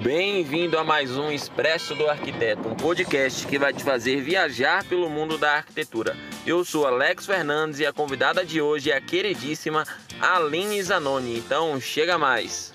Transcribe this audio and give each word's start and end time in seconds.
Bem-vindo 0.00 0.78
a 0.78 0.84
mais 0.84 1.16
um 1.16 1.30
Expresso 1.30 1.94
do 1.94 2.08
Arquiteto, 2.08 2.68
um 2.68 2.74
podcast 2.74 3.46
que 3.46 3.58
vai 3.58 3.72
te 3.72 3.84
fazer 3.84 4.20
viajar 4.20 4.84
pelo 4.88 5.10
mundo 5.10 5.36
da 5.36 5.56
arquitetura. 5.56 6.16
Eu 6.46 6.64
sou 6.64 6.86
Alex 6.86 7.26
Fernandes 7.26 7.78
e 7.78 7.86
a 7.86 7.92
convidada 7.92 8.44
de 8.44 8.60
hoje 8.60 8.90
é 8.90 8.96
a 8.96 9.00
queridíssima 9.00 9.84
Aline 10.20 10.82
Zanoni. 10.82 11.38
Então, 11.38 11.78
chega 11.80 12.16
mais. 12.16 12.74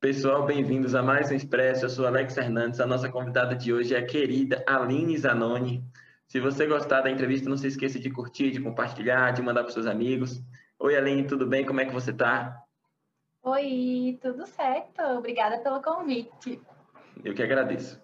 Pessoal, 0.00 0.46
bem-vindos 0.46 0.94
a 0.94 1.02
mais 1.02 1.30
um 1.30 1.34
Expresso. 1.34 1.84
Eu 1.84 1.90
sou 1.90 2.06
Alex 2.06 2.34
Fernandes. 2.34 2.80
A 2.80 2.86
nossa 2.86 3.08
convidada 3.08 3.54
de 3.54 3.72
hoje 3.72 3.94
é 3.94 3.98
a 3.98 4.06
querida 4.06 4.62
Aline 4.66 5.18
Zanoni. 5.18 5.84
Se 6.26 6.38
você 6.38 6.66
gostar 6.66 7.02
da 7.02 7.10
entrevista, 7.10 7.50
não 7.50 7.56
se 7.56 7.66
esqueça 7.66 7.98
de 7.98 8.08
curtir, 8.08 8.52
de 8.52 8.60
compartilhar, 8.60 9.32
de 9.32 9.42
mandar 9.42 9.64
para 9.64 9.72
seus 9.72 9.86
amigos. 9.86 10.40
Oi, 10.78 10.96
Aline, 10.96 11.26
tudo 11.26 11.46
bem? 11.46 11.66
Como 11.66 11.80
é 11.80 11.84
que 11.84 11.92
você 11.92 12.10
está? 12.10 12.56
Oi, 13.42 14.18
tudo 14.20 14.46
certo? 14.46 15.02
Obrigada 15.16 15.58
pelo 15.58 15.82
convite. 15.82 16.60
Eu 17.24 17.34
que 17.34 17.42
agradeço. 17.42 18.00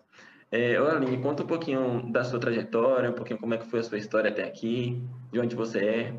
É, 0.51 0.77
Aline, 0.77 1.20
conta 1.20 1.42
um 1.42 1.47
pouquinho 1.47 2.11
da 2.11 2.24
sua 2.24 2.41
trajetória, 2.41 3.11
um 3.11 3.15
pouquinho 3.15 3.38
como 3.38 3.52
é 3.52 3.59
que 3.59 3.66
foi 3.66 3.80
a 3.80 3.83
sua 3.83 3.98
história 3.98 4.30
até 4.30 4.45
aqui, 4.45 5.02
de 5.30 5.38
onde 5.38 5.55
você 5.55 5.84
é. 5.84 6.14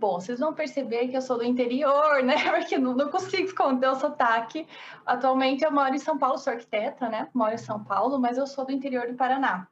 Bom, 0.00 0.18
vocês 0.18 0.40
vão 0.40 0.54
perceber 0.54 1.08
que 1.08 1.16
eu 1.16 1.20
sou 1.20 1.36
do 1.36 1.44
interior, 1.44 2.22
né? 2.24 2.34
Porque 2.50 2.78
não, 2.78 2.94
não 2.94 3.10
consigo 3.10 3.44
esconder 3.44 3.86
o 3.86 3.94
sotaque. 3.94 4.66
Atualmente 5.04 5.62
eu 5.62 5.70
moro 5.70 5.94
em 5.94 5.98
São 5.98 6.18
Paulo, 6.18 6.38
sou 6.38 6.54
arquiteta, 6.54 7.08
né? 7.08 7.28
Moro 7.34 7.52
em 7.52 7.58
São 7.58 7.84
Paulo, 7.84 8.18
mas 8.18 8.38
eu 8.38 8.46
sou 8.46 8.64
do 8.64 8.72
interior 8.72 9.06
do 9.06 9.14
Paraná. 9.14 9.68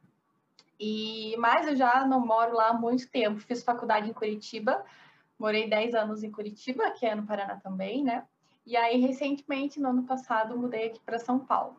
E 0.79 1.35
mas 1.37 1.67
eu 1.67 1.75
já 1.75 2.05
não 2.05 2.25
moro 2.25 2.53
lá 2.55 2.69
há 2.69 2.73
muito 2.73 3.09
tempo. 3.09 3.39
Fiz 3.41 3.63
faculdade 3.63 4.09
em 4.09 4.13
Curitiba, 4.13 4.85
Morei 5.39 5.69
10 5.69 5.95
anos 5.95 6.21
em 6.21 6.29
Curitiba, 6.29 6.91
que 6.91 7.05
é 7.05 7.15
no 7.15 7.25
Paraná 7.25 7.55
também, 7.55 8.03
né? 8.03 8.23
E 8.65 8.75
aí, 8.75 8.99
recentemente, 8.99 9.79
no 9.79 9.89
ano 9.89 10.03
passado, 10.03 10.57
mudei 10.57 10.87
aqui 10.87 10.99
para 11.03 11.17
São 11.17 11.39
Paulo. 11.39 11.77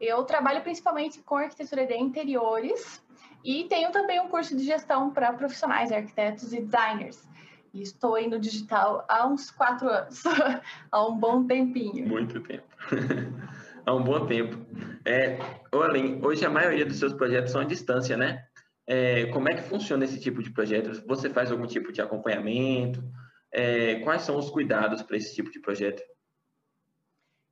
Eu 0.00 0.24
trabalho 0.24 0.62
principalmente 0.62 1.20
com 1.20 1.36
arquitetura 1.36 1.86
de 1.86 1.94
interiores 1.94 3.00
e 3.44 3.64
tenho 3.64 3.92
também 3.92 4.20
um 4.20 4.28
curso 4.28 4.56
de 4.56 4.64
gestão 4.64 5.10
para 5.10 5.32
profissionais, 5.34 5.92
arquitetos 5.92 6.52
e 6.52 6.60
designers. 6.60 7.28
E 7.72 7.82
estou 7.82 8.16
aí 8.16 8.28
no 8.28 8.38
digital 8.40 9.04
há 9.08 9.26
uns 9.26 9.50
quatro 9.50 9.88
anos, 9.88 10.22
há 10.90 11.06
um 11.06 11.16
bom 11.16 11.46
tempinho. 11.46 12.08
Muito 12.08 12.40
tempo. 12.40 12.66
há 13.86 13.94
um 13.94 14.02
bom 14.02 14.26
tempo. 14.26 14.56
É, 15.04 15.38
hoje 16.22 16.44
a 16.44 16.50
maioria 16.50 16.84
dos 16.84 16.98
seus 16.98 17.12
projetos 17.12 17.52
são 17.52 17.60
à 17.60 17.64
distância, 17.64 18.16
né? 18.16 18.44
É, 18.86 19.26
como 19.26 19.48
é 19.48 19.54
que 19.54 19.62
funciona 19.62 20.04
esse 20.04 20.20
tipo 20.20 20.42
de 20.42 20.50
projeto? 20.50 21.06
Você 21.06 21.30
faz 21.30 21.50
algum 21.50 21.66
tipo 21.66 21.92
de 21.92 22.00
acompanhamento? 22.00 23.02
É, 23.52 24.00
quais 24.00 24.22
são 24.22 24.36
os 24.36 24.50
cuidados 24.50 25.02
para 25.02 25.16
esse 25.16 25.34
tipo 25.34 25.50
de 25.50 25.60
projeto? 25.60 26.02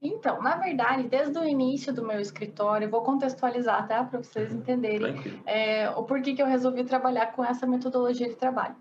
Então, 0.02 0.40
na 0.40 0.56
verdade, 0.56 1.08
desde 1.08 1.38
o 1.38 1.44
início 1.44 1.92
do 1.92 2.06
meu 2.06 2.18
escritório, 2.18 2.88
vou 2.88 3.02
contextualizar, 3.02 3.86
tá? 3.86 4.02
Para 4.02 4.22
vocês 4.22 4.52
entenderem 4.52 5.14
é, 5.44 5.90
o 5.90 6.04
porquê 6.04 6.34
que 6.34 6.40
eu 6.40 6.46
resolvi 6.46 6.84
trabalhar 6.84 7.32
com 7.32 7.44
essa 7.44 7.66
metodologia 7.66 8.26
de 8.26 8.34
trabalho. 8.34 8.74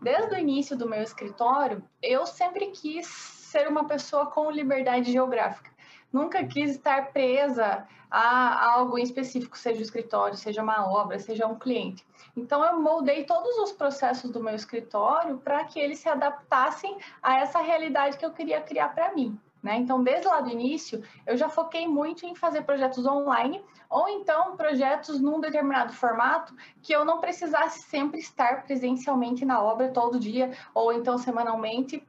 Desde 0.00 0.34
o 0.34 0.38
início 0.38 0.76
do 0.76 0.88
meu 0.88 1.02
escritório, 1.02 1.84
eu 2.02 2.24
sempre 2.24 2.68
quis 2.70 3.06
ser 3.06 3.68
uma 3.68 3.86
pessoa 3.86 4.26
com 4.26 4.50
liberdade 4.50 5.12
geográfica 5.12 5.71
nunca 6.12 6.44
quis 6.44 6.72
estar 6.72 7.12
presa 7.12 7.86
a 8.10 8.72
algo 8.74 8.98
em 8.98 9.02
específico, 9.02 9.56
seja 9.56 9.80
o 9.80 9.82
escritório, 9.82 10.36
seja 10.36 10.62
uma 10.62 10.86
obra, 10.86 11.18
seja 11.18 11.46
um 11.46 11.58
cliente. 11.58 12.06
Então, 12.36 12.62
eu 12.62 12.78
moldei 12.78 13.24
todos 13.24 13.56
os 13.58 13.72
processos 13.72 14.30
do 14.30 14.42
meu 14.42 14.54
escritório 14.54 15.38
para 15.38 15.64
que 15.64 15.80
eles 15.80 15.98
se 15.98 16.08
adaptassem 16.08 16.98
a 17.22 17.38
essa 17.38 17.60
realidade 17.60 18.18
que 18.18 18.26
eu 18.26 18.32
queria 18.32 18.60
criar 18.60 18.88
para 18.88 19.14
mim. 19.14 19.38
Né? 19.62 19.76
Então, 19.76 20.02
desde 20.02 20.26
lá 20.26 20.40
do 20.40 20.50
início, 20.50 21.02
eu 21.24 21.36
já 21.36 21.48
foquei 21.48 21.86
muito 21.86 22.26
em 22.26 22.34
fazer 22.34 22.62
projetos 22.62 23.06
online 23.06 23.62
ou 23.88 24.08
então 24.08 24.56
projetos 24.56 25.20
num 25.20 25.40
determinado 25.40 25.92
formato 25.92 26.54
que 26.82 26.92
eu 26.92 27.04
não 27.04 27.20
precisasse 27.20 27.82
sempre 27.82 28.18
estar 28.18 28.64
presencialmente 28.64 29.44
na 29.44 29.62
obra 29.62 29.90
todo 29.90 30.18
dia 30.18 30.50
ou 30.74 30.92
então 30.92 31.16
semanalmente 31.16 32.04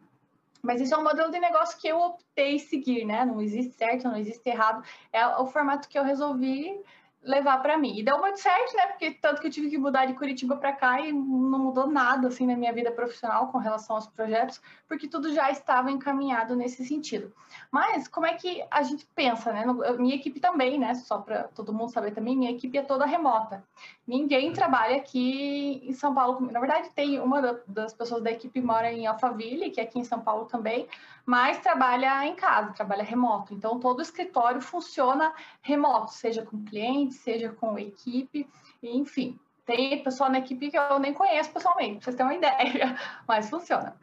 mas 0.63 0.79
isso 0.79 0.95
é 0.95 0.97
um 0.97 1.03
modelo 1.03 1.29
de 1.29 1.39
negócio 1.39 1.77
que 1.77 1.87
eu 1.87 1.99
optei 1.99 2.57
seguir, 2.57 3.03
né? 3.03 3.25
Não 3.25 3.41
existe 3.41 3.73
certo, 3.75 4.05
não 4.05 4.15
existe 4.15 4.49
errado. 4.49 4.81
É 5.11 5.27
o 5.27 5.45
formato 5.45 5.89
que 5.89 5.99
eu 5.99 6.03
resolvi 6.03 6.73
levar 7.23 7.59
para 7.59 7.77
mim. 7.77 7.97
E 7.97 8.03
deu 8.03 8.19
muito 8.19 8.39
certo, 8.39 8.75
né? 8.75 8.87
Porque 8.87 9.11
tanto 9.11 9.41
que 9.41 9.47
eu 9.47 9.51
tive 9.51 9.69
que 9.69 9.77
mudar 9.77 10.05
de 10.05 10.13
Curitiba 10.13 10.57
para 10.57 10.73
cá 10.73 10.99
e 10.99 11.11
não 11.11 11.59
mudou 11.59 11.87
nada 11.87 12.27
assim 12.27 12.45
na 12.45 12.55
minha 12.55 12.73
vida 12.73 12.91
profissional 12.91 13.47
com 13.47 13.57
relação 13.57 13.95
aos 13.95 14.07
projetos, 14.07 14.61
porque 14.87 15.07
tudo 15.07 15.33
já 15.33 15.49
estava 15.49 15.89
encaminhado 15.89 16.55
nesse 16.55 16.85
sentido. 16.85 17.33
Mas 17.71 18.07
como 18.07 18.25
é 18.25 18.33
que 18.33 18.63
a 18.69 18.83
gente 18.83 19.07
pensa, 19.15 19.51
né? 19.53 19.65
Minha 19.97 20.15
equipe 20.15 20.39
também, 20.39 20.77
né? 20.77 20.93
Só 20.95 21.19
para 21.19 21.43
todo 21.43 21.73
mundo 21.73 21.91
saber 21.91 22.11
também, 22.11 22.35
minha 22.35 22.51
equipe 22.51 22.77
é 22.77 22.81
toda 22.81 23.05
remota. 23.05 23.63
Ninguém 24.05 24.51
trabalha 24.51 24.97
aqui 24.97 25.81
em 25.87 25.93
São 25.93 26.13
Paulo. 26.13 26.51
Na 26.51 26.59
verdade, 26.59 26.89
tem 26.93 27.19
uma 27.19 27.61
das 27.67 27.93
pessoas 27.93 28.21
da 28.21 28.31
equipe 28.31 28.61
mora 28.61 28.91
em 28.91 29.07
Alphaville, 29.07 29.71
que 29.71 29.79
é 29.79 29.83
aqui 29.83 29.99
em 29.99 30.03
São 30.03 30.19
Paulo 30.19 30.45
também, 30.45 30.87
mas 31.25 31.59
trabalha 31.59 32.25
em 32.25 32.35
casa, 32.35 32.73
trabalha 32.73 33.03
remoto. 33.03 33.53
Então, 33.53 33.79
todo 33.79 33.99
o 33.99 34.01
escritório 34.01 34.61
funciona 34.61 35.33
remoto, 35.61 36.11
seja 36.11 36.43
com 36.43 36.63
cliente, 36.63 37.13
seja 37.13 37.49
com 37.49 37.79
equipe, 37.79 38.49
enfim. 38.81 39.39
Tem 39.65 40.03
pessoal 40.03 40.29
na 40.29 40.39
equipe 40.39 40.69
que 40.69 40.77
eu 40.77 40.99
nem 40.99 41.13
conheço 41.13 41.51
pessoalmente, 41.51 41.95
para 41.95 42.03
vocês 42.03 42.15
terem 42.15 42.31
uma 42.31 42.35
ideia, 42.37 42.97
mas 43.27 43.49
funciona. 43.49 43.95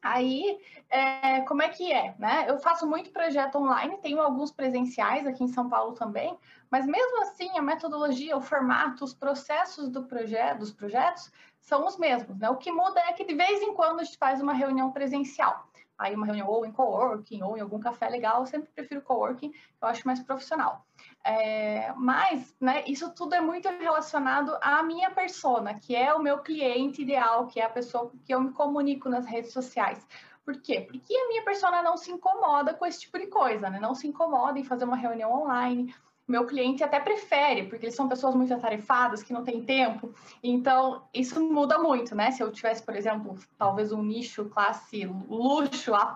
Aí, 0.00 0.60
é, 0.90 1.40
como 1.40 1.62
é 1.62 1.68
que 1.70 1.90
é? 1.92 2.14
Né? 2.18 2.44
Eu 2.46 2.58
faço 2.58 2.86
muito 2.86 3.10
projeto 3.10 3.56
online, 3.56 3.96
tenho 3.98 4.20
alguns 4.20 4.52
presenciais 4.52 5.26
aqui 5.26 5.42
em 5.42 5.48
São 5.48 5.68
Paulo 5.68 5.94
também, 5.94 6.38
mas 6.70 6.86
mesmo 6.86 7.22
assim 7.22 7.56
a 7.58 7.62
metodologia, 7.62 8.36
o 8.36 8.40
formato, 8.40 9.02
os 9.02 9.14
processos 9.14 9.88
do 9.88 10.04
projeto, 10.04 10.58
dos 10.58 10.72
projetos 10.72 11.32
são 11.58 11.86
os 11.86 11.96
mesmos. 11.96 12.38
Né? 12.38 12.48
O 12.50 12.56
que 12.56 12.70
muda 12.70 13.00
é 13.00 13.14
que 13.14 13.24
de 13.24 13.34
vez 13.34 13.62
em 13.62 13.74
quando 13.74 14.00
a 14.00 14.04
gente 14.04 14.18
faz 14.18 14.40
uma 14.40 14.52
reunião 14.52 14.92
presencial 14.92 15.66
aí 15.98 16.14
uma 16.14 16.26
reunião 16.26 16.48
ou 16.48 16.66
em 16.66 16.72
coworking 16.72 17.42
ou 17.42 17.56
em 17.56 17.60
algum 17.60 17.78
café 17.78 18.08
legal, 18.08 18.40
eu 18.40 18.46
sempre 18.46 18.70
prefiro 18.74 19.02
coworking, 19.02 19.52
eu 19.80 19.88
acho 19.88 20.06
mais 20.06 20.20
profissional. 20.20 20.84
É, 21.24 21.92
mas, 21.96 22.54
né, 22.60 22.84
isso 22.86 23.12
tudo 23.14 23.34
é 23.34 23.40
muito 23.40 23.68
relacionado 23.68 24.56
à 24.60 24.82
minha 24.82 25.10
persona, 25.10 25.74
que 25.74 25.94
é 25.94 26.12
o 26.14 26.22
meu 26.22 26.38
cliente 26.38 27.02
ideal, 27.02 27.46
que 27.46 27.60
é 27.60 27.64
a 27.64 27.70
pessoa 27.70 28.10
com 28.10 28.18
que 28.18 28.34
eu 28.34 28.40
me 28.40 28.52
comunico 28.52 29.08
nas 29.08 29.26
redes 29.26 29.52
sociais. 29.52 30.06
Por 30.44 30.60
quê? 30.60 30.82
Porque 30.82 31.16
a 31.16 31.28
minha 31.28 31.42
persona 31.42 31.82
não 31.82 31.96
se 31.96 32.10
incomoda 32.10 32.74
com 32.74 32.84
esse 32.84 33.00
tipo 33.00 33.18
de 33.18 33.28
coisa, 33.28 33.70
né? 33.70 33.80
Não 33.80 33.94
se 33.94 34.06
incomoda 34.06 34.58
em 34.58 34.64
fazer 34.64 34.84
uma 34.84 34.96
reunião 34.96 35.32
online, 35.32 35.94
meu 36.26 36.46
cliente 36.46 36.82
até 36.82 36.98
prefere, 36.98 37.64
porque 37.64 37.84
eles 37.84 37.94
são 37.94 38.08
pessoas 38.08 38.34
muito 38.34 38.52
atarefadas, 38.52 39.22
que 39.22 39.32
não 39.32 39.44
têm 39.44 39.62
tempo. 39.62 40.14
Então, 40.42 41.06
isso 41.12 41.38
muda 41.42 41.78
muito, 41.78 42.14
né? 42.14 42.30
Se 42.30 42.42
eu 42.42 42.50
tivesse, 42.50 42.82
por 42.82 42.96
exemplo, 42.96 43.38
talvez 43.58 43.92
um 43.92 44.02
nicho 44.02 44.46
classe 44.46 45.04
luxo, 45.04 45.94
A+, 45.94 46.14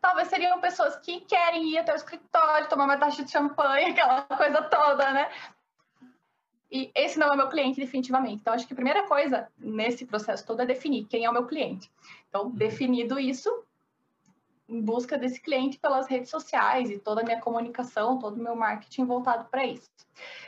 talvez 0.00 0.28
seriam 0.28 0.60
pessoas 0.60 0.96
que 0.96 1.20
querem 1.20 1.70
ir 1.70 1.78
até 1.78 1.92
o 1.92 1.96
escritório, 1.96 2.68
tomar 2.68 2.84
uma 2.84 2.96
taxa 2.96 3.22
de 3.22 3.30
champanhe, 3.30 3.90
aquela 3.92 4.22
coisa 4.22 4.62
toda, 4.62 5.12
né? 5.12 5.30
E 6.70 6.90
esse 6.94 7.18
não 7.18 7.32
é 7.32 7.36
meu 7.36 7.48
cliente, 7.48 7.80
definitivamente. 7.80 8.36
Então, 8.36 8.52
acho 8.52 8.66
que 8.66 8.72
a 8.72 8.76
primeira 8.76 9.06
coisa 9.06 9.48
nesse 9.58 10.04
processo 10.06 10.46
todo 10.46 10.60
é 10.60 10.66
definir 10.66 11.04
quem 11.04 11.24
é 11.24 11.30
o 11.30 11.32
meu 11.32 11.46
cliente. 11.46 11.90
Então, 12.28 12.50
definido 12.50 13.18
isso, 13.18 13.50
em 14.68 14.80
busca 14.80 15.16
desse 15.16 15.40
cliente 15.40 15.78
pelas 15.78 16.06
redes 16.06 16.30
sociais 16.30 16.90
e 16.90 16.98
toda 16.98 17.22
a 17.22 17.24
minha 17.24 17.40
comunicação, 17.40 18.18
todo 18.18 18.36
o 18.36 18.42
meu 18.42 18.54
marketing 18.54 19.06
voltado 19.06 19.46
para 19.46 19.64
isso. 19.64 19.90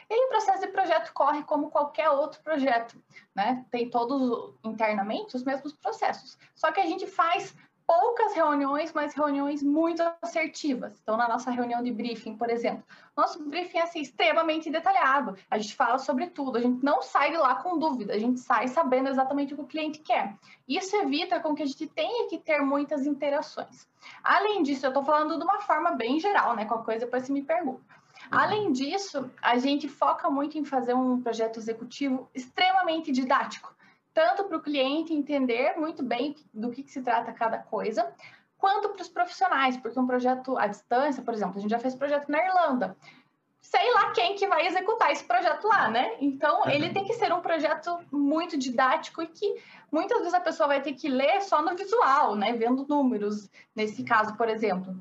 E 0.09 0.27
o 0.27 0.29
processo 0.29 0.61
de 0.61 0.69
projeto 0.69 1.13
corre 1.13 1.43
como 1.45 1.71
qualquer 1.71 2.11
outro 2.11 2.43
projeto, 2.43 3.01
né? 3.35 3.65
Tem 3.71 3.89
todos 3.89 4.55
internamente 4.65 5.37
os 5.37 5.45
mesmos 5.45 5.73
processos. 5.73 6.37
Só 6.55 6.71
que 6.71 6.81
a 6.81 6.87
gente 6.87 7.07
faz 7.07 7.55
poucas 7.91 8.35
reuniões, 8.35 8.93
mas 8.93 9.15
reuniões 9.15 9.65
muito 9.65 10.01
assertivas. 10.23 10.97
Então, 11.03 11.17
na 11.17 11.27
nossa 11.27 11.51
reunião 11.51 11.83
de 11.83 11.91
briefing, 11.91 12.37
por 12.37 12.49
exemplo, 12.49 12.85
nosso 13.17 13.43
briefing 13.43 13.79
é 13.79 13.83
assim, 13.83 14.01
extremamente 14.01 14.71
detalhado. 14.71 15.37
A 15.51 15.59
gente 15.59 15.75
fala 15.75 15.99
sobre 15.99 16.29
tudo, 16.29 16.57
a 16.57 16.61
gente 16.61 16.85
não 16.85 17.03
sai 17.03 17.33
de 17.33 17.37
lá 17.37 17.57
com 17.57 17.81
dúvida, 17.81 18.13
a 18.13 18.19
gente 18.19 18.39
sai 18.39 18.69
sabendo 18.69 19.09
exatamente 19.09 19.55
o 19.55 19.57
que 19.57 19.63
o 19.65 19.67
cliente 19.67 19.99
quer. 19.99 20.37
Isso 20.69 20.95
evita 20.95 21.41
com 21.41 21.53
que 21.53 21.65
a 21.65 21.67
gente 21.67 21.85
tenha 21.89 22.29
que 22.29 22.39
ter 22.39 22.61
muitas 22.61 23.07
interações. 23.07 23.89
Além 24.23 24.63
disso, 24.63 24.87
eu 24.87 24.91
estou 24.91 25.03
falando 25.03 25.37
de 25.37 25.43
uma 25.43 25.61
forma 25.61 25.91
bem 25.91 26.21
geral, 26.21 26.55
né? 26.55 26.67
Qualquer 26.67 26.85
coisa 26.85 27.07
depois 27.07 27.27
você 27.27 27.33
me 27.33 27.43
pergunta. 27.43 27.83
Além 28.31 28.71
disso, 28.71 29.29
a 29.43 29.59
gente 29.59 29.89
foca 29.89 30.31
muito 30.31 30.57
em 30.57 30.65
fazer 30.65 30.95
um 30.95 31.21
projeto 31.21 31.59
executivo 31.59 32.31
extremamente 32.33 33.11
didático 33.11 33.75
tanto 34.13 34.45
para 34.45 34.57
o 34.57 34.63
cliente 34.63 35.15
entender 35.15 35.77
muito 35.77 36.03
bem 36.03 36.35
do 36.53 36.71
que, 36.71 36.83
que 36.83 36.91
se 36.91 37.03
trata 37.03 37.33
cada 37.33 37.59
coisa, 37.59 38.13
quanto 38.59 38.91
para 38.91 39.03
os 39.03 39.09
profissionais, 39.09 39.77
porque 39.77 39.99
um 39.99 40.07
projeto 40.07 40.59
à 40.59 40.67
distância, 40.67 41.23
por 41.23 41.33
exemplo, 41.33 41.59
a 41.59 41.61
gente 41.61 41.71
já 41.71 41.79
fez 41.79 41.95
projeto 41.95 42.29
na 42.29 42.45
Irlanda. 42.45 42.97
Sei 43.63 43.93
lá 43.93 44.11
quem 44.13 44.35
que 44.35 44.47
vai 44.47 44.67
executar 44.67 45.13
esse 45.13 45.25
projeto 45.25 45.69
lá, 45.69 45.89
né? 45.89 46.17
Então, 46.21 46.69
ele 46.69 46.91
tem 46.91 47.05
que 47.05 47.15
ser 47.15 47.33
um 47.33 47.41
projeto 47.41 47.99
muito 48.11 48.59
didático 48.59 49.23
e 49.23 49.27
que 49.27 49.63
muitas 49.93 50.19
vezes 50.19 50.35
a 50.35 50.41
pessoa 50.41 50.67
vai 50.67 50.83
ter 50.83 50.95
que 50.95 51.09
ler 51.09 51.41
só 51.43 51.63
no 51.63 51.77
visual, 51.77 52.35
né? 52.35 52.53
Vendo 52.55 52.87
números, 52.89 53.49
nesse 53.77 54.03
caso, 54.03 54.37
por 54.37 54.49
exemplo. 54.49 54.97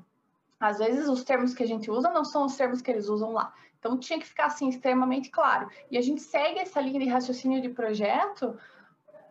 às 0.60 0.78
vezes 0.78 1.08
os 1.08 1.24
termos 1.24 1.54
que 1.54 1.64
a 1.64 1.68
gente 1.68 1.90
usa 1.90 2.10
não 2.10 2.26
são 2.26 2.46
os 2.46 2.56
termos 2.56 2.82
que 2.82 2.92
eles 2.92 3.08
usam 3.08 3.32
lá. 3.32 3.54
Então 3.80 3.98
tinha 3.98 4.20
que 4.20 4.26
ficar 4.26 4.48
assim 4.48 4.68
extremamente 4.68 5.30
claro. 5.30 5.70
E 5.90 5.98
a 5.98 6.02
gente 6.02 6.22
segue 6.22 6.60
essa 6.60 6.82
linha 6.82 7.00
de 7.00 7.08
raciocínio 7.08 7.62
de 7.62 7.70
projeto 7.70 8.58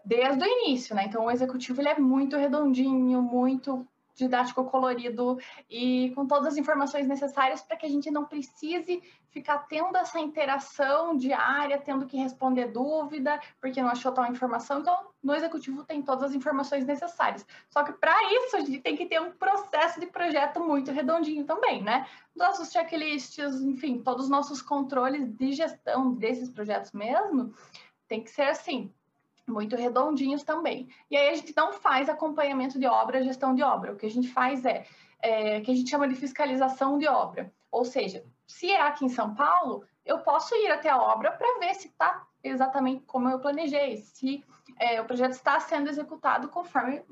desde 0.09 0.43
o 0.43 0.47
início, 0.47 0.97
né? 0.97 1.05
Então 1.05 1.27
o 1.27 1.31
executivo 1.31 1.83
ele 1.83 1.91
é 1.91 1.99
muito 1.99 2.35
redondinho, 2.35 3.21
muito 3.21 3.87
didático 4.15 4.65
colorido 4.65 5.39
e 5.71 6.11
com 6.15 6.27
todas 6.27 6.49
as 6.49 6.57
informações 6.57 7.07
necessárias 7.07 7.63
para 7.63 7.77
que 7.77 7.87
a 7.87 7.89
gente 7.89 8.11
não 8.11 8.25
precise 8.25 9.01
ficar 9.31 9.59
tendo 9.69 9.97
essa 9.97 10.19
interação 10.19 11.17
diária, 11.17 11.79
tendo 11.79 12.07
que 12.07 12.17
responder 12.17 12.67
dúvida, 12.69 13.39
porque 13.61 13.81
não 13.81 13.91
achou 13.91 14.11
tal 14.11 14.27
informação. 14.27 14.81
Então, 14.81 15.11
no 15.23 15.35
executivo 15.35 15.85
tem 15.85 16.03
todas 16.03 16.31
as 16.31 16.35
informações 16.35 16.85
necessárias. 16.85 17.47
Só 17.69 17.85
que 17.85 17.93
para 17.93 18.17
isso 18.33 18.57
a 18.57 18.61
gente 18.61 18.81
tem 18.81 18.97
que 18.97 19.07
ter 19.07 19.21
um 19.21 19.31
processo 19.31 20.01
de 20.01 20.07
projeto 20.07 20.59
muito 20.59 20.91
redondinho 20.91 21.45
também, 21.45 21.83
né? 21.83 22.07
Nossos 22.35 22.73
checklists, 22.73 23.61
enfim, 23.61 24.01
todos 24.03 24.25
os 24.25 24.31
nossos 24.31 24.63
controles 24.63 25.29
de 25.37 25.53
gestão 25.53 26.15
desses 26.15 26.49
projetos 26.49 26.93
mesmo, 26.93 27.55
tem 28.09 28.25
que 28.25 28.31
ser 28.31 28.49
assim, 28.49 28.91
muito 29.51 29.77
redondinhos 29.77 30.43
também. 30.43 30.89
E 31.11 31.17
aí 31.17 31.31
a 31.31 31.35
gente 31.35 31.55
não 31.57 31.73
faz 31.73 32.09
acompanhamento 32.09 32.79
de 32.79 32.87
obra, 32.87 33.23
gestão 33.23 33.55
de 33.55 33.63
obra. 33.63 33.93
O 33.93 33.97
que 33.97 34.07
a 34.07 34.11
gente 34.11 34.29
faz 34.29 34.65
é, 34.65 34.87
é 35.21 35.61
que 35.61 35.71
a 35.71 35.75
gente 35.75 35.91
chama 35.91 36.09
de 36.09 36.15
fiscalização 36.15 36.99
de 36.99 37.07
obra. 37.07 37.53
Ou 37.71 37.85
seja, 37.85 38.25
se 38.47 38.71
é 38.71 38.81
aqui 38.81 39.05
em 39.05 39.11
São 39.11 39.35
Paulo, 39.35 39.85
eu 40.05 40.19
posso 40.21 40.55
ir 40.55 40.71
até 40.71 40.89
a 40.89 41.01
obra 41.01 41.33
para 41.33 41.59
ver 41.59 41.75
se 41.75 41.89
está 41.89 42.27
exatamente 42.43 43.05
como 43.07 43.29
eu 43.29 43.39
planejei, 43.39 43.99
se 43.99 44.45
é, 44.79 45.01
o 45.01 45.05
projeto 45.05 45.33
está 45.33 45.59
sendo 45.61 45.89
executado 45.89 46.49
conforme 46.49 47.03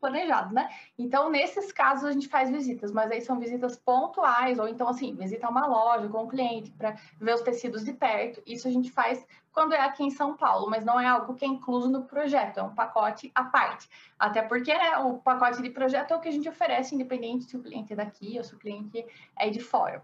planejado, 0.00 0.54
né? 0.54 0.68
Então, 0.98 1.30
nesses 1.30 1.70
casos, 1.70 2.06
a 2.06 2.12
gente 2.12 2.26
faz 2.26 2.50
visitas, 2.50 2.90
mas 2.90 3.10
aí 3.10 3.20
são 3.20 3.38
visitas 3.38 3.76
pontuais, 3.76 4.58
ou 4.58 4.66
então, 4.66 4.88
assim, 4.88 5.14
visita 5.14 5.48
uma 5.48 5.66
loja 5.66 6.08
com 6.08 6.24
o 6.24 6.28
cliente 6.28 6.70
para 6.72 6.96
ver 7.20 7.34
os 7.34 7.42
tecidos 7.42 7.84
de 7.84 7.92
perto. 7.92 8.42
Isso 8.46 8.66
a 8.66 8.70
gente 8.70 8.90
faz 8.90 9.24
quando 9.52 9.72
é 9.72 9.80
aqui 9.80 10.04
em 10.04 10.10
São 10.10 10.36
Paulo, 10.36 10.68
mas 10.70 10.84
não 10.84 11.00
é 11.00 11.06
algo 11.06 11.34
que 11.34 11.44
é 11.44 11.48
incluso 11.48 11.90
no 11.90 12.04
projeto, 12.04 12.58
é 12.58 12.62
um 12.62 12.74
pacote 12.74 13.30
à 13.34 13.44
parte. 13.44 13.88
Até 14.18 14.42
porque 14.42 14.72
né, 14.72 14.98
o 14.98 15.18
pacote 15.18 15.62
de 15.62 15.70
projeto 15.70 16.12
é 16.12 16.16
o 16.16 16.20
que 16.20 16.28
a 16.28 16.32
gente 16.32 16.48
oferece, 16.48 16.94
independente 16.94 17.44
se 17.44 17.56
o 17.56 17.62
cliente 17.62 17.92
é 17.92 17.96
daqui 17.96 18.34
ou 18.38 18.44
se 18.44 18.54
o 18.54 18.58
cliente 18.58 19.04
é 19.38 19.50
de 19.50 19.60
fora. 19.60 20.02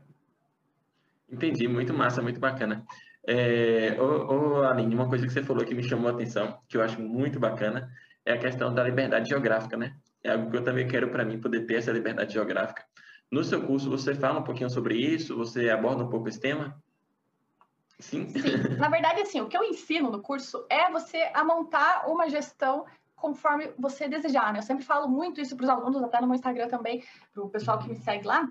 Entendi, 1.30 1.66
muito 1.66 1.92
massa, 1.92 2.22
muito 2.22 2.40
bacana. 2.40 2.84
É, 3.26 3.96
ô, 4.00 4.60
ô, 4.60 4.62
Aline, 4.62 4.94
uma 4.94 5.08
coisa 5.08 5.26
que 5.26 5.32
você 5.32 5.42
falou 5.42 5.64
que 5.64 5.74
me 5.74 5.82
chamou 5.82 6.08
a 6.08 6.12
atenção, 6.12 6.58
que 6.68 6.76
eu 6.76 6.82
acho 6.82 7.00
muito 7.00 7.40
bacana, 7.40 7.90
é 8.24 8.32
a 8.32 8.38
questão 8.38 8.72
da 8.72 8.84
liberdade 8.84 9.28
geográfica, 9.28 9.76
né? 9.76 9.96
É 10.22 10.30
algo 10.30 10.50
que 10.50 10.56
eu 10.56 10.64
também 10.64 10.86
quero 10.86 11.08
para 11.10 11.24
mim 11.24 11.40
poder 11.40 11.66
ter 11.66 11.74
essa 11.74 11.92
liberdade 11.92 12.34
geográfica. 12.34 12.84
No 13.30 13.42
seu 13.42 13.62
curso, 13.62 13.90
você 13.90 14.14
fala 14.14 14.38
um 14.38 14.44
pouquinho 14.44 14.70
sobre 14.70 14.96
isso? 14.96 15.36
Você 15.36 15.68
aborda 15.68 16.04
um 16.04 16.08
pouco 16.08 16.28
esse 16.28 16.40
tema? 16.40 16.80
Sim. 17.98 18.28
Sim. 18.28 18.40
Na 18.78 18.88
verdade, 18.88 19.22
assim, 19.22 19.40
o 19.40 19.48
que 19.48 19.56
eu 19.56 19.64
ensino 19.64 20.10
no 20.10 20.20
curso 20.20 20.66
é 20.68 20.90
você 20.90 21.30
a 21.34 21.44
montar 21.44 22.08
uma 22.08 22.28
gestão 22.28 22.84
conforme 23.14 23.72
você 23.78 24.06
desejar, 24.06 24.52
né? 24.52 24.58
Eu 24.58 24.62
sempre 24.62 24.84
falo 24.84 25.08
muito 25.08 25.40
isso 25.40 25.56
para 25.56 25.64
os 25.64 25.70
alunos, 25.70 26.02
até 26.02 26.20
no 26.20 26.26
meu 26.26 26.34
Instagram 26.34 26.68
também, 26.68 27.02
para 27.32 27.42
o 27.42 27.48
pessoal 27.48 27.78
que 27.78 27.88
me 27.88 27.96
segue 27.96 28.26
lá, 28.26 28.46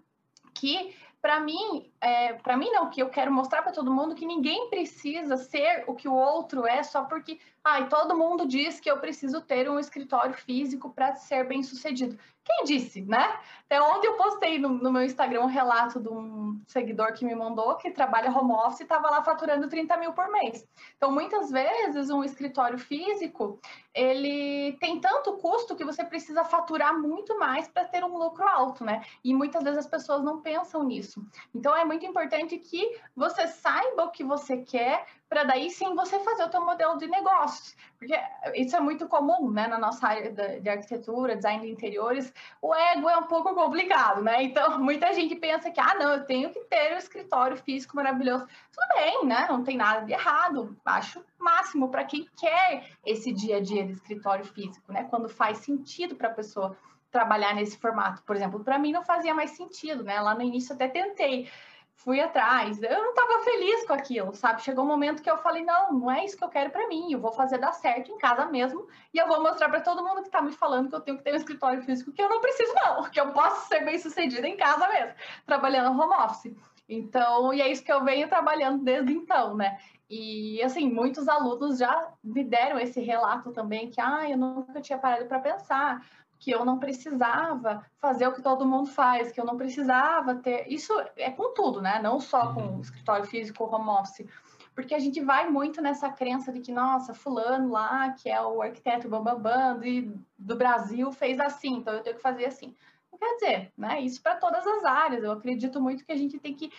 que 0.54 0.96
para 1.22 1.40
mim, 1.40 1.92
é, 2.06 2.34
para 2.34 2.56
mim 2.56 2.70
não, 2.70 2.88
que 2.88 3.02
eu 3.02 3.10
quero 3.10 3.32
mostrar 3.32 3.64
para 3.64 3.72
todo 3.72 3.92
mundo 3.92 4.14
que 4.14 4.28
ninguém 4.28 4.70
precisa 4.70 5.38
ser 5.38 5.86
o 5.88 5.96
que 5.96 6.08
o 6.08 6.14
outro 6.14 6.68
é 6.68 6.84
só 6.84 7.04
porque, 7.06 7.40
ai, 7.64 7.90
todo 7.90 8.16
mundo 8.16 8.48
diz 8.48 8.80
que 8.80 8.92
eu 8.92 9.00
preciso 9.00 9.42
ter 9.42 9.68
um 9.68 9.80
escritório 9.80 10.36
físico 10.36 10.92
para 10.92 11.16
ser 11.16 11.48
bem 11.48 11.64
sucedido. 11.64 12.16
Quem 12.46 12.64
disse, 12.64 13.02
né? 13.02 13.40
Até 13.66 13.82
ontem 13.82 14.06
eu 14.06 14.14
postei 14.18 14.60
no, 14.60 14.70
no, 14.70 14.92
meu 14.92 15.02
Instagram 15.02 15.42
um 15.42 15.48
relato 15.48 16.00
de 16.00 16.08
um 16.08 16.62
seguidor 16.68 17.12
que 17.14 17.26
me 17.26 17.34
mandou 17.34 17.76
que 17.78 17.90
trabalha 17.90 18.30
home 18.30 18.52
office 18.52 18.82
e 18.82 18.84
estava 18.84 19.10
lá 19.10 19.24
faturando 19.24 19.68
30 19.68 19.98
mil 19.98 20.14
por 20.14 20.28
mês. 20.32 20.64
Então, 20.96 21.12
muitas 21.12 21.50
vezes, 21.50 22.12
um 22.12 22.24
escritório 22.24 22.78
físico, 22.78 23.60
ele 23.92 24.78
tem 24.80 25.00
tanto 25.00 25.34
custo 25.38 25.76
que 25.76 25.84
você 25.84 26.04
precisa 26.06 26.44
faturar 26.44 26.96
muito 26.96 27.40
mais 27.40 27.68
para 27.68 27.86
ter 27.86 28.04
um 28.04 28.16
lucro 28.16 28.48
alto, 28.48 28.84
né? 28.86 29.04
E 29.24 29.34
muitas 29.34 29.64
vezes 29.64 29.80
as 29.80 29.88
pessoas 29.88 30.24
não 30.24 30.40
pensam 30.40 30.84
nisso. 30.84 31.26
Então, 31.54 31.76
é 31.76 31.84
muito 31.84 31.95
importante 32.04 32.58
que 32.58 33.00
você 33.16 33.48
saiba 33.48 34.06
o 34.06 34.12
que 34.12 34.24
você 34.24 34.58
quer, 34.58 35.06
para 35.30 35.44
daí 35.44 35.70
sim 35.70 35.94
você 35.94 36.20
fazer 36.20 36.44
o 36.44 36.50
teu 36.50 36.66
modelo 36.66 36.98
de 36.98 37.08
negócios. 37.08 37.76
Porque 37.98 38.20
isso 38.56 38.76
é 38.76 38.80
muito 38.80 39.08
comum, 39.08 39.52
né, 39.52 39.68
na 39.68 39.78
nossa 39.78 40.08
área 40.08 40.32
de 40.60 40.68
arquitetura, 40.70 41.36
design 41.36 41.64
de 41.64 41.72
interiores, 41.72 42.34
o 42.62 42.74
ego 42.74 43.08
é 43.08 43.18
um 43.18 43.28
pouco 43.28 43.54
complicado, 43.54 44.22
né? 44.22 44.44
Então, 44.44 44.78
muita 44.82 45.14
gente 45.14 45.36
pensa 45.36 45.70
que, 45.70 45.80
ah, 45.80 45.96
não, 45.96 46.14
eu 46.14 46.26
tenho 46.26 46.50
que 46.50 46.60
ter 46.62 46.94
um 46.94 46.98
escritório 46.98 47.58
físico 47.58 47.96
maravilhoso. 47.96 48.46
Tudo 48.46 48.96
bem, 48.96 49.26
né? 49.26 49.46
Não 49.48 49.64
tem 49.64 49.78
nada 49.78 50.06
de 50.06 50.12
errado. 50.12 50.76
Acho 50.84 51.24
máximo 51.40 51.90
para 51.90 52.04
quem 52.04 52.28
quer 52.38 52.90
esse 53.06 53.32
dia 53.32 53.58
a 53.58 53.62
dia 53.62 53.86
de 53.86 53.94
escritório 53.94 54.46
físico, 54.46 54.92
né? 54.92 55.06
Quando 55.06 55.30
faz 55.30 55.60
sentido 55.60 56.16
para 56.16 56.30
a 56.30 56.34
pessoa 56.34 56.76
trabalhar 57.16 57.56
nesse 57.56 57.78
formato. 57.78 58.22
Por 58.24 58.36
exemplo, 58.36 58.62
para 58.62 58.78
mim 58.78 58.92
não 58.92 59.02
fazia 59.02 59.34
mais 59.34 59.52
sentido, 59.52 60.04
né? 60.04 60.20
Lá 60.20 60.36
no 60.36 60.42
início 60.42 60.76
até 60.76 60.90
tentei 60.90 61.50
fui 61.96 62.20
atrás. 62.20 62.82
Eu 62.82 63.04
não 63.04 63.10
estava 63.10 63.44
feliz 63.44 63.86
com 63.86 63.94
aquilo, 63.94 64.36
sabe? 64.36 64.62
Chegou 64.62 64.84
um 64.84 64.88
momento 64.88 65.22
que 65.22 65.30
eu 65.30 65.38
falei: 65.38 65.64
não, 65.64 65.94
não 65.94 66.12
é 66.12 66.26
isso 66.26 66.38
que 66.38 66.44
eu 66.44 66.50
quero 66.50 66.70
para 66.70 66.88
mim. 66.88 67.12
Eu 67.12 67.20
vou 67.20 67.32
fazer 67.32 67.58
dar 67.58 67.74
certo 67.74 68.12
em 68.12 68.18
casa 68.18 68.46
mesmo 68.46 68.88
e 69.14 69.18
eu 69.18 69.28
vou 69.28 69.42
mostrar 69.42 69.70
para 69.70 69.82
todo 69.82 70.04
mundo 70.04 70.22
que 70.22 70.28
está 70.28 70.42
me 70.42 70.52
falando 70.52 70.90
que 70.90 70.96
eu 70.96 71.02
tenho 71.02 71.18
que 71.18 71.24
ter 71.24 71.34
um 71.34 71.38
escritório 71.38 71.82
físico 71.84 72.12
que 72.12 72.22
eu 72.22 72.30
não 72.30 72.42
preciso, 72.42 72.74
não, 72.74 73.04
que 73.10 73.20
eu 73.20 73.32
posso 73.32 73.68
ser 73.68 73.84
bem 73.86 73.98
sucedida 73.98 74.48
em 74.48 74.58
casa 74.58 74.88
mesmo, 74.90 75.16
trabalhando 75.46 76.00
home 76.00 76.14
office. 76.16 76.56
Então, 76.88 77.52
e 77.52 77.62
é 77.62 77.72
isso 77.72 77.84
que 77.84 77.92
eu 77.92 78.04
venho 78.04 78.28
trabalhando 78.28 78.84
desde 78.84 79.12
então, 79.12 79.56
né? 79.56 79.80
E 80.08 80.62
assim, 80.62 80.88
muitos 80.88 81.28
alunos 81.28 81.80
já 81.80 82.12
me 82.24 82.44
deram 82.44 82.78
esse 82.78 83.02
relato 83.02 83.52
também 83.52 83.90
que, 83.90 84.00
ah, 84.00 84.30
eu 84.30 84.38
nunca 84.38 84.80
tinha 84.80 85.00
parado 85.00 85.26
para 85.26 85.40
pensar 85.40 86.06
que 86.40 86.52
eu 86.52 86.64
não 86.66 86.80
precisava 86.80 87.86
fazer 88.00 88.28
o 88.28 88.34
que 88.34 88.42
todo 88.42 88.66
mundo 88.66 88.88
faz, 88.88 89.32
que 89.32 89.40
eu 89.40 89.46
não 89.46 89.58
precisava 89.58 90.36
ter. 90.36 90.66
Isso 90.72 90.94
é 91.16 91.32
com 91.32 91.54
tudo, 91.54 91.82
né? 91.82 92.00
Não 92.02 92.20
só 92.20 92.54
com 92.54 92.62
uhum. 92.62 92.82
escritório 92.82 93.26
físico, 93.26 93.64
home 93.64 93.90
office. 93.90 94.28
Porque 94.76 94.94
a 94.94 95.00
gente 95.00 95.22
vai 95.22 95.50
muito 95.50 95.82
nessa 95.82 96.10
crença 96.10 96.52
de 96.52 96.60
que, 96.60 96.72
nossa, 96.72 97.14
fulano 97.14 97.72
lá, 97.72 98.10
que 98.12 98.30
é 98.30 98.42
o 98.42 98.62
arquiteto 98.62 99.08
bambambam 99.08 99.80
do, 99.80 100.20
do 100.38 100.56
Brasil, 100.56 101.12
fez 101.14 101.40
assim, 101.40 101.78
então 101.78 101.94
eu 101.94 102.04
tenho 102.04 102.18
que 102.18 102.22
fazer 102.22 102.46
assim. 102.46 102.76
Não 103.10 103.18
quer 103.18 103.34
dizer, 103.36 103.74
né? 103.78 104.02
Isso 104.02 104.22
para 104.22 104.36
todas 104.36 104.68
as 104.68 104.84
áreas. 104.84 105.24
Eu 105.24 105.32
acredito 105.32 105.80
muito 105.80 106.06
que 106.06 106.12
a 106.12 106.18
gente 106.18 106.38
tem 106.38 106.54
que 106.54 106.70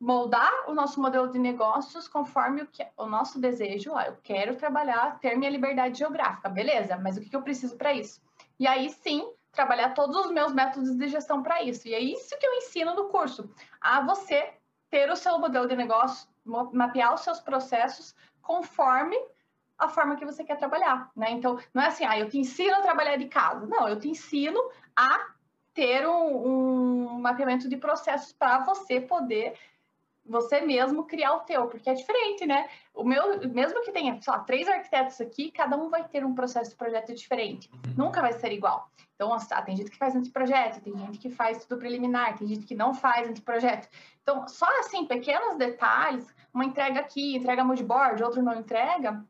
moldar 0.00 0.50
o 0.66 0.74
nosso 0.74 1.00
modelo 1.00 1.30
de 1.30 1.38
negócios 1.38 2.08
conforme 2.08 2.62
o, 2.62 2.66
que, 2.66 2.84
o 2.96 3.06
nosso 3.06 3.38
desejo. 3.38 3.94
Ah, 3.94 4.06
eu 4.06 4.16
quero 4.22 4.56
trabalhar, 4.56 5.20
ter 5.20 5.36
minha 5.36 5.50
liberdade 5.50 5.98
geográfica, 5.98 6.48
beleza, 6.48 6.96
mas 6.96 7.16
o 7.16 7.20
que 7.20 7.36
eu 7.36 7.42
preciso 7.42 7.76
para 7.76 7.92
isso? 7.92 8.20
E 8.58 8.66
aí 8.66 8.90
sim, 8.90 9.32
trabalhar 9.50 9.90
todos 9.90 10.16
os 10.16 10.30
meus 10.30 10.52
métodos 10.52 10.96
de 10.96 11.08
gestão 11.08 11.42
para 11.42 11.62
isso. 11.62 11.86
E 11.86 11.94
é 11.94 12.00
isso 12.00 12.36
que 12.38 12.46
eu 12.46 12.54
ensino 12.54 12.94
no 12.94 13.08
curso, 13.08 13.50
a 13.80 14.00
você 14.00 14.54
ter 14.90 15.10
o 15.10 15.16
seu 15.16 15.38
modelo 15.38 15.66
de 15.66 15.76
negócio, 15.76 16.28
mapear 16.72 17.14
os 17.14 17.20
seus 17.20 17.40
processos 17.40 18.14
conforme 18.40 19.16
a 19.78 19.88
forma 19.88 20.16
que 20.16 20.24
você 20.24 20.44
quer 20.44 20.56
trabalhar, 20.56 21.10
né? 21.16 21.30
Então, 21.30 21.58
não 21.74 21.82
é 21.82 21.86
assim, 21.86 22.04
ah, 22.04 22.18
eu 22.18 22.28
te 22.28 22.38
ensino 22.38 22.74
a 22.76 22.82
trabalhar 22.82 23.16
de 23.16 23.26
casa. 23.26 23.66
Não, 23.66 23.88
eu 23.88 23.98
te 23.98 24.08
ensino 24.08 24.60
a 24.94 25.32
ter 25.74 26.06
um, 26.06 27.14
um 27.14 27.20
mapeamento 27.20 27.68
de 27.68 27.76
processos 27.76 28.32
para 28.32 28.58
você 28.60 29.00
poder 29.00 29.58
você 30.24 30.60
mesmo 30.60 31.04
criar 31.04 31.34
o 31.34 31.40
teu, 31.40 31.66
porque 31.66 31.90
é 31.90 31.94
diferente, 31.94 32.46
né? 32.46 32.68
O 32.94 33.04
meu, 33.04 33.48
mesmo 33.50 33.82
que 33.82 33.90
tenha, 33.90 34.20
sei 34.20 34.32
lá, 34.32 34.40
três 34.40 34.68
arquitetos 34.68 35.20
aqui, 35.20 35.50
cada 35.50 35.76
um 35.76 35.90
vai 35.90 36.06
ter 36.06 36.24
um 36.24 36.34
processo 36.34 36.70
de 36.70 36.76
projeto 36.76 37.14
diferente. 37.14 37.70
Uhum. 37.72 38.06
Nunca 38.06 38.20
vai 38.20 38.32
ser 38.32 38.52
igual. 38.52 38.88
Então, 39.14 39.32
ah, 39.32 39.62
tem 39.62 39.76
gente 39.76 39.90
que 39.90 39.96
faz 39.96 40.16
anteprojeto, 40.16 40.80
tem 40.80 40.96
gente 40.96 41.18
que 41.18 41.30
faz 41.30 41.64
tudo 41.64 41.78
preliminar, 41.78 42.36
tem 42.36 42.48
gente 42.48 42.66
que 42.66 42.74
não 42.74 42.94
faz 42.94 43.28
anteprojeto. 43.28 43.88
Então, 44.22 44.46
só 44.48 44.66
assim, 44.80 45.06
pequenos 45.06 45.56
detalhes, 45.56 46.26
uma 46.52 46.64
entrega 46.64 47.00
aqui, 47.00 47.36
entrega 47.36 47.64
moodboard, 47.64 48.22
outro 48.22 48.42
não 48.42 48.54
entrega, 48.54 49.24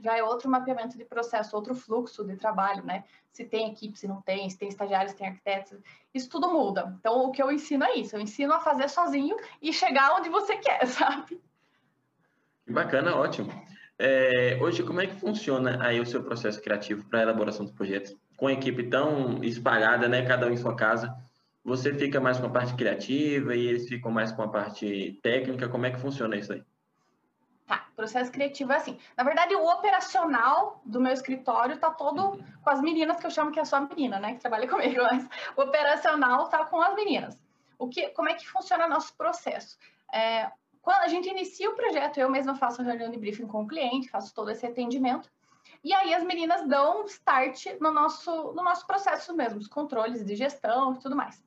já 0.00 0.16
é 0.16 0.22
outro 0.22 0.50
mapeamento 0.50 0.98
de 0.98 1.04
processo, 1.04 1.54
outro 1.54 1.74
fluxo 1.74 2.24
de 2.24 2.36
trabalho, 2.36 2.84
né? 2.84 3.04
Se 3.32 3.44
tem 3.44 3.70
equipe, 3.70 3.98
se 3.98 4.06
não 4.06 4.20
tem, 4.20 4.48
se 4.48 4.58
tem 4.58 4.68
estagiários, 4.68 5.12
se 5.12 5.18
tem 5.18 5.28
arquitetos, 5.28 5.78
isso 6.12 6.28
tudo 6.28 6.50
muda. 6.50 6.94
Então, 6.98 7.24
o 7.24 7.32
que 7.32 7.42
eu 7.42 7.50
ensino 7.50 7.84
é 7.84 7.94
isso, 7.94 8.16
eu 8.16 8.20
ensino 8.20 8.52
a 8.52 8.60
fazer 8.60 8.88
sozinho 8.88 9.36
e 9.60 9.72
chegar 9.72 10.16
onde 10.16 10.28
você 10.28 10.56
quer, 10.56 10.86
sabe? 10.86 11.40
Que 12.64 12.72
bacana, 12.72 13.14
ótimo. 13.14 13.50
É, 13.98 14.58
hoje, 14.60 14.82
como 14.82 15.00
é 15.00 15.06
que 15.06 15.14
funciona 15.14 15.78
aí 15.84 16.00
o 16.00 16.06
seu 16.06 16.22
processo 16.22 16.60
criativo 16.60 17.04
para 17.08 17.20
a 17.20 17.22
elaboração 17.22 17.64
dos 17.64 17.74
projetos? 17.74 18.16
Com 18.36 18.48
a 18.48 18.52
equipe 18.52 18.84
tão 18.84 19.42
espalhada, 19.42 20.08
né, 20.08 20.26
cada 20.26 20.46
um 20.46 20.50
em 20.50 20.56
sua 20.56 20.74
casa, 20.74 21.14
você 21.64 21.94
fica 21.94 22.20
mais 22.20 22.38
com 22.38 22.46
a 22.46 22.50
parte 22.50 22.74
criativa 22.74 23.54
e 23.54 23.66
eles 23.66 23.88
ficam 23.88 24.10
mais 24.10 24.32
com 24.32 24.42
a 24.42 24.48
parte 24.48 25.18
técnica, 25.22 25.68
como 25.68 25.86
é 25.86 25.90
que 25.90 26.00
funciona 26.00 26.36
isso 26.36 26.52
aí? 26.52 26.62
Processo 27.94 28.32
criativo 28.32 28.72
é 28.72 28.76
assim. 28.76 28.98
Na 29.16 29.24
verdade, 29.24 29.54
o 29.54 29.66
operacional 29.66 30.80
do 30.84 31.00
meu 31.00 31.12
escritório 31.12 31.78
tá 31.78 31.90
todo 31.90 32.42
com 32.62 32.70
as 32.70 32.80
meninas, 32.80 33.18
que 33.18 33.26
eu 33.26 33.30
chamo 33.30 33.52
que 33.52 33.60
é 33.60 33.64
só 33.64 33.80
menina, 33.80 34.18
né? 34.18 34.34
Que 34.34 34.40
trabalha 34.40 34.66
comigo, 34.68 35.02
mas 35.02 35.28
o 35.56 35.62
operacional 35.62 36.48
tá 36.48 36.64
com 36.64 36.80
as 36.80 36.94
meninas. 36.94 37.38
o 37.78 37.88
que, 37.88 38.08
como 38.10 38.28
é 38.28 38.34
que 38.34 38.48
funciona 38.48 38.88
nosso 38.88 39.14
processo? 39.16 39.78
É, 40.12 40.50
quando 40.82 41.02
a 41.02 41.08
gente 41.08 41.28
inicia 41.28 41.70
o 41.70 41.74
projeto, 41.74 42.18
eu 42.18 42.30
mesma 42.30 42.54
faço 42.54 42.82
reunião 42.82 43.10
de 43.10 43.18
briefing 43.18 43.46
com 43.46 43.62
o 43.62 43.66
cliente, 43.66 44.10
faço 44.10 44.34
todo 44.34 44.50
esse 44.50 44.66
atendimento, 44.66 45.30
e 45.82 45.92
aí 45.92 46.14
as 46.14 46.24
meninas 46.24 46.66
dão 46.66 47.04
start 47.06 47.66
no 47.80 47.92
nosso, 47.92 48.52
no 48.52 48.62
nosso 48.62 48.86
processo 48.86 49.34
mesmo, 49.34 49.58
os 49.58 49.68
controles 49.68 50.24
de 50.24 50.34
gestão 50.34 50.94
e 50.94 50.98
tudo 50.98 51.14
mais. 51.16 51.42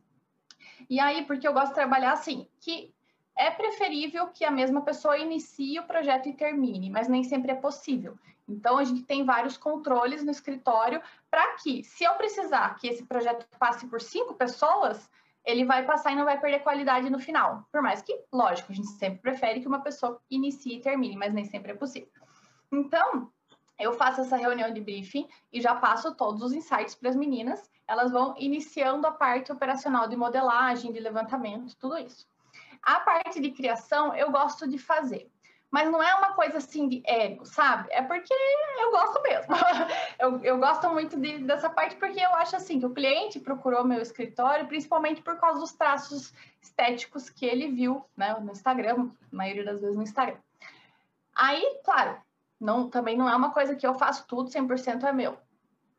E 0.90 1.00
aí, 1.00 1.26
porque 1.26 1.48
eu 1.48 1.54
gosto 1.54 1.70
de 1.70 1.76
trabalhar 1.76 2.14
assim, 2.14 2.48
que 2.60 2.94
é 3.38 3.52
preferível 3.52 4.28
que 4.28 4.44
a 4.44 4.52
mesma 4.52 4.82
pessoa 4.82 5.18
inicie 5.18 5.80
o 5.80 5.84
projeto 5.84 6.28
e 6.28 6.34
termine, 6.34 6.90
mas 6.90 7.08
nem 7.08 7.24
sempre 7.24 7.52
é 7.52 7.56
possível. 7.56 8.18
Então, 8.50 8.78
a 8.78 8.84
gente 8.84 9.04
tem 9.04 9.26
vários 9.26 9.58
controles 9.58 10.24
no 10.24 10.32
escritório 10.32 11.02
para 11.30 11.56
que, 11.56 11.84
se 11.84 12.04
eu 12.04 12.14
precisar 12.14 12.76
que 12.76 12.88
esse 12.88 13.04
projeto 13.06 13.46
passe 13.60 13.86
por 13.88 14.02
cinco 14.02 14.34
pessoas, 14.34 15.10
ele 15.46 15.66
vai 15.66 15.86
passar 15.86 16.12
e 16.12 16.16
não 16.16 16.26
vai 16.26 16.40
perder 16.40 16.60
qualidade 16.60 17.10
no 17.10 17.20
final. 17.20 17.66
Por 17.72 17.82
mais 17.82 18.02
que, 18.02 18.22
lógico, 18.32 18.72
a 18.72 18.76
gente 18.76 18.90
sempre 18.90 19.20
prefere 19.20 19.60
que 19.60 19.68
uma 19.68 19.82
pessoa 19.82 20.20
inicie 20.30 20.78
e 20.78 20.82
termine, 20.82 21.16
mas 21.16 21.34
nem 21.34 21.46
sempre 21.46 21.72
é 21.72 21.76
possível. 21.76 22.10
Então, 22.72 23.30
eu 23.78 23.94
faço 23.94 24.22
essa 24.22 24.36
reunião 24.36 24.74
de 24.74 24.82
briefing 24.82 25.28
e 25.54 25.62
já 25.62 25.76
passo 25.76 26.16
todos 26.16 26.42
os 26.42 26.54
insights 26.54 26.96
para 26.96 27.10
as 27.10 27.16
meninas. 27.16 27.70
Elas 27.88 28.12
vão 28.12 28.34
iniciando 28.38 29.06
a 29.06 29.12
parte 29.12 29.52
operacional 29.52 30.08
de 30.08 30.16
modelagem, 30.16 30.92
de 30.92 31.00
levantamento, 31.00 31.76
tudo 31.78 31.98
isso. 31.98 32.26
A 32.82 33.00
parte 33.02 33.40
de 33.40 33.52
criação 33.52 34.16
eu 34.16 34.32
gosto 34.32 34.68
de 34.68 34.78
fazer 34.78 35.30
mas 35.70 35.92
não 35.92 36.02
é 36.02 36.16
uma 36.16 36.34
coisa 36.34 36.58
assim 36.58 36.88
de 36.88 37.04
ego, 37.06 37.46
sabe? 37.46 37.90
É 37.92 38.02
porque 38.02 38.34
eu 38.80 38.92
gosto 38.92 39.22
mesmo. 39.22 39.54
eu, 40.20 40.44
eu 40.44 40.58
gosto 40.58 40.90
muito 40.90 41.20
de, 41.20 41.40
dessa 41.40 41.70
parte 41.70 41.96
porque 41.98 42.20
eu 42.20 42.34
acho 42.36 42.56
assim 42.56 42.80
que 42.80 42.86
o 42.86 42.94
cliente 42.94 43.40
procurou 43.40 43.84
meu 43.84 44.02
escritório 44.02 44.68
principalmente 44.68 45.22
por 45.22 45.38
causa 45.38 45.60
dos 45.60 45.74
traços 45.74 46.34
estéticos 46.62 47.30
que 47.30 47.46
ele 47.46 47.70
viu 47.70 48.04
né, 48.16 48.34
no 48.40 48.52
Instagram, 48.52 49.10
na 49.32 49.38
maioria 49.38 49.66
das 49.66 49.82
vezes 49.82 49.96
no 49.96 50.04
Instagram. 50.04 50.38
Aí, 51.36 51.80
claro, 51.84 52.18
não, 52.60 52.90
também 52.90 53.18
não 53.18 53.30
é 53.30 53.36
uma 53.36 53.52
coisa 53.52 53.76
que 53.76 53.86
eu 53.86 53.94
faço 53.94 54.26
tudo 54.28 54.50
100% 54.50 55.04
é 55.04 55.12
meu. 55.12 55.38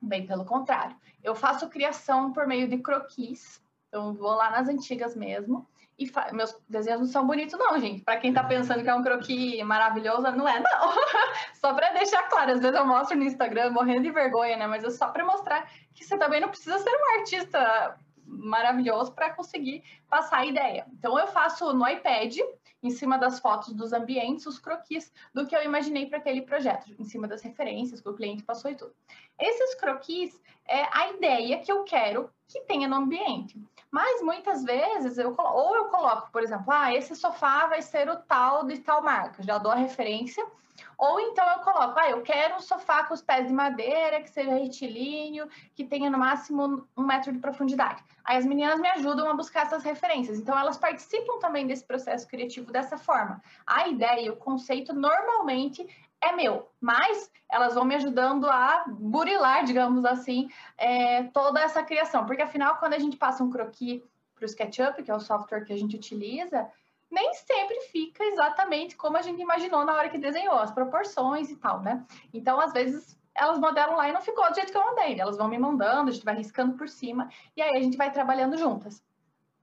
Bem 0.01 0.27
pelo 0.27 0.45
contrário. 0.45 0.97
Eu 1.23 1.35
faço 1.35 1.69
criação 1.69 2.33
por 2.33 2.47
meio 2.47 2.69
de 2.69 2.79
croquis. 2.79 3.63
Então, 3.89 4.15
vou 4.15 4.31
lá 4.31 4.51
nas 4.51 4.69
antigas 4.69 5.15
mesmo 5.15 5.67
e 5.99 6.11
meus 6.33 6.57
desenhos 6.69 7.01
não 7.01 7.09
são 7.09 7.27
bonitos, 7.27 7.59
não, 7.59 7.79
gente. 7.81 8.05
Para 8.05 8.19
quem 8.19 8.31
está 8.31 8.45
pensando 8.45 8.83
que 8.83 8.89
é 8.89 8.95
um 8.95 9.03
croquis 9.03 9.61
maravilhoso, 9.65 10.23
não 10.23 10.49
é, 10.49 10.61
não. 10.61 10.93
só 11.61 11.75
para 11.75 11.93
deixar 11.93 12.23
claro, 12.29 12.53
às 12.53 12.61
vezes 12.61 12.77
eu 12.77 12.87
mostro 12.87 13.17
no 13.17 13.25
Instagram 13.25 13.71
morrendo 13.71 14.03
de 14.03 14.11
vergonha, 14.11 14.57
né? 14.57 14.67
Mas 14.69 14.85
é 14.85 14.91
só 14.91 15.09
para 15.09 15.25
mostrar 15.25 15.69
que 15.93 16.05
você 16.05 16.17
também 16.17 16.41
não 16.41 16.49
precisa 16.49 16.79
ser 16.79 16.91
um 16.91 17.19
artista 17.19 17.99
maravilhoso 18.25 19.13
para 19.13 19.31
conseguir 19.31 19.83
passar 20.09 20.39
a 20.39 20.47
ideia. 20.47 20.87
Então 20.93 21.19
eu 21.19 21.27
faço 21.27 21.73
no 21.73 21.89
iPad, 21.89 22.37
em 22.81 22.91
cima 22.91 23.19
das 23.19 23.41
fotos 23.41 23.73
dos 23.73 23.93
ambientes, 23.93 24.47
os 24.47 24.59
croquis 24.61 25.13
do 25.35 25.47
que 25.47 25.57
eu 25.57 25.65
imaginei 25.65 26.07
para 26.07 26.19
aquele 26.19 26.43
projeto, 26.43 26.95
em 26.97 27.05
cima 27.05 27.27
das 27.27 27.43
referências 27.43 28.01
que 28.01 28.09
o 28.09 28.15
cliente 28.15 28.45
passou 28.45 28.71
e 28.71 28.77
tudo. 28.77 28.95
Esses 29.37 29.75
croquis 29.75 30.41
é 30.69 30.87
a 30.93 31.11
ideia 31.11 31.59
que 31.59 31.73
eu 31.73 31.83
quero 31.83 32.31
que 32.49 32.61
tenha 32.63 32.89
no 32.89 32.97
ambiente. 32.97 33.61
Mas 33.91 34.23
muitas 34.23 34.65
vezes 34.65 35.19
eu 35.19 35.35
ou 35.39 35.77
eu 35.77 35.85
coloco, 35.87 36.31
por 36.31 36.43
exemplo, 36.43 36.73
ah, 36.73 36.95
esse 36.95 37.15
sofá 37.15 37.67
vai 37.67 37.81
ser 37.81 38.09
o 38.09 38.17
tal 38.17 38.65
de 38.65 38.79
tal 38.79 39.03
marca, 39.03 39.43
já 39.43 39.59
dou 39.59 39.73
a 39.73 39.77
referência, 39.77 40.45
ou 40.97 41.21
então 41.21 41.49
eu 41.51 41.61
coloco, 41.61 41.99
ah, 41.99 42.11
eu 42.11 42.23
quero 42.23 42.57
um 42.57 42.61
sofá 42.61 43.05
com 43.05 43.15
os 43.15 43.23
pés 43.23 43.47
de 43.47 43.53
madeira, 43.53 44.21
que 44.21 44.31
seja 44.31 44.53
retilíneo, 44.53 45.49
que 45.75 45.85
tenha 45.85 46.11
no 46.11 46.19
máximo 46.19 46.87
um 46.97 47.03
metro 47.03 47.33
de 47.33 47.39
profundidade. 47.39 48.03
Aí 48.25 48.37
as 48.37 48.45
meninas 48.45 48.79
me 48.79 48.89
ajudam 48.89 49.31
a 49.31 49.35
buscar 49.35 49.67
essas 49.67 49.83
referências. 49.83 50.39
Então 50.39 50.59
elas 50.59 50.77
participam 50.77 51.39
também 51.39 51.67
desse 51.67 51.85
processo 51.85 52.27
criativo 52.29 52.71
dessa 52.71 52.99
forma. 52.99 53.41
A 53.67 53.89
ideia, 53.89 54.33
o 54.33 54.37
conceito 54.37 54.93
normalmente 54.93 55.87
é 56.21 56.33
meu, 56.33 56.69
mas 56.81 57.31
elas 57.51 57.75
vão 57.75 57.85
me 57.85 57.95
ajudando 57.95 58.49
a 58.49 58.85
burilar, 58.89 59.65
digamos 59.65 60.05
assim, 60.05 60.49
é, 60.77 61.25
toda 61.25 61.61
essa 61.61 61.83
criação. 61.83 62.27
Porque 62.27 62.43
afinal, 62.43 62.77
quando 62.77 62.95
a 62.95 62.99
gente 62.99 63.17
passa 63.17 63.43
um 63.43 63.51
croquis 63.51 64.03
para 64.35 64.43
o 64.43 64.47
SketchUp, 64.47 65.03
que 65.03 65.11
é 65.11 65.15
o 65.15 65.21
software 65.21 65.65
que 65.65 65.73
a 65.73 65.77
gente 65.77 65.97
utiliza, 65.97 66.69
nem 67.11 67.33
sempre 67.35 67.81
fica 67.93 68.23
exatamente 68.25 68.97
como 68.97 69.17
a 69.17 69.23
gente 69.23 69.41
imaginou 69.41 69.85
na 69.85 69.95
hora 69.95 70.09
que 70.09 70.19
desenhou, 70.19 70.59
as 70.59 70.71
proporções 70.71 71.51
e 71.51 71.57
tal, 71.57 71.81
né? 71.81 72.05
Então, 72.35 72.61
às 72.61 72.73
vezes, 72.73 73.19
elas 73.35 73.59
modelam 73.59 73.97
lá 73.97 74.09
e 74.09 74.13
não 74.13 74.21
ficou 74.21 74.49
do 74.49 74.55
jeito 74.55 74.71
que 74.71 74.77
eu 74.77 74.85
mandei. 74.85 75.19
Elas 75.19 75.37
vão 75.37 75.49
me 75.49 75.59
mandando, 75.59 76.11
a 76.11 76.13
gente 76.13 76.25
vai 76.25 76.35
riscando 76.35 76.77
por 76.77 76.89
cima, 76.89 77.29
e 77.57 77.63
aí 77.63 77.77
a 77.77 77.83
gente 77.83 77.97
vai 77.97 78.11
trabalhando 78.13 78.59
juntas. 78.59 79.03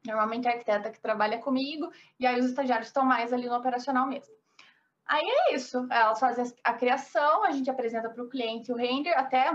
Normalmente 0.06 0.48
a 0.48 0.52
arquiteta 0.52 0.90
que 0.90 1.00
trabalha 1.00 1.40
comigo, 1.40 1.92
e 2.20 2.26
aí 2.26 2.40
os 2.40 2.46
estagiários 2.48 2.88
estão 2.88 3.06
mais 3.06 3.32
ali 3.32 3.48
no 3.48 3.56
operacional 3.56 4.08
mesmo. 4.08 4.34
Aí 5.08 5.24
é 5.24 5.56
isso, 5.56 5.88
elas 5.92 6.20
fazem 6.20 6.46
a 6.64 6.74
criação, 6.74 7.44
a 7.44 7.52
gente 7.52 7.70
apresenta 7.70 8.10
para 8.10 8.24
o 8.24 8.30
cliente 8.30 8.72
o 8.72 8.76
render, 8.76 9.14
até 9.14 9.52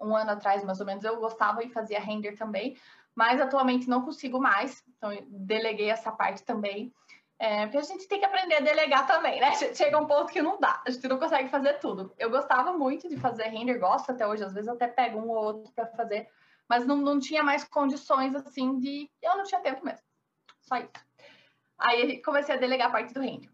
um 0.00 0.16
ano 0.16 0.30
atrás, 0.30 0.64
mais 0.64 0.80
ou 0.80 0.86
menos, 0.86 1.04
eu 1.04 1.16
gostava 1.16 1.62
e 1.62 1.68
fazia 1.68 2.00
render 2.00 2.32
também, 2.36 2.76
mas 3.14 3.40
atualmente 3.40 3.88
não 3.88 4.02
consigo 4.02 4.40
mais, 4.40 4.82
então 4.96 5.10
deleguei 5.28 5.90
essa 5.90 6.10
parte 6.10 6.42
também. 6.42 6.92
É, 7.38 7.66
porque 7.66 7.78
a 7.78 7.82
gente 7.82 8.06
tem 8.06 8.20
que 8.20 8.24
aprender 8.24 8.54
a 8.54 8.60
delegar 8.60 9.06
também, 9.06 9.40
né? 9.40 9.52
Chega 9.74 9.98
um 9.98 10.06
ponto 10.06 10.32
que 10.32 10.40
não 10.40 10.60
dá, 10.60 10.80
a 10.86 10.90
gente 10.90 11.08
não 11.08 11.18
consegue 11.18 11.48
fazer 11.48 11.74
tudo. 11.80 12.14
Eu 12.16 12.30
gostava 12.30 12.72
muito 12.72 13.08
de 13.08 13.16
fazer 13.16 13.44
render, 13.48 13.78
gosto 13.78 14.10
até 14.10 14.26
hoje, 14.26 14.44
às 14.44 14.54
vezes 14.54 14.68
até 14.68 14.86
pego 14.86 15.18
um 15.18 15.28
ou 15.28 15.44
outro 15.44 15.72
para 15.72 15.86
fazer, 15.88 16.28
mas 16.68 16.86
não, 16.86 16.96
não 16.96 17.18
tinha 17.18 17.42
mais 17.42 17.64
condições 17.64 18.34
assim 18.34 18.78
de. 18.78 19.10
Eu 19.20 19.36
não 19.36 19.44
tinha 19.44 19.60
tempo 19.60 19.84
mesmo. 19.84 20.06
Só 20.62 20.76
isso. 20.76 20.92
Aí 21.78 22.22
comecei 22.22 22.54
a 22.54 22.58
delegar 22.58 22.88
a 22.88 22.92
parte 22.92 23.12
do 23.12 23.20
render. 23.20 23.50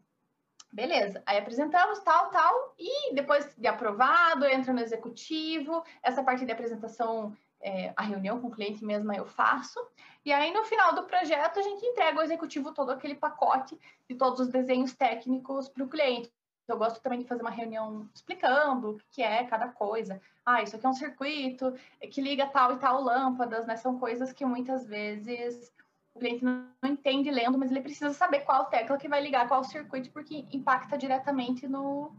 Beleza, 0.70 1.22
aí 1.24 1.38
apresentamos 1.38 1.98
tal, 2.00 2.30
tal, 2.30 2.74
e 2.78 3.14
depois 3.14 3.54
de 3.56 3.66
aprovado, 3.66 4.44
entra 4.44 4.72
no 4.72 4.80
executivo, 4.80 5.82
essa 6.02 6.22
parte 6.22 6.44
de 6.44 6.52
apresentação, 6.52 7.34
é, 7.60 7.92
a 7.96 8.02
reunião 8.02 8.38
com 8.40 8.48
o 8.48 8.50
cliente 8.50 8.84
mesma 8.84 9.16
eu 9.16 9.24
faço, 9.24 9.80
e 10.24 10.32
aí 10.32 10.52
no 10.52 10.64
final 10.64 10.94
do 10.94 11.04
projeto 11.04 11.58
a 11.58 11.62
gente 11.62 11.84
entrega 11.86 12.18
ao 12.18 12.24
executivo 12.24 12.72
todo 12.72 12.90
aquele 12.90 13.14
pacote 13.14 13.78
de 14.08 14.14
todos 14.14 14.40
os 14.40 14.48
desenhos 14.48 14.94
técnicos 14.94 15.68
para 15.70 15.84
o 15.84 15.88
cliente. 15.88 16.30
Eu 16.68 16.76
gosto 16.76 17.00
também 17.00 17.20
de 17.20 17.24
fazer 17.24 17.40
uma 17.40 17.50
reunião 17.50 18.06
explicando 18.14 18.90
o 18.90 19.00
que 19.10 19.22
é 19.22 19.42
cada 19.44 19.68
coisa. 19.68 20.20
Ah, 20.44 20.62
isso 20.62 20.76
aqui 20.76 20.84
é 20.84 20.88
um 20.90 20.92
circuito 20.92 21.72
que 22.10 22.20
liga 22.20 22.46
tal 22.46 22.74
e 22.74 22.78
tal 22.78 23.00
lâmpadas, 23.00 23.66
né? 23.66 23.74
São 23.76 23.98
coisas 23.98 24.34
que 24.34 24.44
muitas 24.44 24.86
vezes 24.86 25.72
cliente 26.18 26.44
não 26.44 26.68
entende 26.84 27.30
lendo, 27.30 27.58
mas 27.58 27.70
ele 27.70 27.80
precisa 27.80 28.12
saber 28.12 28.40
qual 28.40 28.66
tecla 28.66 28.98
que 28.98 29.08
vai 29.08 29.22
ligar 29.22 29.48
qual 29.48 29.64
circuito, 29.64 30.10
porque 30.10 30.46
impacta 30.52 30.98
diretamente 30.98 31.66
no 31.66 32.12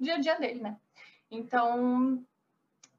dia 0.00 0.16
a 0.16 0.18
dia 0.18 0.38
dele, 0.38 0.60
né? 0.60 0.76
Então, 1.30 2.24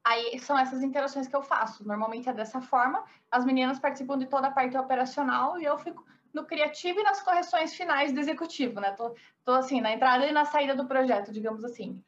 aí 0.02 0.38
são 0.38 0.58
essas 0.58 0.82
interações 0.82 1.28
que 1.28 1.36
eu 1.36 1.42
faço. 1.42 1.86
Normalmente 1.86 2.28
é 2.28 2.32
dessa 2.32 2.60
forma. 2.60 3.04
As 3.30 3.44
meninas 3.44 3.78
participam 3.78 4.18
de 4.18 4.26
toda 4.26 4.48
a 4.48 4.50
parte 4.50 4.76
operacional 4.76 5.60
e 5.60 5.64
eu 5.64 5.78
fico 5.78 6.04
no 6.32 6.44
criativo 6.44 6.98
e 6.98 7.04
nas 7.04 7.22
correções 7.22 7.74
finais 7.74 8.12
do 8.12 8.18
executivo, 8.18 8.80
né? 8.80 8.90
Tô, 8.92 9.14
tô 9.44 9.52
assim, 9.52 9.80
na 9.80 9.92
entrada 9.92 10.26
e 10.26 10.32
na 10.32 10.44
saída 10.44 10.74
do 10.74 10.86
projeto, 10.86 11.32
digamos 11.32 11.64
assim. 11.64 12.02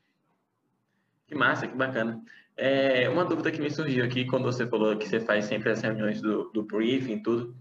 Que 1.26 1.34
massa, 1.34 1.66
que 1.66 1.76
bacana. 1.76 2.22
É, 2.56 3.08
uma 3.08 3.24
dúvida 3.24 3.52
que 3.52 3.60
me 3.60 3.70
surgiu 3.70 4.04
aqui 4.04 4.24
quando 4.24 4.44
você 4.44 4.66
falou 4.66 4.96
que 4.96 5.06
você 5.06 5.20
faz 5.20 5.44
sempre 5.44 5.70
as 5.70 5.82
reuniões 5.82 6.22
do, 6.22 6.50
do 6.50 6.62
briefing, 6.62 7.22
tudo. 7.22 7.54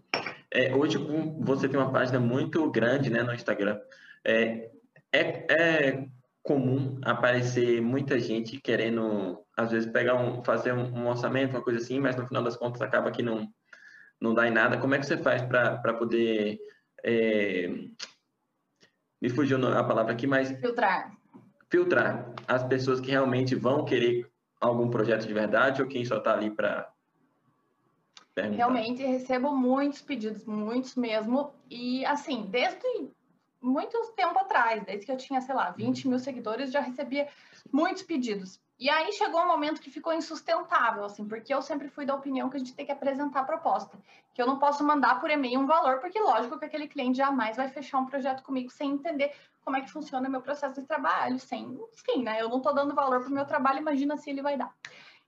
É, 0.56 0.74
hoje 0.74 0.98
você 1.40 1.68
tem 1.68 1.78
uma 1.78 1.92
página 1.92 2.18
muito 2.18 2.72
grande 2.72 3.10
né, 3.10 3.22
no 3.22 3.34
Instagram. 3.34 3.78
É, 4.24 4.72
é, 5.12 5.54
é 5.54 6.06
comum 6.42 6.98
aparecer 7.04 7.82
muita 7.82 8.18
gente 8.18 8.62
querendo, 8.62 9.44
às 9.58 9.72
vezes, 9.72 9.92
pegar 9.92 10.16
um, 10.16 10.42
fazer 10.46 10.72
um, 10.72 11.08
orçamento, 11.08 11.52
uma 11.52 11.62
coisa 11.62 11.80
assim, 11.80 12.00
mas 12.00 12.16
no 12.16 12.26
final 12.26 12.42
das 12.42 12.56
contas 12.56 12.82
acaba 12.82 13.12
que 13.12 13.22
não, 13.22 13.50
não 14.22 14.34
dá 14.34 14.48
em 14.48 14.52
nada. 14.52 14.78
Como 14.78 14.96
é 14.96 15.00
que 15.00 15.06
você 15.06 15.18
faz 15.18 15.42
para 15.42 15.94
poder. 15.94 16.58
É, 17.04 17.68
me 19.22 19.30
fugiu 19.30 19.58
a 19.68 19.84
palavra 19.84 20.14
aqui, 20.14 20.26
mas. 20.26 20.52
Filtrar. 20.62 21.12
Filtrar 21.70 22.34
as 22.48 22.64
pessoas 22.64 23.02
que 23.02 23.12
realmente 23.12 23.56
vão 23.56 23.84
querer 23.84 24.32
algum 24.62 24.90
projeto 24.90 25.28
de 25.28 25.34
verdade 25.34 25.82
ou 25.82 25.88
quem 25.88 26.06
só 26.06 26.18
está 26.18 26.32
ali 26.34 26.50
para 26.50 26.90
Perguntar. 28.36 28.58
Realmente 28.58 29.02
recebo 29.02 29.56
muitos 29.56 30.02
pedidos, 30.02 30.46
muitos 30.46 30.96
mesmo. 30.96 31.54
E 31.70 32.06
assim, 32.06 32.46
desde 32.52 32.86
muito 33.62 33.98
tempo 34.16 34.38
atrás, 34.38 34.84
desde 34.84 35.06
que 35.06 35.12
eu 35.12 35.18
tinha, 35.18 35.40
sei 35.40 35.56
lá, 35.56 35.72
20 35.72 36.08
mil 36.10 36.20
seguidores, 36.20 36.70
já 36.72 36.82
recebia 36.82 37.30
muitos 37.72 38.04
pedidos. 38.04 38.60
E 38.78 38.90
aí 38.90 39.14
chegou 39.14 39.42
um 39.42 39.48
momento 39.48 39.80
que 39.80 39.90
ficou 39.90 40.14
insustentável, 40.14 41.06
assim, 41.06 41.26
porque 41.26 41.54
eu 41.54 41.62
sempre 41.62 41.88
fui 41.88 42.06
da 42.06 42.14
opinião 42.14 42.50
que 42.50 42.58
a 42.58 42.60
gente 42.60 42.76
tem 42.76 42.86
que 42.86 42.92
apresentar 42.92 43.40
a 43.40 43.46
proposta. 43.46 43.98
Que 44.34 44.42
eu 44.42 44.46
não 44.46 44.60
posso 44.60 44.84
mandar 44.84 45.22
por 45.22 45.30
e-mail 45.30 45.62
um 45.62 45.66
valor, 45.66 46.00
porque 46.00 46.20
lógico 46.20 46.60
que 46.60 46.66
aquele 46.66 46.90
cliente 46.90 47.18
jamais 47.18 47.56
vai 47.56 47.70
fechar 47.70 48.00
um 48.00 48.06
projeto 48.06 48.44
comigo 48.44 48.70
sem 48.70 48.92
entender 48.92 49.32
como 49.64 49.78
é 49.78 49.82
que 49.82 49.90
funciona 49.90 50.28
o 50.28 50.32
meu 50.32 50.42
processo 50.42 50.82
de 50.82 50.86
trabalho, 50.86 51.40
sem, 51.40 51.80
enfim, 51.94 52.22
né? 52.22 52.42
Eu 52.42 52.50
não 52.50 52.58
estou 52.58 52.76
dando 52.76 52.94
valor 52.94 53.22
para 53.22 53.30
o 53.30 53.34
meu 53.34 53.46
trabalho, 53.46 53.80
imagina 53.80 54.18
se 54.18 54.30
ele 54.30 54.42
vai 54.42 54.58
dar. 54.58 54.76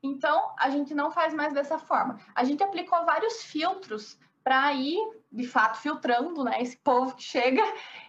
Então, 0.01 0.53
a 0.57 0.69
gente 0.69 0.93
não 0.93 1.11
faz 1.11 1.33
mais 1.33 1.53
dessa 1.53 1.79
forma. 1.79 2.19
A 2.35 2.43
gente 2.43 2.63
aplicou 2.63 3.05
vários 3.05 3.43
filtros 3.43 4.17
para 4.43 4.71
ir, 4.73 4.97
de 5.31 5.45
fato, 5.45 5.79
filtrando 5.79 6.43
né, 6.43 6.61
esse 6.61 6.77
povo 6.77 7.15
que 7.15 7.23
chega. 7.23 7.61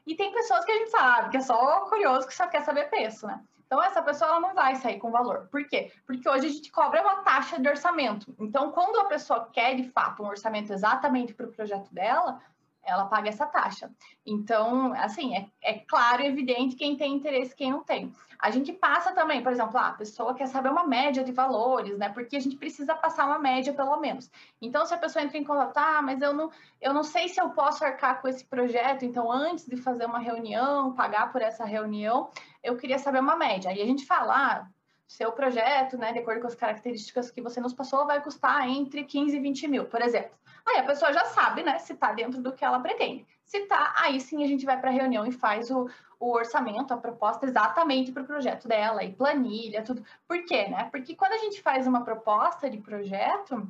E 0.06 0.14
tem 0.14 0.32
pessoas 0.32 0.64
que 0.64 0.70
a 0.70 0.74
gente 0.76 0.90
sabe 0.90 1.30
que 1.30 1.36
é 1.36 1.40
só 1.40 1.80
curioso 1.88 2.26
que 2.26 2.34
só 2.34 2.46
quer 2.46 2.62
saber 2.62 2.88
preço, 2.88 3.26
né? 3.26 3.42
Então, 3.66 3.82
essa 3.82 4.00
pessoa 4.00 4.30
ela 4.30 4.40
não 4.40 4.54
vai 4.54 4.76
sair 4.76 4.98
com 4.98 5.10
valor. 5.10 5.46
Por 5.50 5.66
quê? 5.66 5.92
Porque 6.06 6.26
hoje 6.26 6.46
a 6.46 6.50
gente 6.50 6.72
cobra 6.72 7.02
uma 7.02 7.22
taxa 7.22 7.60
de 7.60 7.68
orçamento. 7.68 8.34
Então, 8.38 8.72
quando 8.72 8.98
a 8.98 9.04
pessoa 9.04 9.50
quer, 9.52 9.74
de 9.74 9.90
fato, 9.90 10.22
um 10.22 10.26
orçamento 10.26 10.72
exatamente 10.72 11.34
para 11.34 11.46
o 11.46 11.52
projeto 11.52 11.92
dela, 11.92 12.40
ela 12.84 13.06
paga 13.06 13.28
essa 13.28 13.46
taxa. 13.46 13.90
Então, 14.24 14.92
assim, 14.94 15.36
é, 15.36 15.46
é 15.62 15.78
claro 15.80 16.22
e 16.22 16.26
evidente 16.26 16.76
quem 16.76 16.96
tem 16.96 17.14
interesse 17.14 17.52
e 17.52 17.56
quem 17.56 17.70
não 17.70 17.82
tem. 17.82 18.12
A 18.38 18.50
gente 18.50 18.72
passa 18.72 19.12
também, 19.12 19.42
por 19.42 19.50
exemplo, 19.50 19.76
ah, 19.76 19.88
a 19.88 19.92
pessoa 19.92 20.32
quer 20.32 20.46
saber 20.46 20.68
uma 20.68 20.86
média 20.86 21.24
de 21.24 21.32
valores, 21.32 21.98
né? 21.98 22.08
Porque 22.08 22.36
a 22.36 22.40
gente 22.40 22.56
precisa 22.56 22.94
passar 22.94 23.26
uma 23.26 23.38
média, 23.38 23.72
pelo 23.72 23.98
menos. 23.98 24.30
Então, 24.62 24.86
se 24.86 24.94
a 24.94 24.98
pessoa 24.98 25.24
entra 25.24 25.36
em 25.36 25.44
contato, 25.44 25.76
ah, 25.76 26.00
mas 26.02 26.22
eu 26.22 26.32
não, 26.32 26.50
eu 26.80 26.94
não 26.94 27.02
sei 27.02 27.28
se 27.28 27.40
eu 27.40 27.50
posso 27.50 27.84
arcar 27.84 28.22
com 28.22 28.28
esse 28.28 28.44
projeto, 28.44 29.04
então, 29.04 29.30
antes 29.30 29.66
de 29.66 29.76
fazer 29.76 30.06
uma 30.06 30.20
reunião, 30.20 30.94
pagar 30.94 31.32
por 31.32 31.42
essa 31.42 31.64
reunião, 31.64 32.30
eu 32.62 32.76
queria 32.76 32.98
saber 32.98 33.18
uma 33.18 33.34
média. 33.34 33.72
E 33.72 33.82
a 33.82 33.86
gente 33.86 34.06
fala, 34.06 34.34
ah, 34.36 34.68
seu 35.08 35.32
projeto, 35.32 35.96
né, 35.96 36.12
de 36.12 36.18
acordo 36.18 36.42
com 36.42 36.46
as 36.46 36.54
características 36.54 37.30
que 37.30 37.40
você 37.40 37.60
nos 37.60 37.72
passou, 37.72 38.06
vai 38.06 38.22
custar 38.22 38.68
entre 38.68 39.04
15 39.04 39.34
e 39.34 39.40
20 39.40 39.66
mil, 39.66 39.84
por 39.86 40.02
exemplo. 40.02 40.36
Aí 40.66 40.76
a 40.76 40.84
pessoa 40.84 41.12
já 41.14 41.24
sabe, 41.24 41.62
né, 41.62 41.78
se 41.78 41.94
está 41.94 42.12
dentro 42.12 42.42
do 42.42 42.52
que 42.52 42.62
ela 42.62 42.78
pretende. 42.78 43.26
Se 43.42 43.56
está, 43.56 43.94
aí 43.96 44.20
sim 44.20 44.44
a 44.44 44.46
gente 44.46 44.66
vai 44.66 44.78
para 44.78 44.90
a 44.90 44.92
reunião 44.92 45.26
e 45.26 45.32
faz 45.32 45.70
o, 45.70 45.88
o 46.20 46.30
orçamento, 46.32 46.92
a 46.92 46.98
proposta 46.98 47.46
exatamente 47.46 48.12
para 48.12 48.22
o 48.22 48.26
projeto 48.26 48.68
dela, 48.68 49.02
e 49.02 49.10
planilha, 49.10 49.82
tudo. 49.82 50.04
Por 50.26 50.44
quê, 50.44 50.68
né? 50.68 50.88
Porque 50.90 51.16
quando 51.16 51.32
a 51.32 51.38
gente 51.38 51.62
faz 51.62 51.86
uma 51.86 52.04
proposta 52.04 52.68
de 52.68 52.76
projeto, 52.76 53.66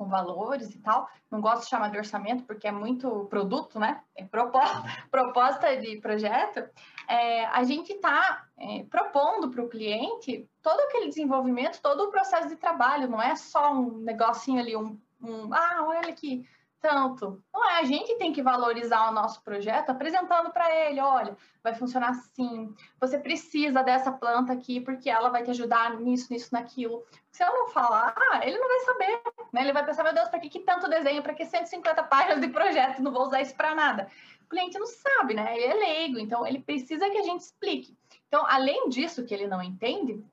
com 0.00 0.08
valores 0.08 0.74
e 0.74 0.78
tal. 0.78 1.06
Não 1.30 1.42
gosto 1.42 1.64
de 1.64 1.68
chamar 1.68 1.90
de 1.90 1.98
orçamento 1.98 2.44
porque 2.44 2.66
é 2.66 2.72
muito 2.72 3.26
produto, 3.26 3.78
né? 3.78 4.00
É 4.16 4.24
proposta, 4.24 4.82
proposta 5.12 5.76
de 5.76 6.00
projeto. 6.00 6.66
É, 7.06 7.44
a 7.44 7.62
gente 7.64 7.92
está 7.92 8.46
é, 8.58 8.82
propondo 8.84 9.50
para 9.50 9.62
o 9.62 9.68
cliente 9.68 10.48
todo 10.62 10.80
aquele 10.80 11.08
desenvolvimento, 11.08 11.82
todo 11.82 12.04
o 12.04 12.10
processo 12.10 12.48
de 12.48 12.56
trabalho, 12.56 13.10
não 13.10 13.20
é 13.20 13.36
só 13.36 13.74
um 13.74 13.98
negocinho 13.98 14.58
ali, 14.58 14.74
um, 14.74 14.98
um 15.20 15.52
ah, 15.52 15.84
olha 15.86 16.08
aqui, 16.08 16.48
tanto. 16.80 17.42
Não 17.52 17.68
é, 17.68 17.80
a 17.80 17.84
gente 17.84 18.16
tem 18.16 18.32
que 18.32 18.42
valorizar 18.42 19.08
o 19.08 19.12
nosso 19.12 19.42
projeto 19.42 19.90
apresentando 19.90 20.50
para 20.50 20.74
ele, 20.74 21.00
olha, 21.00 21.36
vai 21.62 21.74
funcionar 21.74 22.10
assim, 22.10 22.74
você 22.98 23.18
precisa 23.18 23.82
dessa 23.82 24.10
planta 24.10 24.52
aqui 24.52 24.80
porque 24.80 25.10
ela 25.10 25.28
vai 25.28 25.42
te 25.42 25.50
ajudar 25.50 26.00
nisso, 26.00 26.32
nisso, 26.32 26.48
naquilo. 26.52 27.04
Se 27.30 27.44
eu 27.44 27.52
não 27.52 27.68
falar, 27.68 28.14
ele 28.42 28.58
não 28.58 28.68
vai 28.68 28.80
saber, 28.80 29.22
né? 29.52 29.62
Ele 29.62 29.72
vai 29.72 29.84
pensar, 29.84 30.02
meu 30.02 30.14
Deus, 30.14 30.28
para 30.28 30.40
que, 30.40 30.48
que 30.48 30.60
tanto 30.60 30.88
desenho, 30.88 31.22
para 31.22 31.34
que 31.34 31.44
150 31.44 32.02
páginas 32.04 32.40
de 32.40 32.48
projeto, 32.48 33.02
não 33.02 33.12
vou 33.12 33.24
usar 33.24 33.42
isso 33.42 33.54
para 33.54 33.74
nada. 33.74 34.08
O 34.44 34.48
cliente 34.48 34.78
não 34.78 34.86
sabe, 34.86 35.34
né? 35.34 35.54
Ele 35.54 35.64
é 35.64 35.74
leigo, 35.74 36.18
então 36.18 36.46
ele 36.46 36.60
precisa 36.60 37.08
que 37.10 37.18
a 37.18 37.22
gente 37.22 37.42
explique. 37.42 37.96
Então, 38.26 38.44
além 38.48 38.88
disso 38.88 39.24
que 39.24 39.34
ele 39.34 39.46
não 39.46 39.62
entende, 39.62 40.24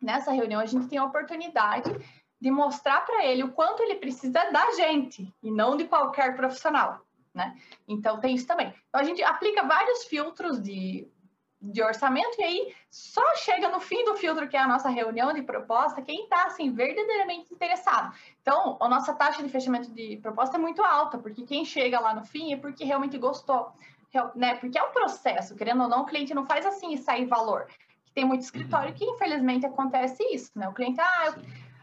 nessa 0.00 0.32
reunião 0.32 0.60
a 0.60 0.66
gente 0.66 0.88
tem 0.88 0.98
a 0.98 1.04
oportunidade 1.04 1.90
de 2.42 2.50
mostrar 2.50 3.06
para 3.06 3.24
ele 3.24 3.44
o 3.44 3.52
quanto 3.52 3.84
ele 3.84 3.94
precisa 3.94 4.50
da 4.50 4.72
gente 4.72 5.32
e 5.40 5.48
não 5.48 5.76
de 5.76 5.84
qualquer 5.84 6.34
profissional, 6.34 7.06
né? 7.32 7.56
Então 7.86 8.18
tem 8.18 8.34
isso 8.34 8.48
também. 8.48 8.74
Então 8.88 9.00
a 9.00 9.04
gente 9.04 9.22
aplica 9.22 9.62
vários 9.62 10.02
filtros 10.06 10.60
de, 10.60 11.08
de 11.60 11.80
orçamento 11.80 12.40
e 12.40 12.42
aí 12.42 12.74
só 12.90 13.22
chega 13.36 13.68
no 13.68 13.78
fim 13.78 14.04
do 14.04 14.16
filtro 14.16 14.48
que 14.48 14.56
é 14.56 14.60
a 14.60 14.66
nossa 14.66 14.88
reunião 14.88 15.32
de 15.32 15.40
proposta 15.42 16.02
quem 16.02 16.24
está 16.24 16.46
assim 16.46 16.72
verdadeiramente 16.72 17.54
interessado. 17.54 18.12
Então 18.40 18.76
a 18.80 18.88
nossa 18.88 19.14
taxa 19.14 19.40
de 19.40 19.48
fechamento 19.48 19.92
de 19.92 20.16
proposta 20.20 20.56
é 20.56 20.60
muito 20.60 20.82
alta 20.82 21.18
porque 21.18 21.46
quem 21.46 21.64
chega 21.64 22.00
lá 22.00 22.12
no 22.12 22.24
fim 22.24 22.52
é 22.52 22.56
porque 22.56 22.82
realmente 22.82 23.16
gostou, 23.18 23.72
né? 24.34 24.56
Porque 24.56 24.76
é 24.76 24.82
um 24.82 24.90
processo, 24.90 25.54
querendo 25.54 25.84
ou 25.84 25.88
não, 25.88 26.02
o 26.02 26.06
cliente 26.06 26.34
não 26.34 26.44
faz 26.44 26.66
assim 26.66 26.92
e 26.92 26.98
sai 26.98 27.24
valor. 27.24 27.68
Tem 28.12 28.24
muito 28.24 28.42
escritório 28.42 28.88
uhum. 28.88 28.94
que 28.96 29.04
infelizmente 29.04 29.64
acontece 29.64 30.24
isso, 30.34 30.50
né? 30.56 30.68
O 30.68 30.74
cliente, 30.74 31.00
ah, 31.00 31.26
eu 31.26 31.34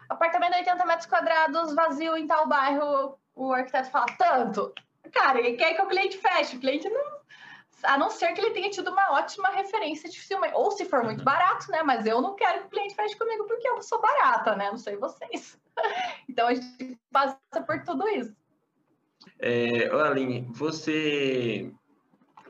apartamento 0.10 0.54
de 0.54 0.60
80 0.60 0.86
metros 0.86 1.06
quadrados, 1.06 1.76
vazio 1.76 2.18
em 2.18 2.28
tal 2.28 2.48
bairro, 2.48 3.18
o 3.36 3.54
arquiteto 3.54 3.92
fala 3.92 4.08
tanto. 4.18 4.74
Cara, 5.12 5.40
ele 5.40 5.56
quer 5.56 5.76
que 5.76 5.82
o 5.82 5.88
cliente 5.88 6.18
feche, 6.18 6.58
o 6.58 6.60
cliente 6.60 6.90
não. 6.90 7.20
A 7.84 7.98
não 7.98 8.10
ser 8.10 8.34
que 8.34 8.42
ele 8.42 8.52
tenha 8.52 8.70
tido 8.70 8.92
uma 8.92 9.14
ótima 9.14 9.48
referência 9.50 10.10
de 10.10 10.20
filme. 10.20 10.50
Ou 10.54 10.72
se 10.72 10.84
for 10.84 11.04
muito 11.04 11.20
uhum. 11.20 11.26
barato, 11.26 11.72
né? 11.72 11.82
Mas 11.82 12.06
eu 12.06 12.22
não 12.22 12.36
quero 12.36 12.62
que 12.62 12.68
o 12.68 12.70
cliente 12.70 12.94
feche 12.94 13.18
comigo 13.18 13.46
porque 13.46 13.68
eu 13.68 13.82
sou 13.82 14.02
barata, 14.02 14.56
né? 14.56 14.70
Não 14.70 14.78
sei 14.78 14.98
vocês. 14.98 15.58
Então 16.28 16.48
a 16.48 16.54
gente 16.54 17.00
passa 17.10 17.40
por 17.66 17.82
tudo 17.84 18.06
isso. 18.10 18.36
É, 19.40 19.88
Aline, 19.88 20.46
você. 20.52 21.72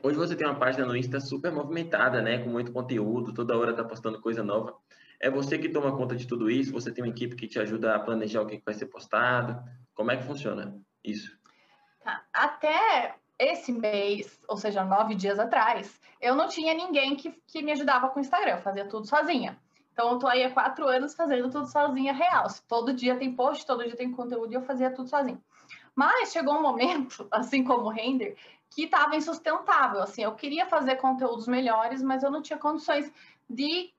Hoje 0.02 0.16
você 0.16 0.34
tem 0.34 0.46
uma 0.46 0.58
página 0.58 0.84
no 0.84 0.96
Insta 0.96 1.20
super 1.20 1.52
movimentada, 1.52 2.20
né? 2.20 2.38
Com 2.38 2.50
muito 2.50 2.72
conteúdo, 2.72 3.32
toda 3.32 3.56
hora 3.56 3.72
tá 3.72 3.84
postando 3.84 4.20
coisa 4.20 4.42
nova. 4.42 4.76
É 5.20 5.30
você 5.30 5.58
que 5.58 5.68
toma 5.68 5.94
conta 5.94 6.16
de 6.16 6.26
tudo 6.26 6.50
isso? 6.50 6.72
Você 6.72 6.90
tem 6.90 7.04
uma 7.04 7.10
equipe 7.10 7.36
que 7.36 7.46
te 7.46 7.58
ajuda 7.58 7.94
a 7.94 8.00
planejar 8.00 8.40
o 8.40 8.46
que 8.46 8.62
vai 8.64 8.74
ser 8.74 8.86
postado? 8.86 9.62
Como 9.94 10.10
é 10.10 10.16
que 10.16 10.24
funciona 10.24 10.80
isso? 11.04 11.38
Tá. 12.02 12.24
Até 12.32 13.14
esse 13.38 13.70
mês, 13.70 14.40
ou 14.48 14.56
seja, 14.56 14.82
nove 14.82 15.14
dias 15.14 15.38
atrás, 15.38 16.00
eu 16.20 16.34
não 16.34 16.48
tinha 16.48 16.72
ninguém 16.72 17.16
que, 17.16 17.32
que 17.46 17.62
me 17.62 17.72
ajudava 17.72 18.08
com 18.08 18.18
o 18.18 18.22
Instagram, 18.22 18.52
eu 18.52 18.62
fazia 18.62 18.86
tudo 18.86 19.06
sozinha. 19.06 19.58
Então, 19.92 20.12
eu 20.12 20.18
tô 20.18 20.26
aí 20.26 20.42
há 20.42 20.50
quatro 20.50 20.86
anos 20.86 21.14
fazendo 21.14 21.50
tudo 21.50 21.66
sozinha, 21.66 22.12
real. 22.12 22.46
Todo 22.66 22.94
dia 22.94 23.16
tem 23.16 23.34
post, 23.34 23.66
todo 23.66 23.84
dia 23.84 23.96
tem 23.96 24.10
conteúdo 24.10 24.50
e 24.50 24.56
eu 24.56 24.62
fazia 24.62 24.90
tudo 24.90 25.08
sozinha. 25.08 25.38
Mas 25.94 26.32
chegou 26.32 26.54
um 26.54 26.62
momento, 26.62 27.26
assim 27.30 27.62
como 27.62 27.86
o 27.86 27.90
render, 27.90 28.36
que 28.70 28.84
estava 28.84 29.16
insustentável. 29.16 30.00
Assim, 30.00 30.22
eu 30.22 30.34
queria 30.34 30.64
fazer 30.66 30.96
conteúdos 30.96 31.46
melhores, 31.46 32.02
mas 32.02 32.22
eu 32.22 32.30
não 32.30 32.40
tinha 32.40 32.58
condições 32.58 33.12
de 33.48 33.92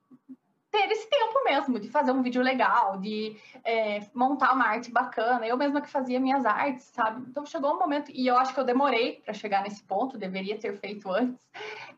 ter 0.71 0.89
esse 0.89 1.07
tempo 1.09 1.43
mesmo 1.43 1.79
de 1.79 1.89
fazer 1.89 2.11
um 2.11 2.21
vídeo 2.21 2.41
legal, 2.41 2.97
de 2.97 3.37
é, 3.63 3.99
montar 4.13 4.53
uma 4.53 4.65
arte 4.65 4.89
bacana. 4.89 5.45
Eu 5.45 5.57
mesma 5.57 5.81
que 5.81 5.89
fazia 5.89 6.19
minhas 6.19 6.45
artes, 6.45 6.85
sabe? 6.85 7.25
Então 7.29 7.45
chegou 7.45 7.75
um 7.75 7.79
momento, 7.79 8.09
e 8.09 8.25
eu 8.25 8.37
acho 8.37 8.53
que 8.53 8.59
eu 8.59 8.63
demorei 8.63 9.21
para 9.23 9.33
chegar 9.33 9.61
nesse 9.63 9.83
ponto, 9.83 10.17
deveria 10.17 10.57
ter 10.57 10.77
feito 10.77 11.11
antes, 11.11 11.45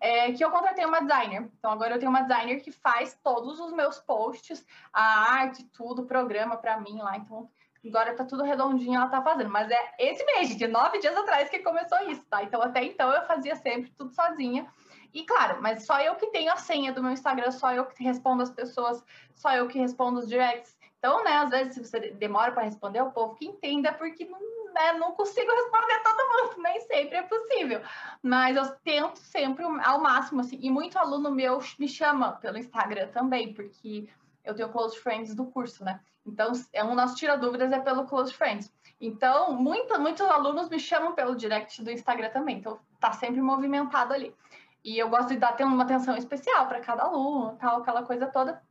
é, 0.02 0.32
que 0.32 0.44
eu 0.44 0.50
contratei 0.50 0.84
uma 0.86 1.02
designer. 1.02 1.50
Então 1.58 1.72
agora 1.72 1.96
eu 1.96 2.00
tenho 2.00 2.10
uma 2.10 2.22
designer 2.22 2.62
que 2.62 2.72
faz 2.72 3.18
todos 3.24 3.60
os 3.60 3.72
meus 3.72 4.00
posts, 4.00 4.66
a 4.92 5.32
arte, 5.34 5.64
tudo, 5.66 6.06
programa 6.06 6.58
para 6.58 6.80
mim 6.80 6.98
lá. 6.98 7.16
Então 7.16 7.48
agora 7.86 8.16
tá 8.16 8.26
tudo 8.26 8.44
redondinho, 8.44 8.96
ela 8.96 9.08
tá 9.08 9.22
fazendo. 9.22 9.52
Mas 9.52 9.70
é 9.70 9.94
esse 10.00 10.24
mês, 10.26 10.56
de 10.56 10.68
nove 10.68 10.98
dias 10.98 11.16
atrás, 11.16 11.48
que 11.48 11.60
começou 11.60 12.00
isso, 12.10 12.26
tá? 12.26 12.42
Então 12.42 12.60
até 12.62 12.84
então 12.84 13.12
eu 13.12 13.24
fazia 13.28 13.56
sempre 13.56 13.92
tudo 13.92 14.12
sozinha. 14.12 14.66
E 15.14 15.24
claro, 15.26 15.62
mas 15.62 15.86
só 15.86 16.00
eu 16.02 16.16
que 16.16 16.28
tenho 16.28 16.52
a 16.52 16.58
senha 16.58 16.92
do 16.92 17.04
meu 17.04 17.12
Instagram, 17.12 17.52
só 17.52 17.72
eu 17.72 17.86
que 17.86 18.04
respondo 18.04 18.42
as 18.42 18.50
pessoas, 18.50 19.04
só 19.36 19.56
eu 19.56 19.68
que 19.68 19.78
respondo 19.78 20.20
os 20.20 20.28
directs. 20.28 20.76
Então, 20.98 21.24
né, 21.24 21.34
às 21.34 21.50
vezes, 21.50 21.74
se 21.74 21.84
você 21.84 22.00
demora 22.12 22.52
para 22.52 22.64
responder, 22.64 23.02
o 23.02 23.12
povo 23.12 23.36
que 23.36 23.46
entenda, 23.46 23.92
porque 23.92 24.26
não, 24.26 24.40
né, 24.74 24.94
não 24.94 25.12
consigo 25.12 25.52
responder 25.52 26.00
todo 26.02 26.30
mundo, 26.30 26.64
nem 26.64 26.80
sempre 26.82 27.18
é 27.18 27.24
possível. 27.24 27.82
Mas 28.22 28.56
eu 28.56 28.74
tento 28.84 29.18
sempre 29.18 29.64
ao 29.64 30.00
máximo, 30.00 30.42
assim, 30.42 30.58
e 30.62 30.72
muito 30.72 30.98
aluno 30.98 31.30
meu 31.30 31.60
me 31.78 31.88
chama 31.88 32.32
pelo 32.34 32.58
Instagram 32.58 33.10
também, 33.10 33.54
porque 33.54 34.10
eu 34.44 34.56
tenho 34.56 34.70
close 34.70 34.98
friends 34.98 35.36
do 35.36 35.46
curso, 35.46 35.84
né? 35.84 36.00
Então, 36.26 36.54
é 36.72 36.84
um 36.84 36.96
nosso 36.96 37.16
tira 37.16 37.38
dúvidas 37.38 37.72
é 37.72 37.80
pelo 37.80 38.06
close 38.06 38.34
friends. 38.34 38.74
Então, 39.00 39.54
muito, 39.54 40.00
muitos 40.00 40.26
alunos 40.26 40.70
me 40.70 40.80
chamam 40.80 41.14
pelo 41.14 41.36
direct 41.36 41.84
do 41.84 41.92
Instagram 41.92 42.30
também. 42.30 42.60
Então, 42.60 42.80
tá 43.00 43.12
sempre 43.12 43.42
movimentado 43.42 44.14
ali. 44.14 44.34
E 44.84 45.00
eu 45.00 45.10
gosto 45.10 45.30
de 45.30 45.38
dar 45.38 45.56
uma 45.62 45.84
atenção 45.84 46.16
especial 46.18 46.68
para 46.68 46.82
cada 46.82 47.04
aluno, 47.04 47.56
tal, 47.58 47.80
aquela 47.80 48.04
coisa 48.04 48.28
toda. 48.28 48.62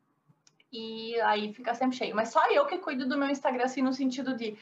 E 0.70 1.18
aí 1.22 1.52
fica 1.52 1.74
sempre 1.74 1.96
cheio. 1.96 2.14
Mas 2.14 2.30
só 2.30 2.50
eu 2.50 2.66
que 2.66 2.78
cuido 2.78 3.08
do 3.08 3.16
meu 3.16 3.28
Instagram, 3.28 3.64
assim, 3.64 3.82
no 3.82 3.92
sentido 3.92 4.36
de 4.36 4.58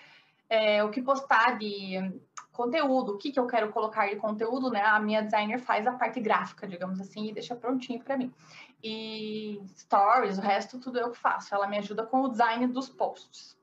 é, 0.49 0.83
o 0.85 0.91
que 0.91 1.03
postar 1.03 1.59
de 1.59 2.21
conteúdo, 2.53 3.13
o 3.13 3.19
que, 3.19 3.33
que 3.33 3.39
eu 3.39 3.47
quero 3.47 3.73
colocar 3.73 4.09
de 4.09 4.17
conteúdo, 4.17 4.71
né? 4.71 4.83
A 4.83 5.01
minha 5.01 5.23
designer 5.23 5.59
faz 5.59 5.87
a 5.87 5.93
parte 5.93 6.21
gráfica, 6.21 6.69
digamos 6.69 7.01
assim, 7.01 7.29
e 7.29 7.33
deixa 7.33 7.57
prontinho 7.57 8.03
para 8.03 8.17
mim. 8.17 8.33
E 8.83 9.61
stories, 9.77 10.39
o 10.39 10.43
resto, 10.43 10.79
tudo 10.79 10.99
eu 10.99 11.11
que 11.11 11.19
faço. 11.19 11.55
Ela 11.55 11.67
me 11.67 11.79
ajuda 11.79 12.05
com 12.05 12.23
o 12.23 12.29
design 12.29 12.67
dos 12.67 12.89
posts. 12.89 13.57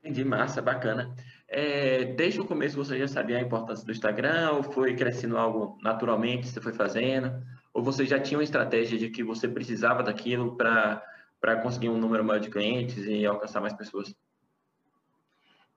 Entendi, 0.00 0.24
massa, 0.24 0.62
bacana. 0.62 1.14
É, 1.48 2.04
desde 2.04 2.40
o 2.40 2.44
começo 2.44 2.76
você 2.76 2.98
já 2.98 3.06
sabia 3.06 3.38
a 3.38 3.40
importância 3.40 3.84
do 3.84 3.92
Instagram 3.92 4.52
ou 4.52 4.62
foi 4.64 4.96
crescendo 4.96 5.38
algo 5.38 5.78
naturalmente, 5.80 6.48
você 6.48 6.60
foi 6.60 6.72
fazendo? 6.72 7.40
Ou 7.72 7.82
você 7.82 8.04
já 8.04 8.18
tinha 8.18 8.38
uma 8.38 8.44
estratégia 8.44 8.98
de 8.98 9.10
que 9.10 9.22
você 9.22 9.46
precisava 9.46 10.02
daquilo 10.02 10.56
para 10.56 11.56
conseguir 11.62 11.88
um 11.88 11.98
número 11.98 12.24
maior 12.24 12.40
de 12.40 12.50
clientes 12.50 13.04
e 13.06 13.24
alcançar 13.24 13.60
mais 13.60 13.74
pessoas? 13.74 14.14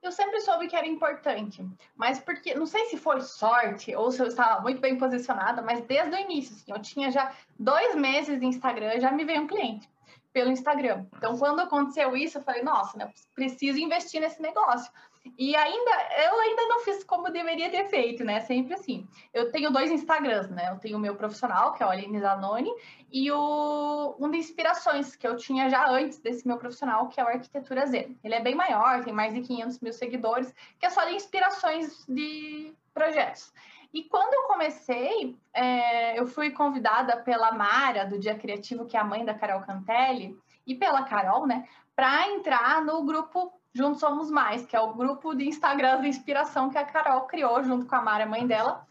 Eu 0.01 0.13
sempre 0.13 0.39
soube 0.39 0.67
que 0.67 0.75
era 0.77 0.87
importante, 0.87 1.63
mas 1.93 2.19
porque, 2.19 2.55
não 2.55 2.65
sei 2.65 2.85
se 2.85 2.95
foi 2.95 3.19
sorte 3.19 3.93
ou 3.93 4.11
se 4.11 4.21
eu 4.21 4.27
estava 4.27 4.61
muito 4.61 4.79
bem 4.79 4.97
posicionada, 4.97 5.61
mas 5.61 5.81
desde 5.81 6.15
o 6.15 6.19
início, 6.19 6.55
assim, 6.55 6.71
eu 6.71 6.81
tinha 6.81 7.11
já 7.11 7.33
dois 7.59 7.95
meses 7.95 8.39
de 8.39 8.45
Instagram, 8.45 8.99
já 9.01 9.11
me 9.11 9.25
veio 9.25 9.41
um 9.41 9.47
cliente 9.47 9.89
pelo 10.31 10.51
Instagram. 10.51 11.05
Então, 11.17 11.37
quando 11.37 11.59
aconteceu 11.59 12.15
isso, 12.15 12.37
eu 12.37 12.43
falei, 12.43 12.63
nossa, 12.63 12.97
né, 12.97 13.11
preciso 13.35 13.77
investir 13.77 14.21
nesse 14.21 14.41
negócio. 14.41 14.89
E 15.37 15.55
ainda, 15.55 15.91
eu 16.23 16.39
ainda 16.39 16.67
não 16.67 16.79
fiz 16.81 17.03
como 17.03 17.29
deveria 17.31 17.69
ter 17.69 17.85
feito, 17.89 18.23
né? 18.23 18.39
Sempre 18.41 18.73
assim. 18.73 19.07
Eu 19.33 19.51
tenho 19.51 19.71
dois 19.71 19.91
Instagrams, 19.91 20.49
né? 20.49 20.69
Eu 20.71 20.79
tenho 20.79 20.97
o 20.97 20.99
meu 20.99 21.15
profissional, 21.15 21.73
que 21.73 21.83
é 21.83 21.85
o 21.85 21.89
Aline 21.89 22.19
Zanoni, 22.19 22.71
e 23.11 23.31
o 23.31 24.15
um 24.19 24.29
de 24.29 24.37
inspirações, 24.37 25.15
que 25.15 25.27
eu 25.27 25.35
tinha 25.35 25.69
já 25.69 25.89
antes 25.89 26.19
desse 26.19 26.47
meu 26.47 26.57
profissional, 26.57 27.07
que 27.07 27.19
é 27.19 27.23
o 27.23 27.27
Arquitetura 27.27 27.85
Z. 27.85 28.15
Ele 28.23 28.35
é 28.35 28.41
bem 28.41 28.55
maior, 28.55 29.03
tem 29.03 29.13
mais 29.13 29.33
de 29.33 29.41
500 29.41 29.79
mil 29.79 29.93
seguidores, 29.93 30.53
que 30.79 30.85
é 30.85 30.89
só 30.89 31.05
de 31.05 31.15
inspirações 31.15 32.05
de 32.07 32.73
projetos. 32.93 33.53
E 33.93 34.03
quando 34.03 34.33
eu 34.33 34.43
comecei, 34.43 35.35
é, 35.53 36.19
eu 36.19 36.27
fui 36.27 36.51
convidada 36.51 37.17
pela 37.17 37.51
Mara, 37.51 38.05
do 38.05 38.19
Dia 38.19 38.35
Criativo, 38.35 38.85
que 38.85 38.95
é 38.95 38.99
a 38.99 39.03
mãe 39.03 39.25
da 39.25 39.33
Carol 39.33 39.61
Cantelli, 39.61 40.37
e 40.65 40.75
pela 40.75 41.03
Carol, 41.03 41.47
né, 41.47 41.67
para 41.95 42.29
entrar 42.29 42.85
no 42.85 43.03
grupo 43.03 43.58
Juntos 43.73 43.99
Somos 43.99 44.31
Mais, 44.31 44.65
que 44.65 44.75
é 44.75 44.79
o 44.79 44.93
grupo 44.93 45.33
de 45.33 45.47
Instagram 45.47 46.01
de 46.01 46.07
inspiração 46.07 46.69
que 46.69 46.77
a 46.77 46.85
Carol 46.85 47.21
criou 47.21 47.63
junto 47.63 47.85
com 47.85 47.95
a 47.95 48.01
Mara, 48.01 48.25
mãe 48.25 48.45
dela. 48.45 48.87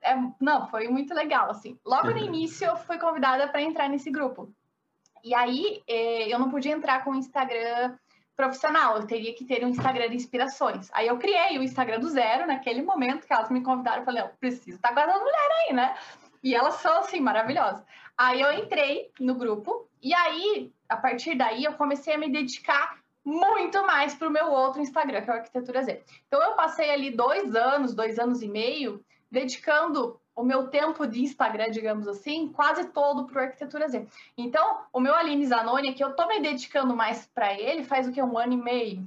É, 0.00 0.16
não, 0.40 0.66
foi 0.66 0.88
muito 0.88 1.14
legal, 1.14 1.50
assim. 1.50 1.78
Logo 1.84 2.10
no 2.10 2.18
início, 2.18 2.66
eu 2.66 2.76
fui 2.76 2.98
convidada 2.98 3.46
para 3.48 3.62
entrar 3.62 3.88
nesse 3.88 4.10
grupo. 4.10 4.52
E 5.22 5.32
aí, 5.34 5.82
é, 5.86 6.32
eu 6.32 6.38
não 6.38 6.50
podia 6.50 6.72
entrar 6.72 7.04
com 7.04 7.12
o 7.12 7.14
Instagram 7.14 7.96
profissional, 8.34 8.96
eu 8.96 9.06
teria 9.06 9.34
que 9.34 9.44
ter 9.44 9.64
um 9.64 9.68
Instagram 9.68 10.08
de 10.08 10.16
inspirações. 10.16 10.90
Aí 10.92 11.06
eu 11.06 11.18
criei 11.18 11.58
o 11.58 11.62
Instagram 11.62 12.00
do 12.00 12.08
zero, 12.08 12.46
naquele 12.46 12.82
momento 12.82 13.26
que 13.26 13.32
elas 13.32 13.50
me 13.50 13.62
convidaram, 13.62 14.00
eu 14.00 14.04
falei, 14.04 14.22
eu 14.22 14.28
preciso 14.40 14.76
estar 14.76 14.92
com 14.92 15.00
essa 15.00 15.18
mulher 15.18 15.48
aí, 15.60 15.74
né? 15.74 15.96
E 16.42 16.54
elas 16.54 16.74
são, 16.76 16.98
assim, 16.98 17.20
maravilhosas. 17.20 17.84
Aí 18.18 18.40
eu 18.40 18.52
entrei 18.52 19.10
no 19.20 19.34
grupo, 19.34 19.86
e 20.02 20.12
aí, 20.12 20.72
a 20.88 20.96
partir 20.96 21.36
daí, 21.36 21.62
eu 21.62 21.74
comecei 21.74 22.14
a 22.14 22.18
me 22.18 22.30
dedicar 22.30 23.01
muito 23.24 23.84
mais 23.86 24.14
para 24.14 24.28
o 24.28 24.30
meu 24.30 24.50
outro 24.50 24.80
Instagram, 24.80 25.22
que 25.22 25.30
é 25.30 25.32
o 25.32 25.36
Arquitetura 25.36 25.82
Z. 25.82 26.02
Então, 26.26 26.42
eu 26.42 26.54
passei 26.54 26.90
ali 26.90 27.10
dois 27.10 27.54
anos, 27.54 27.94
dois 27.94 28.18
anos 28.18 28.42
e 28.42 28.48
meio, 28.48 29.04
dedicando 29.30 30.20
o 30.34 30.42
meu 30.42 30.68
tempo 30.68 31.06
de 31.06 31.22
Instagram, 31.22 31.70
digamos 31.70 32.08
assim, 32.08 32.48
quase 32.48 32.86
todo 32.88 33.24
para 33.26 33.40
o 33.40 33.44
Arquitetura 33.44 33.88
Z. 33.88 34.06
Então, 34.36 34.80
o 34.92 35.00
meu 35.00 35.14
Aline 35.14 35.46
Zanoni, 35.46 35.94
que 35.94 36.02
eu 36.02 36.10
estou 36.10 36.26
me 36.26 36.40
dedicando 36.40 36.96
mais 36.96 37.26
para 37.26 37.52
ele, 37.52 37.84
faz 37.84 38.08
o 38.08 38.12
que? 38.12 38.22
Um 38.22 38.38
ano 38.38 38.54
e 38.54 38.56
meio? 38.56 39.00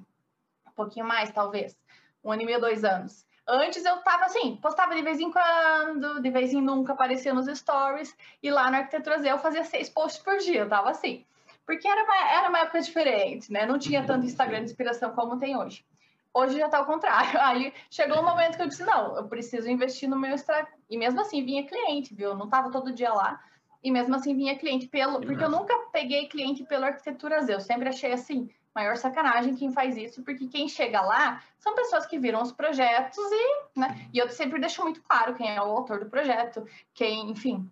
Um 0.67 0.71
pouquinho 0.75 1.05
mais, 1.05 1.31
talvez. 1.31 1.75
Um 2.23 2.31
ano 2.31 2.43
e 2.43 2.45
meio, 2.45 2.61
dois 2.61 2.83
anos. 2.83 3.25
Antes 3.47 3.85
eu 3.85 3.97
tava 3.97 4.25
assim, 4.25 4.55
postava 4.57 4.95
de 4.95 5.03
vez 5.03 5.19
em 5.19 5.31
quando, 5.31 6.19
de 6.19 6.29
vez 6.31 6.51
em 6.51 6.61
nunca 6.61 6.93
aparecia 6.93 7.31
nos 7.31 7.45
stories, 7.45 8.15
e 8.41 8.49
lá 8.49 8.71
no 8.71 8.77
Arquitetura 8.77 9.19
Z 9.19 9.31
eu 9.31 9.37
fazia 9.37 9.63
seis 9.63 9.87
posts 9.87 10.23
por 10.23 10.37
dia, 10.37 10.61
eu 10.61 10.69
tava 10.69 10.89
assim. 10.89 11.23
Porque 11.65 11.87
era 11.87 12.03
uma, 12.03 12.31
era 12.31 12.49
uma 12.49 12.59
época 12.59 12.81
diferente, 12.81 13.51
né? 13.51 13.65
Não 13.65 13.79
tinha 13.79 14.05
tanto 14.05 14.25
Instagram 14.25 14.59
de 14.59 14.65
inspiração 14.65 15.11
como 15.11 15.37
tem 15.37 15.57
hoje. 15.57 15.85
Hoje 16.33 16.57
já 16.57 16.65
está 16.65 16.77
ao 16.77 16.85
contrário. 16.85 17.39
Aí 17.41 17.73
chegou 17.89 18.19
um 18.19 18.25
momento 18.25 18.55
que 18.55 18.61
eu 18.61 18.67
disse: 18.67 18.83
não, 18.83 19.15
eu 19.15 19.27
preciso 19.27 19.69
investir 19.69 20.09
no 20.09 20.19
meu 20.19 20.33
Instagram. 20.33 20.67
E 20.89 20.97
mesmo 20.97 21.21
assim 21.21 21.43
vinha 21.43 21.65
cliente, 21.65 22.13
viu? 22.13 22.29
Eu 22.29 22.37
não 22.37 22.45
estava 22.45 22.69
todo 22.69 22.93
dia 22.93 23.11
lá. 23.13 23.41
E 23.83 23.91
mesmo 23.91 24.15
assim 24.15 24.35
vinha 24.35 24.57
cliente 24.57 24.87
pelo. 24.87 25.21
Porque 25.21 25.43
eu 25.43 25.49
nunca 25.49 25.73
peguei 25.91 26.27
cliente 26.27 26.63
pela 26.63 26.87
arquitetura 26.87 27.41
Z. 27.41 27.53
Eu 27.53 27.61
sempre 27.61 27.89
achei 27.89 28.11
assim, 28.11 28.49
maior 28.75 28.97
sacanagem 28.97 29.55
quem 29.55 29.71
faz 29.71 29.95
isso, 29.95 30.21
porque 30.21 30.47
quem 30.47 30.67
chega 30.67 30.99
lá 31.01 31.41
são 31.57 31.73
pessoas 31.73 32.05
que 32.05 32.19
viram 32.19 32.41
os 32.41 32.51
projetos 32.51 33.23
e, 33.31 33.79
né? 33.79 34.07
E 34.13 34.17
eu 34.19 34.29
sempre 34.29 34.59
deixo 34.59 34.83
muito 34.83 35.01
claro 35.01 35.33
quem 35.33 35.49
é 35.49 35.61
o 35.61 35.65
autor 35.65 35.99
do 35.99 36.09
projeto, 36.09 36.67
quem, 36.93 37.31
enfim, 37.31 37.71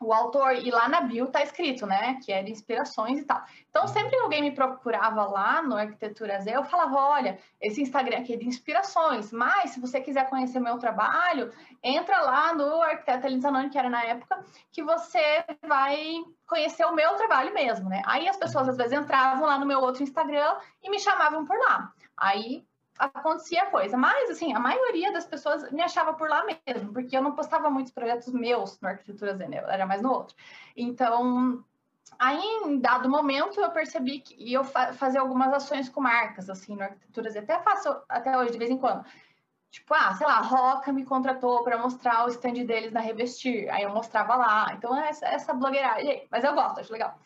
o 0.00 0.12
autor, 0.12 0.54
e 0.54 0.70
lá 0.70 0.88
na 0.88 1.00
bio 1.00 1.26
tá 1.26 1.42
escrito, 1.42 1.86
né, 1.86 2.18
que 2.24 2.32
de 2.42 2.50
inspirações 2.50 3.18
e 3.18 3.24
tal. 3.24 3.42
Então, 3.70 3.86
sempre 3.88 4.16
alguém 4.18 4.42
me 4.42 4.50
procurava 4.52 5.24
lá 5.24 5.62
no 5.62 5.76
Arquitetura 5.76 6.40
Z, 6.40 6.50
eu 6.50 6.64
falava, 6.64 6.96
olha, 6.96 7.38
esse 7.60 7.80
Instagram 7.80 8.18
aqui 8.18 8.34
é 8.34 8.36
de 8.36 8.46
inspirações, 8.46 9.32
mas 9.32 9.70
se 9.70 9.80
você 9.80 10.00
quiser 10.00 10.28
conhecer 10.28 10.60
meu 10.60 10.78
trabalho, 10.78 11.52
entra 11.82 12.20
lá 12.20 12.54
no 12.54 12.82
Arquiteto 12.82 13.26
Elisanoni, 13.26 13.70
que 13.70 13.78
era 13.78 13.90
na 13.90 14.04
época, 14.04 14.44
que 14.70 14.82
você 14.82 15.44
vai 15.66 16.22
conhecer 16.46 16.84
o 16.84 16.94
meu 16.94 17.14
trabalho 17.14 17.52
mesmo, 17.54 17.88
né? 17.88 18.02
Aí 18.06 18.28
as 18.28 18.36
pessoas, 18.36 18.68
às 18.68 18.76
vezes, 18.76 18.92
entravam 18.92 19.46
lá 19.46 19.58
no 19.58 19.66
meu 19.66 19.80
outro 19.80 20.02
Instagram 20.02 20.56
e 20.82 20.90
me 20.90 20.98
chamavam 20.98 21.44
por 21.44 21.58
lá. 21.58 21.92
Aí 22.16 22.64
acontecia 22.98 23.66
coisa. 23.66 23.96
Mas, 23.96 24.30
assim, 24.30 24.52
a 24.54 24.60
maioria 24.60 25.12
das 25.12 25.26
pessoas 25.26 25.70
me 25.70 25.82
achava 25.82 26.14
por 26.14 26.28
lá 26.28 26.44
mesmo, 26.66 26.92
porque 26.92 27.16
eu 27.16 27.22
não 27.22 27.32
postava 27.32 27.70
muitos 27.70 27.92
projetos 27.92 28.32
meus 28.32 28.80
no 28.80 28.88
Arquitetura 28.88 29.36
Zen, 29.36 29.54
era 29.54 29.86
mais 29.86 30.02
no 30.02 30.12
outro. 30.12 30.36
Então, 30.76 31.64
aí, 32.18 32.42
em 32.64 32.78
dado 32.78 33.08
momento, 33.08 33.60
eu 33.60 33.70
percebi 33.70 34.20
que 34.20 34.34
ia 34.34 34.62
fa 34.64 34.92
fazer 34.92 35.18
algumas 35.18 35.52
ações 35.52 35.88
com 35.88 36.00
marcas, 36.00 36.48
assim, 36.48 36.74
no 36.76 36.82
Arquitetura 36.82 37.30
Zen. 37.30 37.42
Até 37.42 37.60
faço, 37.60 37.96
até 38.08 38.36
hoje, 38.36 38.52
de 38.52 38.58
vez 38.58 38.70
em 38.70 38.78
quando. 38.78 39.04
Tipo, 39.70 39.92
ah, 39.94 40.14
sei 40.14 40.26
lá, 40.26 40.38
Roca 40.40 40.92
me 40.92 41.04
contratou 41.04 41.64
para 41.64 41.76
mostrar 41.76 42.24
o 42.24 42.28
stand 42.28 42.64
deles 42.64 42.92
na 42.92 43.00
Revestir. 43.00 43.68
Aí 43.70 43.82
eu 43.82 43.90
mostrava 43.90 44.36
lá. 44.36 44.72
Então, 44.72 44.96
é 44.96 45.08
essa, 45.08 45.26
essa 45.26 45.52
blogueiragem. 45.52 46.28
Mas 46.30 46.44
eu 46.44 46.54
gosto, 46.54 46.78
acho 46.78 46.92
legal. 46.92 47.18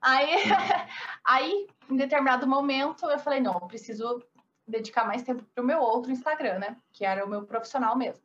Aí, 0.00 0.28
aí, 1.24 1.68
em 1.88 1.96
determinado 1.96 2.48
momento, 2.48 3.06
eu 3.06 3.18
falei, 3.20 3.40
não, 3.40 3.54
eu 3.54 3.68
preciso 3.68 4.20
dedicar 4.68 5.06
mais 5.06 5.22
tempo 5.22 5.42
para 5.54 5.64
o 5.64 5.66
meu 5.66 5.80
outro 5.80 6.12
Instagram, 6.12 6.58
né? 6.58 6.76
Que 6.92 7.04
era 7.04 7.24
o 7.24 7.28
meu 7.28 7.42
profissional 7.42 7.96
mesmo. 7.96 8.22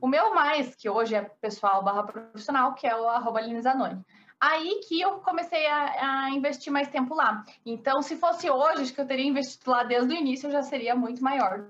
O 0.00 0.06
meu 0.06 0.34
mais, 0.34 0.74
que 0.76 0.88
hoje 0.88 1.14
é 1.14 1.22
pessoal 1.22 1.82
barra 1.82 2.04
profissional, 2.04 2.74
que 2.74 2.86
é 2.86 2.94
o 2.94 3.08
arroba 3.08 3.40
Linzanoni. 3.40 4.04
Aí 4.40 4.80
que 4.86 5.00
eu 5.00 5.18
comecei 5.18 5.66
a, 5.66 6.24
a, 6.24 6.30
investir 6.30 6.72
mais 6.72 6.88
tempo 6.88 7.14
lá. 7.14 7.44
Então, 7.64 8.00
se 8.00 8.16
fosse 8.16 8.48
hoje, 8.50 8.82
acho 8.82 8.94
que 8.94 9.00
eu 9.00 9.06
teria 9.06 9.26
investido 9.26 9.70
lá 9.70 9.82
desde 9.82 10.14
o 10.14 10.16
início, 10.16 10.46
eu 10.46 10.52
já 10.52 10.62
seria 10.62 10.94
muito 10.94 11.22
maior 11.22 11.66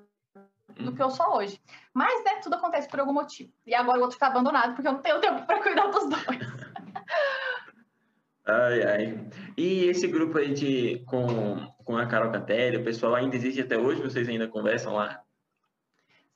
do 0.77 0.95
que 0.95 1.03
eu 1.03 1.11
sou 1.11 1.37
hoje. 1.37 1.61
Mas, 1.93 2.25
né, 2.25 2.37
tudo 2.43 2.55
acontece 2.55 2.89
por 2.89 3.01
algum 3.01 3.13
motivo. 3.13 3.53
E 3.67 3.75
agora 3.75 3.99
o 3.99 4.03
outro 4.03 4.15
está 4.15 4.29
abandonado 4.29 4.75
porque 4.75 4.87
eu 4.87 4.93
não 4.93 5.03
tenho 5.03 5.21
tempo 5.21 5.45
para 5.47 5.63
cuidar 5.63 5.89
dos 5.89 6.09
dois. 6.09 6.25
Ai, 8.51 8.83
ai. 8.83 9.31
E 9.57 9.85
esse 9.85 10.09
grupo 10.09 10.37
aí 10.39 10.53
de, 10.53 11.05
com, 11.07 11.73
com 11.85 11.97
a 11.97 12.07
Carol 12.07 12.33
Cantelli, 12.33 12.79
o 12.79 12.85
pessoal 12.85 13.15
ainda 13.15 13.37
existe 13.37 13.61
até 13.61 13.79
hoje? 13.79 14.03
Vocês 14.03 14.29
ainda 14.29 14.49
conversam 14.49 14.95
lá? 14.95 15.23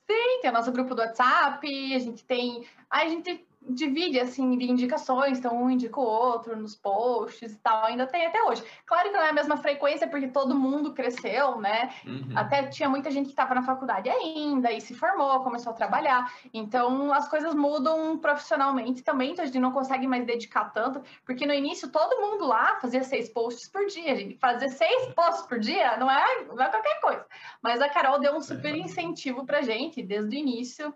Sim, 0.09 0.39
tem 0.41 0.49
o 0.49 0.53
nosso 0.53 0.71
grupo 0.71 0.95
do 0.95 1.01
WhatsApp, 1.01 1.67
a 1.93 1.99
gente 1.99 2.23
tem. 2.23 2.65
A 2.89 3.07
gente 3.09 3.45
divide 3.67 4.19
assim 4.19 4.57
de 4.57 4.69
indicações, 4.69 5.39
então 5.39 5.55
um 5.55 5.69
indica 5.69 5.99
o 5.99 6.03
outro 6.03 6.55
nos 6.55 6.75
posts 6.75 7.53
e 7.53 7.57
tal, 7.57 7.85
ainda 7.85 8.05
tem 8.05 8.25
até 8.25 8.41
hoje. 8.43 8.63
Claro 8.85 9.09
que 9.09 9.15
não 9.15 9.23
é 9.23 9.29
a 9.29 9.33
mesma 9.33 9.57
frequência 9.57 10.07
porque 10.07 10.27
todo 10.27 10.55
mundo 10.55 10.93
cresceu, 10.93 11.59
né? 11.59 11.89
Uhum. 12.05 12.33
Até 12.35 12.63
tinha 12.67 12.89
muita 12.89 13.09
gente 13.09 13.25
que 13.25 13.31
estava 13.31 13.55
na 13.55 13.63
faculdade 13.63 14.09
ainda 14.09 14.71
e 14.71 14.79
se 14.79 14.93
formou, 14.93 15.41
começou 15.41 15.71
a 15.71 15.75
trabalhar. 15.75 16.31
Então 16.53 17.13
as 17.13 17.27
coisas 17.27 17.53
mudam 17.53 18.17
profissionalmente 18.17 19.01
também, 19.01 19.31
então 19.31 19.43
a 19.43 19.47
gente 19.47 19.59
não 19.59 19.71
consegue 19.71 20.07
mais 20.07 20.25
dedicar 20.25 20.65
tanto, 20.71 21.01
porque 21.25 21.45
no 21.45 21.53
início 21.53 21.89
todo 21.89 22.21
mundo 22.21 22.45
lá 22.45 22.79
fazia 22.79 23.03
seis 23.03 23.29
posts 23.29 23.67
por 23.67 23.85
dia, 23.87 24.15
gente. 24.15 24.37
Fazer 24.37 24.69
seis 24.69 25.13
posts 25.13 25.45
por 25.47 25.59
dia 25.59 25.97
não 25.97 26.09
é, 26.09 26.45
não 26.45 26.63
é 26.63 26.69
qualquer 26.69 26.99
coisa. 27.01 27.25
Mas 27.61 27.81
a 27.81 27.89
Carol 27.89 28.19
deu 28.19 28.35
um 28.35 28.41
super 28.41 28.75
incentivo 28.75 29.45
pra 29.45 29.61
gente 29.61 30.01
desde 30.03 30.35
o 30.35 30.39
início 30.39 30.93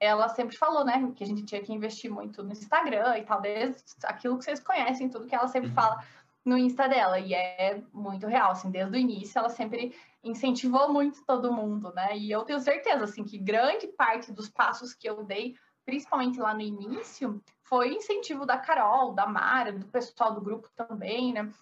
ela 0.00 0.28
sempre 0.30 0.56
falou, 0.56 0.84
né, 0.84 1.12
que 1.14 1.22
a 1.22 1.26
gente 1.26 1.44
tinha 1.44 1.62
que 1.62 1.72
investir 1.72 2.10
muito 2.10 2.42
no 2.42 2.52
Instagram 2.52 3.18
e 3.18 3.22
tal, 3.22 3.40
desde 3.40 3.84
aquilo 4.04 4.38
que 4.38 4.44
vocês 4.44 4.58
conhecem, 4.58 5.10
tudo 5.10 5.26
que 5.26 5.34
ela 5.34 5.46
sempre 5.46 5.68
uhum. 5.68 5.74
fala 5.74 6.02
no 6.42 6.56
Insta 6.56 6.88
dela, 6.88 7.20
e 7.20 7.34
é 7.34 7.82
muito 7.92 8.26
real, 8.26 8.52
assim, 8.52 8.70
desde 8.70 8.96
o 8.96 8.98
início 8.98 9.38
ela 9.38 9.50
sempre 9.50 9.94
incentivou 10.24 10.90
muito 10.90 11.22
todo 11.26 11.52
mundo, 11.52 11.92
né, 11.92 12.16
e 12.16 12.30
eu 12.30 12.42
tenho 12.44 12.58
certeza, 12.58 13.04
assim, 13.04 13.22
que 13.22 13.36
grande 13.36 13.86
parte 13.88 14.32
dos 14.32 14.48
passos 14.48 14.94
que 14.94 15.08
eu 15.08 15.22
dei, 15.22 15.54
principalmente 15.84 16.40
lá 16.40 16.54
no 16.54 16.62
início, 16.62 17.42
foi 17.62 17.94
incentivo 17.94 18.46
da 18.46 18.56
Carol, 18.56 19.12
da 19.12 19.26
Mara, 19.26 19.70
do 19.70 19.86
pessoal 19.86 20.32
do 20.34 20.40
grupo 20.40 20.68
também, 20.74 21.34
né, 21.34 21.52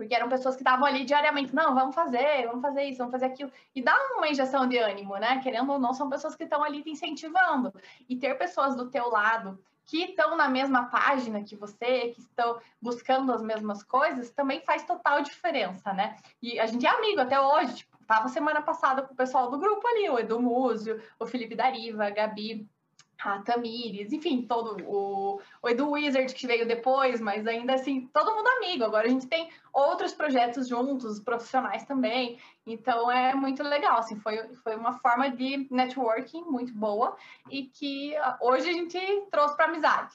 porque 0.00 0.14
eram 0.14 0.30
pessoas 0.30 0.56
que 0.56 0.62
estavam 0.62 0.86
ali 0.86 1.04
diariamente, 1.04 1.54
não, 1.54 1.74
vamos 1.74 1.94
fazer, 1.94 2.46
vamos 2.46 2.62
fazer 2.62 2.84
isso, 2.84 2.96
vamos 2.96 3.12
fazer 3.12 3.26
aquilo, 3.26 3.52
e 3.74 3.82
dá 3.82 3.94
uma 4.16 4.28
injeção 4.28 4.66
de 4.66 4.78
ânimo, 4.78 5.14
né? 5.18 5.40
Querendo 5.42 5.70
ou 5.70 5.78
não, 5.78 5.92
são 5.92 6.08
pessoas 6.08 6.34
que 6.34 6.44
estão 6.44 6.64
ali 6.64 6.82
te 6.82 6.88
incentivando. 6.88 7.70
E 8.08 8.16
ter 8.16 8.34
pessoas 8.38 8.74
do 8.74 8.90
teu 8.90 9.10
lado 9.10 9.62
que 9.84 10.04
estão 10.04 10.38
na 10.38 10.48
mesma 10.48 10.86
página 10.86 11.44
que 11.44 11.54
você, 11.54 12.12
que 12.14 12.20
estão 12.20 12.58
buscando 12.80 13.30
as 13.30 13.42
mesmas 13.42 13.82
coisas, 13.82 14.30
também 14.30 14.62
faz 14.62 14.84
total 14.84 15.20
diferença, 15.20 15.92
né? 15.92 16.16
E 16.40 16.58
a 16.58 16.64
gente 16.64 16.86
é 16.86 16.88
amigo 16.88 17.20
até 17.20 17.38
hoje, 17.38 17.74
tipo, 17.74 17.98
tava 18.06 18.28
semana 18.28 18.62
passada 18.62 19.02
com 19.02 19.12
o 19.12 19.16
pessoal 19.16 19.50
do 19.50 19.58
grupo 19.58 19.86
ali, 19.86 20.08
o 20.08 20.18
Edu 20.18 20.40
Múzio, 20.40 20.98
o 21.18 21.26
Felipe 21.26 21.54
Dariva, 21.54 22.06
a 22.06 22.10
Gabi, 22.10 22.66
a 23.22 23.38
Tamires, 23.40 24.12
enfim, 24.12 24.42
todo 24.42 24.82
o, 24.86 25.40
o 25.62 25.68
Edu 25.68 25.90
Wizard 25.90 26.32
que 26.34 26.46
veio 26.46 26.66
depois, 26.66 27.20
mas 27.20 27.46
ainda 27.46 27.74
assim, 27.74 28.08
todo 28.12 28.34
mundo 28.34 28.48
amigo. 28.58 28.84
Agora 28.84 29.06
a 29.06 29.10
gente 29.10 29.26
tem 29.26 29.50
outros 29.72 30.12
projetos 30.12 30.68
juntos, 30.68 31.20
profissionais 31.20 31.84
também. 31.84 32.38
Então 32.66 33.10
é 33.10 33.34
muito 33.34 33.62
legal, 33.62 33.98
assim, 33.98 34.16
foi, 34.20 34.38
foi 34.62 34.76
uma 34.76 34.98
forma 34.98 35.30
de 35.30 35.66
networking 35.70 36.44
muito 36.44 36.72
boa 36.74 37.16
e 37.50 37.64
que 37.64 38.16
ah, 38.16 38.38
hoje 38.40 38.68
a 38.68 38.72
gente 38.72 38.98
trouxe 39.30 39.56
para 39.56 39.66
amizade. 39.66 40.14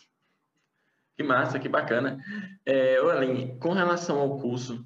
Que 1.18 1.24
massa, 1.24 1.60
que 1.60 1.70
bacana. 1.70 2.18
É, 2.66 2.98
Aline, 2.98 3.58
com 3.60 3.72
relação 3.72 4.20
ao 4.20 4.38
curso, 4.40 4.86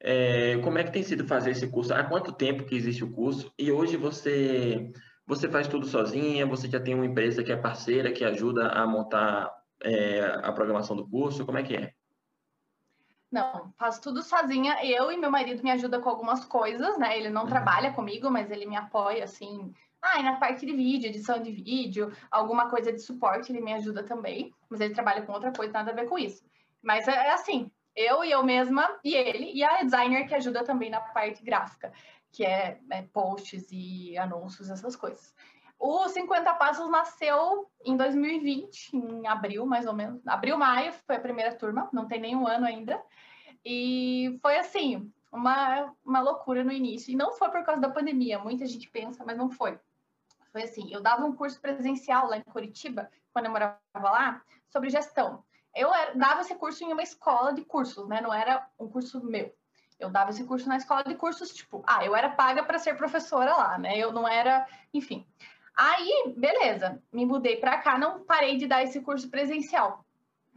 É, 0.00 0.58
como 0.62 0.78
é 0.78 0.84
que 0.84 0.92
tem 0.92 1.02
sido 1.02 1.26
fazer 1.26 1.50
esse 1.50 1.66
curso? 1.66 1.92
Há 1.92 2.04
quanto 2.04 2.32
tempo 2.32 2.64
que 2.64 2.76
existe 2.76 3.02
o 3.02 3.10
curso? 3.12 3.52
E 3.58 3.72
hoje 3.72 3.96
você 3.96 4.92
você 5.28 5.46
faz 5.46 5.68
tudo 5.68 5.86
sozinha? 5.86 6.46
Você 6.46 6.66
já 6.68 6.80
tem 6.80 6.94
uma 6.94 7.04
empresa 7.04 7.44
que 7.44 7.52
é 7.52 7.56
parceira, 7.56 8.10
que 8.10 8.24
ajuda 8.24 8.68
a 8.68 8.86
montar 8.86 9.54
é, 9.84 10.40
a 10.42 10.50
programação 10.52 10.96
do 10.96 11.06
curso? 11.06 11.44
Como 11.44 11.58
é 11.58 11.62
que 11.62 11.76
é? 11.76 11.92
Não, 13.30 13.70
faço 13.76 14.00
tudo 14.00 14.22
sozinha. 14.22 14.82
Eu 14.82 15.12
e 15.12 15.18
meu 15.18 15.30
marido 15.30 15.62
me 15.62 15.70
ajudam 15.70 16.00
com 16.00 16.08
algumas 16.08 16.46
coisas, 16.46 16.96
né? 16.96 17.18
Ele 17.18 17.28
não 17.28 17.42
uhum. 17.42 17.48
trabalha 17.48 17.92
comigo, 17.92 18.30
mas 18.30 18.50
ele 18.50 18.64
me 18.64 18.74
apoia, 18.74 19.24
assim. 19.24 19.70
Ah, 20.00 20.18
e 20.18 20.22
na 20.22 20.36
parte 20.36 20.64
de 20.64 20.72
vídeo, 20.72 21.08
edição 21.10 21.42
de 21.42 21.52
vídeo, 21.52 22.10
alguma 22.30 22.70
coisa 22.70 22.90
de 22.90 23.02
suporte, 23.02 23.52
ele 23.52 23.60
me 23.60 23.74
ajuda 23.74 24.02
também. 24.02 24.54
Mas 24.70 24.80
ele 24.80 24.94
trabalha 24.94 25.20
com 25.20 25.32
outra 25.32 25.52
coisa, 25.52 25.74
nada 25.74 25.90
a 25.90 25.94
ver 25.94 26.06
com 26.06 26.18
isso. 26.18 26.42
Mas 26.82 27.06
é, 27.06 27.12
é 27.12 27.32
assim, 27.34 27.70
eu 27.94 28.24
e 28.24 28.30
eu 28.30 28.42
mesma 28.42 28.98
e 29.04 29.14
ele, 29.14 29.52
e 29.52 29.62
a 29.62 29.82
designer 29.82 30.26
que 30.26 30.34
ajuda 30.34 30.64
também 30.64 30.88
na 30.88 31.00
parte 31.00 31.42
gráfica, 31.42 31.92
que 32.38 32.44
é, 32.44 32.78
é 32.88 33.02
posts 33.02 33.66
e 33.72 34.16
anúncios, 34.16 34.70
essas 34.70 34.94
coisas. 34.94 35.34
O 35.76 36.08
50 36.08 36.54
Passos 36.54 36.88
nasceu 36.88 37.68
em 37.84 37.96
2020, 37.96 38.94
em 38.94 39.26
abril, 39.26 39.66
mais 39.66 39.88
ou 39.88 39.92
menos. 39.92 40.24
Abril, 40.24 40.56
maio, 40.56 40.92
foi 41.04 41.16
a 41.16 41.20
primeira 41.20 41.52
turma, 41.56 41.88
não 41.92 42.06
tem 42.06 42.20
nenhum 42.20 42.46
ano 42.46 42.64
ainda. 42.64 43.02
E 43.64 44.38
foi 44.40 44.56
assim, 44.56 45.12
uma, 45.32 45.92
uma 46.04 46.20
loucura 46.20 46.62
no 46.62 46.70
início. 46.70 47.10
E 47.10 47.16
não 47.16 47.32
foi 47.32 47.50
por 47.50 47.64
causa 47.64 47.80
da 47.80 47.90
pandemia, 47.90 48.38
muita 48.38 48.64
gente 48.66 48.88
pensa, 48.88 49.24
mas 49.26 49.36
não 49.36 49.50
foi. 49.50 49.76
Foi 50.52 50.62
assim, 50.62 50.94
eu 50.94 51.02
dava 51.02 51.26
um 51.26 51.34
curso 51.34 51.60
presencial 51.60 52.28
lá 52.28 52.36
em 52.36 52.42
Curitiba, 52.42 53.10
quando 53.32 53.46
eu 53.46 53.50
morava 53.50 53.80
lá, 53.94 54.42
sobre 54.68 54.90
gestão. 54.90 55.42
Eu 55.74 55.92
era, 55.92 56.14
dava 56.14 56.42
esse 56.42 56.54
curso 56.54 56.84
em 56.84 56.92
uma 56.92 57.02
escola 57.02 57.52
de 57.52 57.64
cursos, 57.64 58.06
né? 58.08 58.20
Não 58.20 58.32
era 58.32 58.64
um 58.78 58.88
curso 58.88 59.24
meu. 59.24 59.52
Eu 59.98 60.10
dava 60.10 60.30
esse 60.30 60.44
curso 60.44 60.68
na 60.68 60.76
escola 60.76 61.02
de 61.04 61.14
cursos, 61.14 61.52
tipo, 61.52 61.82
ah, 61.86 62.04
eu 62.04 62.14
era 62.14 62.30
paga 62.30 62.62
para 62.62 62.78
ser 62.78 62.96
professora 62.96 63.54
lá, 63.54 63.78
né? 63.78 63.96
Eu 63.98 64.12
não 64.12 64.28
era, 64.28 64.66
enfim. 64.94 65.26
Aí, 65.76 66.34
beleza, 66.36 67.02
me 67.12 67.24
mudei 67.24 67.56
para 67.56 67.78
cá, 67.78 67.98
não 67.98 68.24
parei 68.24 68.56
de 68.56 68.66
dar 68.66 68.82
esse 68.82 69.00
curso 69.00 69.28
presencial. 69.28 70.04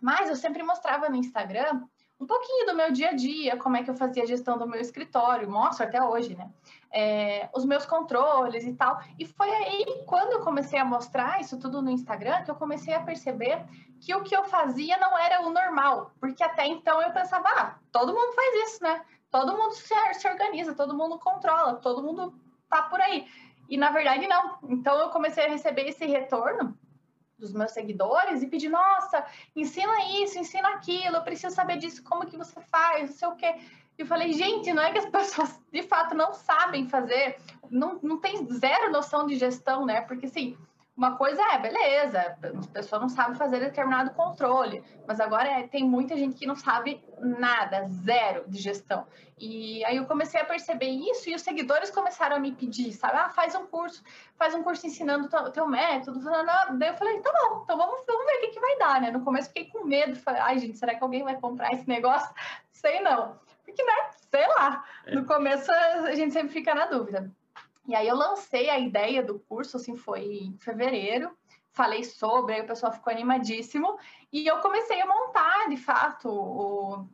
Mas 0.01 0.30
eu 0.30 0.36
sempre 0.36 0.63
mostrava 0.63 1.10
no 1.10 1.15
Instagram 1.15 1.84
um 2.21 2.25
pouquinho 2.27 2.67
do 2.67 2.75
meu 2.75 2.91
dia 2.91 3.10
a 3.10 3.13
dia, 3.13 3.58
como 3.58 3.75
é 3.75 3.84
que 3.84 3.89
eu 3.89 3.95
fazia 3.95 4.21
a 4.21 4.27
gestão 4.27 4.56
do 4.56 4.67
meu 4.67 4.80
escritório, 4.80 5.49
mostro 5.49 5.86
até 5.86 5.99
hoje, 6.04 6.36
né? 6.36 6.51
É, 6.91 7.49
os 7.51 7.65
meus 7.65 7.84
controles 7.84 8.63
e 8.63 8.73
tal. 8.73 9.01
E 9.17 9.25
foi 9.25 9.49
aí, 9.49 10.04
quando 10.06 10.34
eu 10.34 10.41
comecei 10.41 10.77
a 10.77 10.86
mostrar 10.86 11.41
isso 11.41 11.58
tudo 11.58 11.82
no 11.82 11.89
Instagram, 11.89 12.43
que 12.43 12.51
eu 12.51 12.56
comecei 12.56 12.93
a 12.93 13.01
perceber 13.01 13.65
que 13.99 14.13
o 14.13 14.21
que 14.21 14.36
eu 14.36 14.43
fazia 14.43 14.97
não 14.97 15.17
era 15.17 15.41
o 15.41 15.49
normal. 15.49 16.12
Porque 16.19 16.43
até 16.43 16.67
então 16.67 17.01
eu 17.01 17.12
pensava, 17.12 17.49
ah, 17.49 17.75
todo 17.91 18.13
mundo 18.13 18.34
faz 18.34 18.69
isso, 18.69 18.84
né? 18.84 19.01
Todo 19.32 19.58
mundo 19.58 19.74
se, 19.74 19.96
se 20.13 20.28
organiza, 20.28 20.76
todo 20.76 20.94
mundo 20.94 21.17
controla, 21.17 21.76
todo 21.76 22.04
mundo 22.04 22.34
tá 22.70 22.84
por 22.84 23.00
aí. 23.02 23.28
E 23.70 23.78
na 23.78 23.89
verdade, 23.89 24.28
não. 24.28 24.60
Então 24.70 25.00
eu 25.00 25.10
comecei 25.10 25.46
a 25.46 25.50
receber 25.50 25.88
esse 25.88 26.06
retorno 26.06 26.78
dos 27.39 27.54
meus 27.54 27.72
seguidores 27.72 28.44
e 28.44 28.48
pedir, 28.48 28.70
nossa, 28.70 29.26
ensina 29.56 29.94
isso, 30.22 30.38
ensina 30.38 30.70
aquilo, 30.70 31.15
eu 31.15 31.24
preciso 31.24 31.56
saber 31.56 31.78
disso, 31.78 32.04
como 32.04 32.28
que 32.28 32.38
você 32.38 32.62
faz, 32.70 33.10
não 33.10 33.17
sei 33.17 33.28
o 33.30 33.36
quê. 33.36 33.56
E 33.98 34.02
eu 34.02 34.06
falei, 34.06 34.32
gente, 34.34 34.72
não 34.74 34.84
é 34.84 34.91
que 34.91 35.00
as 35.00 35.06
pessoas 35.10 35.60
de 35.72 35.82
fato 35.84 36.13
não 36.13 36.34
sabem 36.34 36.88
fazer, 36.88 37.38
não, 37.70 38.00
não 38.04 38.20
tem 38.20 38.46
zero 38.52 38.91
noção 38.91 39.26
de 39.26 39.36
gestão, 39.36 39.86
né? 39.86 40.02
Porque 40.02 40.28
assim, 40.28 40.58
uma 41.02 41.18
coisa 41.18 41.42
é, 41.52 41.58
beleza, 41.58 42.38
a 42.44 42.68
pessoa 42.72 43.02
não 43.02 43.10
sabe 43.10 43.36
fazer 43.36 43.60
determinado 43.60 44.12
controle, 44.12 44.84
mas 45.08 45.20
agora 45.20 45.50
é, 45.50 45.68
tem 45.68 45.84
muita 45.84 46.16
gente 46.16 46.36
que 46.36 46.46
não 46.46 46.56
sabe 46.56 47.04
nada, 47.20 47.88
zero 47.88 48.44
de 48.48 48.60
gestão. 48.60 49.08
E 49.36 49.84
aí 49.86 49.98
eu 49.98 50.06
comecei 50.06 50.40
a 50.40 50.46
perceber 50.46 50.86
isso 50.86 51.28
e 51.28 51.34
os 51.34 51.42
seguidores 51.42 51.90
começaram 51.90 52.36
a 52.36 52.40
me 52.40 52.52
pedir, 52.52 52.94
sabe? 52.94 53.18
Ah, 53.18 53.30
faz 53.30 53.56
um 53.56 53.66
curso, 53.66 54.04
faz 54.38 54.54
um 54.54 54.62
curso 54.62 54.86
ensinando 54.86 55.26
o 55.26 55.50
teu 55.50 55.68
método. 55.68 56.20
Daí 56.78 56.90
eu 56.90 56.94
falei, 56.94 57.20
tá 57.20 57.32
bom, 57.32 57.62
então 57.64 57.76
vamos, 57.76 58.06
vamos 58.06 58.26
ver 58.28 58.38
o 58.38 58.42
que, 58.42 58.48
que 58.50 58.60
vai 58.60 58.78
dar, 58.78 59.02
né? 59.02 59.10
No 59.10 59.24
começo 59.24 59.48
fiquei 59.48 59.72
com 59.72 59.84
medo, 59.84 60.16
falei, 60.18 60.42
ai 60.42 60.60
gente, 60.60 60.78
será 60.78 60.94
que 60.94 61.04
alguém 61.04 61.24
vai 61.24 61.36
comprar 61.40 61.74
esse 61.74 61.88
negócio? 61.88 62.32
Sei 62.72 63.00
não. 63.00 63.40
Porque, 63.66 63.84
né, 63.84 64.10
sei 64.30 64.48
lá, 64.50 64.86
é. 65.08 65.16
no 65.16 65.26
começo 65.26 65.72
a 65.72 66.14
gente 66.14 66.32
sempre 66.32 66.54
fica 66.54 66.76
na 66.76 66.86
dúvida. 66.86 67.32
E 67.88 67.96
aí 67.96 68.08
eu 68.08 68.15
lancei 68.15 68.70
a 68.70 68.80
ideia 68.80 69.24
do 69.24 69.39
curso, 69.39 69.78
assim, 69.78 69.96
foi 69.96 70.24
em 70.24 70.58
fevereiro, 70.58 71.36
falei 71.72 72.04
sobre, 72.04 72.54
aí 72.54 72.62
o 72.62 72.67
pessoal 72.67 72.91
ficou 72.91 73.12
animadíssimo, 73.12 73.98
e 74.32 74.46
eu 74.46 74.60
comecei 74.60 75.02
a 75.02 75.06
montar, 75.06 75.67
de 75.70 75.78
fato, 75.78 76.30
o, 76.30 77.08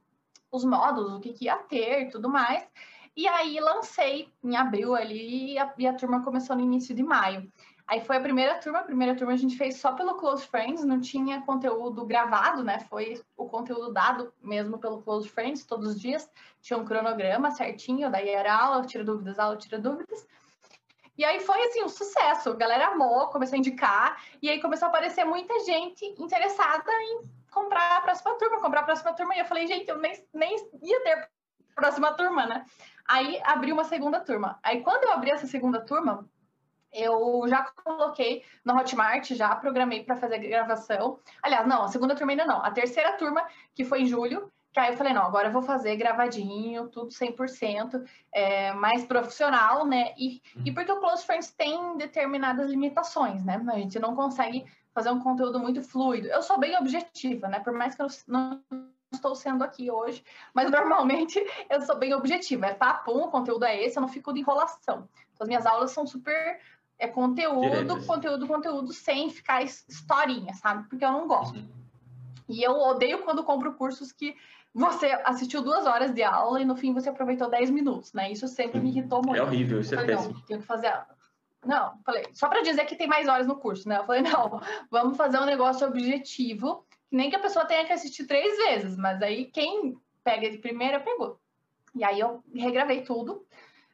os 0.52 0.66
módulos, 0.66 1.14
o 1.14 1.20
que, 1.20 1.34
que 1.34 1.46
ia 1.46 1.58
ter 1.58 2.10
tudo 2.10 2.30
mais, 2.30 2.68
e 3.16 3.28
aí 3.28 3.60
lancei 3.60 4.32
em 4.44 4.56
abril 4.56 4.94
ali, 4.94 5.54
e 5.54 5.58
a, 5.58 5.74
e 5.78 5.88
a 5.88 5.94
turma 5.94 6.24
começou 6.24 6.56
no 6.56 6.62
início 6.62 6.94
de 6.94 7.04
maio. 7.04 7.52
Aí 7.88 8.02
foi 8.02 8.18
a 8.18 8.22
primeira 8.22 8.60
turma, 8.60 8.80
a 8.80 8.84
primeira 8.84 9.16
turma 9.16 9.32
a 9.32 9.38
gente 9.38 9.58
fez 9.58 9.78
só 9.78 9.94
pelo 9.94 10.16
Close 10.16 10.46
Friends, 10.46 10.84
não 10.84 11.00
tinha 11.00 11.42
conteúdo 11.44 12.06
gravado, 12.06 12.62
né? 12.62 12.80
Foi 12.90 13.24
o 13.38 13.46
conteúdo 13.48 13.94
dado 13.94 14.34
mesmo 14.44 14.78
pelo 14.78 15.02
Close 15.02 15.30
Friends 15.30 15.66
todos 15.66 15.92
os 15.92 16.00
dias. 16.02 16.30
Tinha 16.62 16.78
um 16.78 16.84
cronograma 16.84 17.50
certinho, 17.52 18.12
daí 18.12 18.28
era 18.28 18.54
aula, 18.54 18.86
tira 18.86 19.06
dúvidas, 19.06 19.40
aula, 19.40 19.56
tira 19.56 19.80
dúvidas. 19.80 20.28
E 21.18 21.26
aí 21.26 21.40
foi 21.40 21.62
assim, 21.64 21.84
um 21.84 21.90
sucesso. 21.90 22.52
A 22.52 22.56
galera 22.56 22.88
amou, 22.88 23.28
começou 23.28 23.56
a 23.56 23.60
indicar, 23.60 24.22
e 24.42 24.50
aí 24.50 24.62
começou 24.62 24.86
a 24.86 24.90
aparecer 24.90 25.26
muita 25.26 25.60
gente 25.62 26.06
interessada 26.18 26.92
em 26.92 27.22
comprar 27.52 27.98
a 27.98 28.02
próxima 28.02 28.38
turma, 28.38 28.62
comprar 28.62 28.82
a 28.82 28.84
próxima 28.84 29.14
turma. 29.14 29.36
E 29.36 29.40
eu 29.40 29.46
falei, 29.46 29.66
gente, 29.66 29.90
eu 29.90 29.98
nem, 29.98 30.14
nem 30.34 30.56
ia 30.82 31.04
ter 31.04 31.30
próxima 31.76 32.14
turma, 32.14 32.46
né? 32.46 32.66
Aí 33.08 33.42
abri 33.44 33.72
uma 33.72 33.84
segunda 33.84 34.20
turma. 34.20 34.60
Aí 34.62 34.82
quando 34.82 35.06
eu 35.06 35.12
abri 35.12 35.32
essa 35.32 35.48
segunda 35.48 35.82
turma, 35.82 36.28
eu 36.92 37.44
já 37.48 37.64
coloquei 37.64 38.44
no 38.64 38.76
Hotmart, 38.76 39.32
já 39.32 39.56
programei 39.56 40.04
para 40.04 40.16
fazer 40.16 40.40
gravação. 40.40 41.20
Aliás, 41.42 41.68
não, 41.68 41.84
a 41.84 41.88
segunda 41.88 42.16
turma 42.16 42.32
ainda 42.32 42.46
não. 42.46 42.64
A 42.64 42.72
terceira 42.72 43.14
turma, 43.14 43.48
que 43.74 43.86
foi 43.86 44.02
em 44.02 44.06
julho, 44.06 44.52
que 44.74 44.80
aí 44.80 44.92
eu 44.92 44.98
falei, 44.98 45.14
não, 45.14 45.24
agora 45.24 45.48
eu 45.48 45.52
vou 45.52 45.62
fazer 45.62 45.96
gravadinho, 45.96 46.88
tudo 46.90 47.10
100%, 47.10 48.04
é, 48.32 48.74
mais 48.74 49.06
profissional, 49.06 49.86
né? 49.86 50.14
E, 50.18 50.42
e 50.64 50.72
porque 50.72 50.92
o 50.92 51.00
Close 51.00 51.26
Friends 51.26 51.52
tem 51.52 51.98
determinadas 51.98 52.70
limitações, 52.70 53.44
né? 53.44 53.64
A 53.70 53.78
gente 53.78 54.00
não 54.00 54.16
consegue 54.16 54.66
fazer 54.94 55.10
um 55.10 55.20
conteúdo 55.20 55.60
muito 55.60 55.82
fluido. 55.82 56.28
Eu 56.28 56.42
sou 56.42 56.60
bem 56.60 56.76
objetiva, 56.78 57.48
né? 57.48 57.60
Por 57.60 57.74
mais 57.74 57.96
que 57.96 58.02
eu 58.02 58.08
não 58.28 58.62
estou 59.12 59.36
sendo 59.36 59.64
aqui 59.64 59.90
hoje, 59.90 60.24
mas 60.54 60.70
normalmente 60.70 61.40
eu 61.70 61.82
sou 61.82 61.98
bem 61.98 62.14
objetiva. 62.14 62.68
É 62.68 62.74
papo, 62.74 63.12
o 63.12 63.30
conteúdo 63.30 63.66
é 63.66 63.82
esse, 63.82 63.98
eu 63.98 64.02
não 64.02 64.10
fico 64.10 64.34
de 64.34 64.42
enrolação. 64.42 65.08
Então, 65.34 65.44
as 65.44 65.48
minhas 65.48 65.66
aulas 65.66 65.92
são 65.92 66.06
super 66.06 66.60
é 67.00 67.08
conteúdo, 67.08 67.70
Direto. 67.70 68.06
conteúdo, 68.08 68.48
conteúdo, 68.48 68.92
sem 68.92 69.30
ficar 69.30 69.62
historinha, 69.62 70.54
sabe? 70.56 70.88
Porque 70.90 71.06
eu 71.06 71.12
não 71.12 71.28
gosto. 71.28 71.58
Uhum. 71.58 71.77
E 72.48 72.64
eu 72.64 72.74
odeio 72.74 73.24
quando 73.24 73.44
compro 73.44 73.74
cursos 73.74 74.12
que 74.12 74.36
você 74.74 75.08
assistiu 75.26 75.62
duas 75.62 75.86
horas 75.86 76.14
de 76.14 76.24
aula 76.24 76.62
e 76.62 76.66
no 76.66 76.76
fim 76.76 76.94
você 76.94 77.10
aproveitou 77.10 77.50
10 77.50 77.72
minutos, 77.72 78.14
né? 78.14 78.32
Isso 78.32 78.48
sempre 78.48 78.80
me 78.80 78.90
irritou 78.90 79.22
muito. 79.26 79.40
É 79.40 79.42
horrível, 79.42 79.80
isso 79.80 79.94
é 79.96 79.98
falei, 79.98 80.16
péssimo. 80.16 80.34
Não, 80.36 80.42
tenho 80.42 80.60
que 80.60 80.66
fazer. 80.66 80.94
Não, 81.66 82.00
falei, 82.06 82.26
só 82.34 82.48
para 82.48 82.62
dizer 82.62 82.86
que 82.86 82.96
tem 82.96 83.08
mais 83.08 83.28
horas 83.28 83.48
no 83.48 83.58
curso, 83.58 83.90
né? 83.90 83.98
Eu 83.98 84.06
falei, 84.06 84.22
não, 84.24 84.62
vamos 84.90 85.18
fazer 85.18 85.40
um 85.40 85.46
negócio 85.46 85.88
objetivo, 85.88 86.86
que 87.10 87.18
nem 87.18 87.30
que 87.30 87.36
a 87.36 87.42
pessoa 87.42 87.66
tenha 87.66 87.86
que 87.86 87.94
assistir 87.94 88.26
três 88.26 88.56
vezes, 88.58 88.96
mas 88.96 89.22
aí 89.22 89.46
quem 89.46 89.98
pega 90.24 90.50
de 90.50 90.60
primeira 90.60 91.00
pegou. 91.00 91.40
E 91.96 92.04
aí 92.04 92.20
eu 92.20 92.44
regravei 92.54 93.02
tudo, 93.02 93.46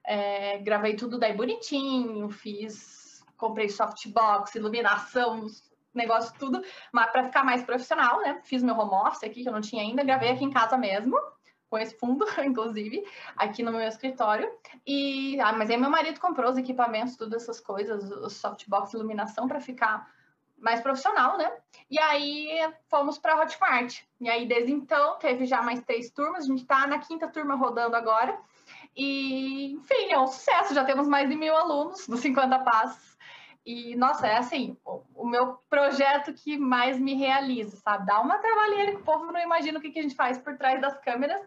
é, 0.05 0.57
gravei 0.57 0.95
tudo 0.95 1.17
daí 1.17 1.33
bonitinho, 1.33 2.29
fiz, 2.29 3.23
comprei 3.37 3.69
softbox, 3.69 4.55
iluminação, 4.55 5.47
negócio 5.93 6.33
tudo, 6.37 6.61
mas 6.91 7.11
para 7.11 7.25
ficar 7.25 7.43
mais 7.43 7.63
profissional, 7.63 8.21
né? 8.21 8.41
Fiz 8.43 8.63
meu 8.63 8.75
home 8.75 9.07
office 9.07 9.23
aqui, 9.23 9.43
que 9.43 9.49
eu 9.49 9.53
não 9.53 9.61
tinha 9.61 9.81
ainda, 9.81 10.03
gravei 10.03 10.29
aqui 10.29 10.43
em 10.43 10.51
casa 10.51 10.77
mesmo, 10.77 11.17
com 11.69 11.77
esse 11.77 11.97
fundo, 11.97 12.25
inclusive, 12.43 13.03
aqui 13.35 13.63
no 13.63 13.71
meu 13.71 13.81
escritório. 13.81 14.51
E, 14.85 15.39
ah, 15.39 15.53
mas 15.53 15.69
aí 15.69 15.77
meu 15.77 15.89
marido 15.89 16.19
comprou 16.19 16.51
os 16.51 16.57
equipamentos, 16.57 17.15
todas 17.15 17.43
essas 17.43 17.59
coisas, 17.59 18.11
o 18.11 18.29
softbox, 18.29 18.93
iluminação, 18.93 19.47
para 19.47 19.59
ficar 19.59 20.07
mais 20.57 20.81
profissional, 20.81 21.37
né? 21.37 21.51
E 21.91 21.99
aí 21.99 22.71
fomos 22.89 23.17
para 23.17 23.39
Hotmart. 23.41 24.01
E 24.21 24.29
aí, 24.29 24.47
desde 24.47 24.71
então, 24.71 25.17
teve 25.19 25.45
já 25.45 25.61
mais 25.61 25.81
três 25.81 26.09
turmas, 26.09 26.45
a 26.45 26.47
gente 26.47 26.61
está 26.61 26.87
na 26.87 26.99
quinta 26.99 27.27
turma 27.27 27.55
rodando 27.55 27.95
agora. 27.95 28.39
E, 28.95 29.73
enfim, 29.73 30.11
é 30.11 30.19
um 30.19 30.27
sucesso, 30.27 30.73
já 30.73 30.85
temos 30.85 31.07
mais 31.07 31.27
de 31.27 31.35
mil 31.35 31.55
alunos 31.55 32.07
dos 32.07 32.19
50 32.21 32.59
Passos. 32.59 33.12
E, 33.65 33.95
nossa, 33.95 34.27
é 34.27 34.37
assim, 34.37 34.77
o, 34.85 35.03
o, 35.15 35.25
meu 35.25 35.57
projeto 35.69 36.33
que 36.33 36.57
mais 36.57 36.99
me 36.99 37.13
realiza, 37.13 37.77
sabe? 37.77 38.05
Dá 38.05 38.19
uma 38.19 38.37
trabalheira 38.37 38.91
que 38.91 38.97
o 38.97 39.03
povo 39.03 39.31
não 39.31 39.39
imagina 39.39 39.79
o 39.79 39.81
que, 39.81 39.89
que 39.89 39.99
a 39.99 40.01
gente 40.01 40.15
faz 40.15 40.37
por 40.37 40.57
trás 40.57 40.81
das 40.81 40.99
câmeras, 40.99 41.41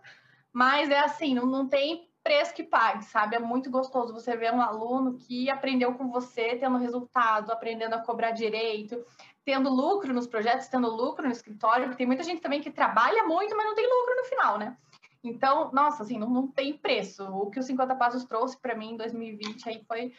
mas 0.51 0.89
é 0.89 0.99
assim, 0.99 1.35
não, 1.35 1.45
não 1.45 1.69
tem 1.69 2.09
preço 2.23 2.55
que 2.55 2.65
pague, 2.65 3.05
sabe? 3.05 3.37
É 3.37 3.39
muito 3.39 3.71
gostoso 3.71 4.15
você 4.15 4.35
ver 4.35 4.53
um 4.53 4.61
aluno 4.61 5.19
que 5.19 5.51
aprendeu 5.51 5.95
com 5.95 6.11
você, 6.11 6.57
tendo 6.57 6.79
resultado, 6.79 7.53
aprendendo 7.53 7.95
a 7.95 8.03
cobrar 8.03 8.31
direito, 8.31 9.05
tendo 9.45 9.69
lucro 9.69 10.13
nos 10.13 10.27
projetos, 10.27 10.69
tendo 10.69 10.89
lucro 10.89 11.27
no 11.27 11.33
escritório, 11.33 11.85
porque 11.85 11.99
tem 11.99 12.07
muita 12.07 12.25
gente 12.25 12.41
também 12.41 12.61
que 12.61 12.71
trabalha 12.71 13.25
muito, 13.25 13.57
mas 13.57 13.67
não 13.67 13.75
tem 13.75 13.87
lucro 13.87 14.17
no 14.17 14.25
final, 14.25 14.59
né? 14.59 14.77
Então, 15.23 15.71
nossa, 15.73 16.03
assim, 16.03 16.19
não, 16.19 16.29
não 16.29 16.49
tem 16.49 16.77
preço. 16.77 17.25
O 17.25 17.51
que 17.51 17.61
os 17.61 17.67
50 17.67 17.95
Passos 17.95 18.25
trouxe 18.25 18.59
para 18.59 18.75
mim 18.75 18.93
em 18.93 18.97
2020 18.97 19.69
aí 19.69 19.85
foi 19.87 20.13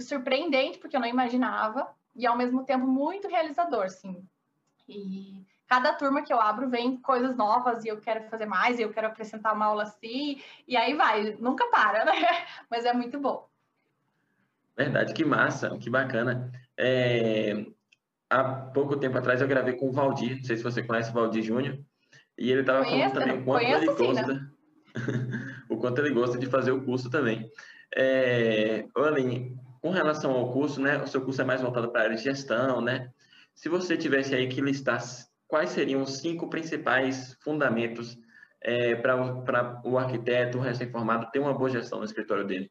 surpreendente, 0.00 0.78
porque 0.78 0.96
eu 0.96 1.00
não 1.00 1.08
imaginava, 1.08 1.88
e 2.14 2.26
ao 2.26 2.36
mesmo 2.36 2.64
tempo 2.64 2.86
muito 2.86 3.28
realizador, 3.28 3.88
sim. 3.88 4.24
E 4.88 5.44
cada 5.66 5.94
turma 5.94 6.22
que 6.22 6.32
eu 6.32 6.40
abro 6.40 6.68
vem 6.68 6.96
coisas 6.96 7.36
novas 7.36 7.84
e 7.84 7.88
eu 7.88 8.00
quero 8.00 8.28
fazer 8.28 8.46
mais, 8.46 8.78
e 8.78 8.82
eu 8.82 8.92
quero 8.92 9.06
acrescentar 9.06 9.54
uma 9.54 9.66
aula 9.66 9.84
assim, 9.84 10.40
e 10.66 10.76
aí 10.76 10.94
vai, 10.94 11.36
nunca 11.40 11.68
para, 11.70 12.04
né? 12.04 12.12
Mas 12.70 12.84
é 12.84 12.92
muito 12.92 13.18
bom. 13.18 13.48
Verdade, 14.76 15.12
que 15.12 15.24
massa, 15.24 15.76
que 15.78 15.90
bacana. 15.90 16.50
É, 16.76 17.66
há 18.28 18.44
pouco 18.44 18.96
tempo 18.96 19.18
atrás 19.18 19.40
eu 19.40 19.48
gravei 19.48 19.74
com 19.74 19.88
o 19.88 19.92
Valdir, 19.92 20.38
não 20.38 20.44
sei 20.44 20.56
se 20.56 20.62
você 20.62 20.82
conhece 20.82 21.10
o 21.10 21.14
Valdir 21.14 21.42
Júnior, 21.42 21.78
e 22.38 22.50
ele 22.50 22.62
estava 22.62 22.84
falando 22.84 23.12
também 23.12 23.38
o 23.38 23.44
quanto 23.44 23.64
ele 23.64 23.86
gosta, 23.86 24.24
sim, 24.24 24.32
né? 24.32 24.50
o 25.68 25.76
quanto 25.76 26.00
ele 26.00 26.10
gosta 26.10 26.38
de 26.38 26.46
fazer 26.46 26.72
o 26.72 26.84
curso 26.84 27.10
também. 27.10 27.50
É, 27.94 28.86
Aline, 28.96 29.56
com 29.80 29.90
relação 29.90 30.32
ao 30.32 30.52
curso, 30.52 30.80
né, 30.80 31.02
o 31.02 31.06
seu 31.06 31.22
curso 31.22 31.40
é 31.40 31.44
mais 31.44 31.62
voltado 31.62 31.90
para 31.90 32.02
a 32.02 32.04
área 32.04 32.16
de 32.16 32.22
gestão, 32.22 32.80
né? 32.80 33.10
Se 33.54 33.68
você 33.68 33.96
tivesse 33.96 34.34
aí 34.34 34.48
que 34.48 34.60
listar 34.60 35.00
quais 35.46 35.70
seriam 35.70 36.02
os 36.02 36.18
cinco 36.18 36.48
principais 36.48 37.36
fundamentos 37.42 38.16
é, 38.62 38.94
para 38.94 39.80
o 39.84 39.98
arquiteto, 39.98 40.58
recém-formado, 40.58 41.30
ter 41.30 41.40
uma 41.40 41.54
boa 41.54 41.70
gestão 41.70 41.98
no 41.98 42.04
escritório 42.04 42.46
dele? 42.46 42.70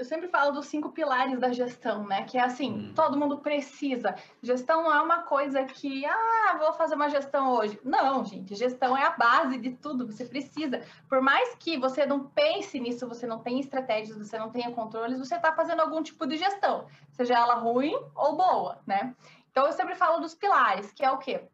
Eu 0.00 0.04
sempre 0.06 0.28
falo 0.28 0.52
dos 0.52 0.64
cinco 0.64 0.92
pilares 0.92 1.38
da 1.38 1.52
gestão, 1.52 2.06
né? 2.06 2.24
Que 2.24 2.38
é 2.38 2.42
assim, 2.42 2.72
hum. 2.72 2.94
todo 2.94 3.18
mundo 3.18 3.36
precisa. 3.40 4.14
Gestão 4.42 4.82
não 4.82 4.94
é 4.94 4.98
uma 5.02 5.24
coisa 5.24 5.62
que, 5.64 6.06
ah, 6.06 6.56
vou 6.58 6.72
fazer 6.72 6.94
uma 6.94 7.10
gestão 7.10 7.52
hoje. 7.52 7.78
Não, 7.84 8.24
gente, 8.24 8.54
gestão 8.54 8.96
é 8.96 9.04
a 9.04 9.10
base 9.10 9.58
de 9.58 9.72
tudo, 9.72 10.06
você 10.06 10.24
precisa. 10.24 10.82
Por 11.06 11.20
mais 11.20 11.54
que 11.56 11.76
você 11.76 12.06
não 12.06 12.24
pense 12.24 12.80
nisso, 12.80 13.06
você 13.06 13.26
não 13.26 13.40
tenha 13.40 13.60
estratégias, 13.60 14.16
você 14.16 14.38
não 14.38 14.48
tenha 14.48 14.72
controles, 14.72 15.18
você 15.18 15.34
está 15.34 15.52
fazendo 15.52 15.80
algum 15.80 16.02
tipo 16.02 16.26
de 16.26 16.38
gestão, 16.38 16.86
seja 17.10 17.34
ela 17.34 17.56
ruim 17.56 17.94
ou 18.14 18.38
boa, 18.38 18.80
né? 18.86 19.14
Então 19.50 19.66
eu 19.66 19.72
sempre 19.72 19.94
falo 19.94 20.18
dos 20.18 20.34
pilares, 20.34 20.90
que 20.92 21.04
é 21.04 21.10
o 21.10 21.18
quê? 21.18 21.46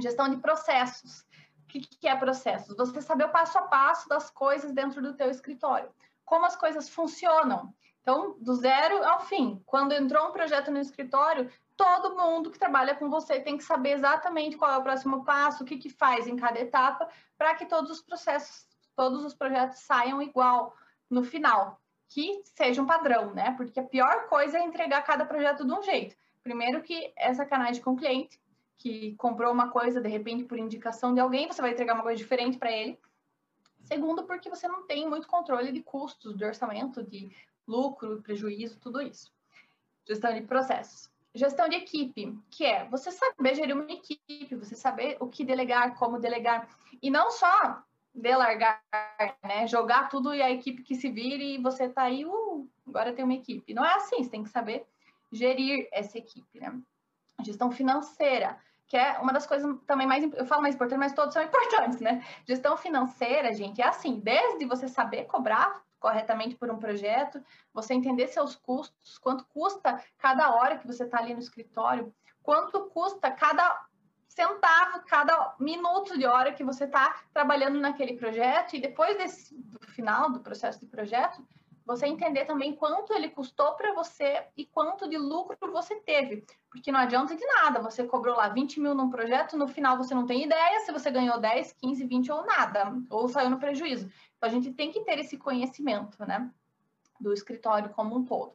Gestão 0.00 0.28
de 0.28 0.38
processos. 0.38 1.20
O 1.62 1.68
que, 1.68 1.78
que 1.78 2.08
é 2.08 2.16
processos? 2.16 2.76
Você 2.76 3.00
saber 3.00 3.26
o 3.26 3.28
passo 3.28 3.56
a 3.56 3.62
passo 3.62 4.08
das 4.08 4.30
coisas 4.30 4.72
dentro 4.72 5.00
do 5.00 5.14
teu 5.14 5.30
escritório 5.30 5.88
como 6.24 6.46
as 6.46 6.56
coisas 6.56 6.88
funcionam. 6.88 7.72
Então, 8.04 8.36
do 8.38 8.54
zero 8.54 9.02
ao 9.02 9.20
fim. 9.20 9.62
Quando 9.64 9.92
entrou 9.92 10.28
um 10.28 10.32
projeto 10.32 10.70
no 10.70 10.78
escritório, 10.78 11.50
todo 11.74 12.14
mundo 12.14 12.50
que 12.50 12.58
trabalha 12.58 12.94
com 12.94 13.08
você 13.08 13.40
tem 13.40 13.56
que 13.56 13.64
saber 13.64 13.92
exatamente 13.92 14.58
qual 14.58 14.70
é 14.72 14.76
o 14.76 14.82
próximo 14.82 15.24
passo, 15.24 15.62
o 15.62 15.66
que, 15.66 15.78
que 15.78 15.88
faz 15.88 16.26
em 16.26 16.36
cada 16.36 16.60
etapa, 16.60 17.08
para 17.38 17.54
que 17.54 17.64
todos 17.64 17.90
os 17.90 18.02
processos, 18.02 18.68
todos 18.94 19.24
os 19.24 19.32
projetos 19.32 19.78
saiam 19.78 20.20
igual 20.20 20.76
no 21.08 21.24
final, 21.24 21.80
que 22.06 22.42
seja 22.44 22.82
um 22.82 22.86
padrão, 22.86 23.32
né? 23.32 23.52
Porque 23.56 23.80
a 23.80 23.84
pior 23.84 24.28
coisa 24.28 24.58
é 24.58 24.62
entregar 24.62 25.00
cada 25.00 25.24
projeto 25.24 25.64
de 25.64 25.72
um 25.72 25.82
jeito. 25.82 26.14
Primeiro 26.42 26.82
que 26.82 27.10
é 27.16 27.32
sacanagem 27.32 27.82
com 27.82 27.92
o 27.92 27.96
cliente, 27.96 28.38
que 28.76 29.14
comprou 29.16 29.50
uma 29.50 29.70
coisa, 29.70 29.98
de 29.98 30.10
repente, 30.10 30.44
por 30.44 30.58
indicação 30.58 31.14
de 31.14 31.20
alguém, 31.20 31.48
você 31.48 31.62
vai 31.62 31.70
entregar 31.70 31.94
uma 31.94 32.02
coisa 32.02 32.18
diferente 32.18 32.58
para 32.58 32.70
ele. 32.70 33.00
Segundo, 33.84 34.24
porque 34.24 34.50
você 34.50 34.68
não 34.68 34.86
tem 34.86 35.08
muito 35.08 35.26
controle 35.26 35.72
de 35.72 35.82
custos, 35.82 36.36
de 36.36 36.44
orçamento, 36.44 37.02
de 37.02 37.34
lucro, 37.66 38.22
prejuízo, 38.22 38.78
tudo 38.80 39.00
isso. 39.00 39.32
Gestão 40.06 40.32
de 40.34 40.42
processos. 40.42 41.10
Gestão 41.34 41.68
de 41.68 41.76
equipe, 41.76 42.38
que 42.50 42.64
é 42.64 42.84
você 42.88 43.10
saber 43.10 43.54
gerir 43.54 43.74
uma 43.74 43.90
equipe, 43.90 44.54
você 44.54 44.76
saber 44.76 45.16
o 45.18 45.26
que 45.26 45.44
delegar, 45.44 45.96
como 45.96 46.20
delegar, 46.20 46.68
e 47.02 47.10
não 47.10 47.30
só 47.30 47.82
delargar, 48.14 48.80
né? 49.42 49.66
Jogar 49.66 50.08
tudo 50.08 50.32
e 50.32 50.40
a 50.40 50.50
equipe 50.50 50.82
que 50.82 50.94
se 50.94 51.10
vire 51.10 51.56
e 51.56 51.58
você 51.58 51.88
tá 51.88 52.02
aí, 52.02 52.24
uh, 52.24 52.68
agora 52.86 53.12
tem 53.12 53.24
uma 53.24 53.34
equipe. 53.34 53.74
Não 53.74 53.84
é 53.84 53.94
assim, 53.94 54.22
você 54.22 54.30
tem 54.30 54.44
que 54.44 54.50
saber 54.50 54.86
gerir 55.32 55.88
essa 55.92 56.16
equipe, 56.16 56.60
né? 56.60 56.80
Gestão 57.42 57.72
financeira, 57.72 58.56
que 58.86 58.96
é 58.96 59.18
uma 59.18 59.32
das 59.32 59.46
coisas 59.46 59.76
também 59.86 60.06
mais, 60.06 60.22
eu 60.32 60.46
falo 60.46 60.62
mais 60.62 60.76
importante, 60.76 61.00
mas 61.00 61.12
todos 61.12 61.34
são 61.34 61.42
importantes, 61.42 62.00
né? 62.00 62.24
Gestão 62.46 62.76
financeira, 62.76 63.52
gente, 63.52 63.82
é 63.82 63.88
assim, 63.88 64.20
desde 64.20 64.64
você 64.64 64.86
saber 64.86 65.24
cobrar 65.24 65.82
corretamente 66.04 66.54
por 66.54 66.70
um 66.70 66.76
projeto, 66.76 67.42
você 67.72 67.94
entender 67.94 68.28
seus 68.28 68.54
custos, 68.54 69.16
quanto 69.16 69.46
custa 69.46 70.04
cada 70.18 70.54
hora 70.54 70.76
que 70.76 70.86
você 70.86 71.04
está 71.04 71.16
ali 71.16 71.32
no 71.32 71.40
escritório, 71.40 72.14
quanto 72.42 72.90
custa 72.90 73.30
cada 73.30 73.86
centavo, 74.28 75.00
cada 75.06 75.54
minuto 75.58 76.18
de 76.18 76.26
hora 76.26 76.52
que 76.52 76.62
você 76.62 76.84
está 76.84 77.22
trabalhando 77.32 77.80
naquele 77.80 78.18
projeto, 78.18 78.76
e 78.76 78.82
depois 78.82 79.16
desse, 79.16 79.56
do 79.56 79.80
final 79.92 80.30
do 80.30 80.40
processo 80.40 80.78
de 80.78 80.86
projeto, 80.86 81.42
você 81.86 82.06
entender 82.06 82.44
também 82.44 82.74
quanto 82.74 83.12
ele 83.12 83.28
custou 83.28 83.72
para 83.74 83.94
você 83.94 84.46
e 84.56 84.64
quanto 84.64 85.08
de 85.08 85.18
lucro 85.18 85.72
você 85.72 85.96
teve. 85.96 86.44
Porque 86.70 86.90
não 86.90 86.98
adianta 86.98 87.36
de 87.36 87.44
nada, 87.46 87.80
você 87.80 88.04
cobrou 88.04 88.36
lá 88.36 88.48
20 88.48 88.80
mil 88.80 88.94
num 88.94 89.10
projeto, 89.10 89.56
no 89.56 89.68
final 89.68 89.96
você 89.96 90.14
não 90.14 90.26
tem 90.26 90.44
ideia 90.44 90.80
se 90.80 90.92
você 90.92 91.10
ganhou 91.10 91.38
10, 91.38 91.72
15, 91.74 92.04
20 92.06 92.32
ou 92.32 92.44
nada, 92.44 92.92
ou 93.10 93.28
saiu 93.28 93.50
no 93.50 93.58
prejuízo. 93.58 94.10
Então, 94.44 94.58
a 94.58 94.62
gente 94.62 94.74
tem 94.74 94.92
que 94.92 95.00
ter 95.00 95.18
esse 95.18 95.38
conhecimento, 95.38 96.18
né, 96.26 96.50
do 97.18 97.32
escritório 97.32 97.88
como 97.90 98.14
um 98.14 98.24
todo. 98.24 98.52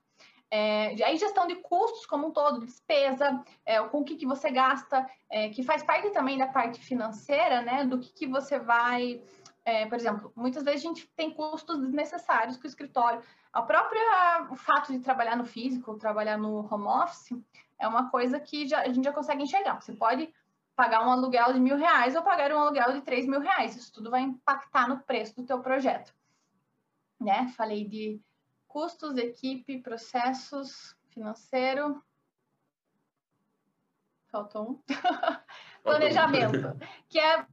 É, 0.52 0.90
aí 1.04 1.18
gestão 1.18 1.48
de 1.48 1.56
custos 1.56 2.06
como 2.06 2.28
um 2.28 2.32
todo, 2.32 2.64
despesa, 2.64 3.44
é, 3.66 3.82
com 3.82 4.02
o 4.02 4.04
que, 4.04 4.16
que 4.16 4.26
você 4.26 4.52
gasta, 4.52 5.08
é, 5.30 5.50
que 5.50 5.64
faz 5.64 5.82
parte 5.82 6.12
também 6.12 6.38
da 6.38 6.48
parte 6.48 6.80
financeira, 6.80 7.62
né, 7.64 7.86
do 7.86 7.98
que, 8.00 8.14
que 8.14 8.28
você 8.28 8.60
vai 8.60 9.22
é, 9.66 9.86
por 9.86 9.96
exemplo, 9.96 10.32
muitas 10.36 10.64
vezes 10.64 10.84
a 10.84 10.88
gente 10.88 11.08
tem 11.16 11.32
custos 11.32 11.80
desnecessários 11.80 12.58
com 12.58 12.64
o 12.64 12.68
escritório. 12.68 13.22
A 13.54 13.62
própria 13.62 14.48
o 14.50 14.56
fato 14.56 14.92
de 14.92 15.00
trabalhar 15.00 15.36
no 15.36 15.46
físico, 15.46 15.98
trabalhar 15.98 16.38
no 16.38 16.68
home 16.72 16.88
office, 16.88 17.38
é 17.78 17.88
uma 17.88 18.10
coisa 18.10 18.40
que 18.40 18.68
já, 18.68 18.82
a 18.82 18.90
gente 18.90 19.04
já 19.04 19.14
consegue 19.14 19.44
enxergar. 19.44 19.80
Você 19.80 19.94
pode 19.94 20.34
pagar 20.80 21.06
um 21.06 21.12
aluguel 21.12 21.52
de 21.52 21.60
mil 21.60 21.76
reais 21.76 22.16
ou 22.16 22.24
pagar 22.24 22.54
um 22.54 22.60
aluguel 22.60 22.94
de 22.94 23.02
três 23.02 23.28
mil 23.28 23.42
reais. 23.42 23.76
Isso 23.76 23.92
tudo 23.92 24.10
vai 24.10 24.22
impactar 24.22 24.88
no 24.88 25.02
preço 25.02 25.36
do 25.36 25.46
teu 25.46 25.60
projeto. 25.60 26.16
Né? 27.20 27.50
Falei 27.58 27.86
de 27.86 28.22
custos, 28.66 29.18
equipe, 29.18 29.82
processos, 29.82 30.96
financeiro. 31.10 32.02
Faltou 34.28 34.72
um. 34.72 34.84
Planejamento, 35.84 36.80
que 37.10 37.20
é, 37.20 37.46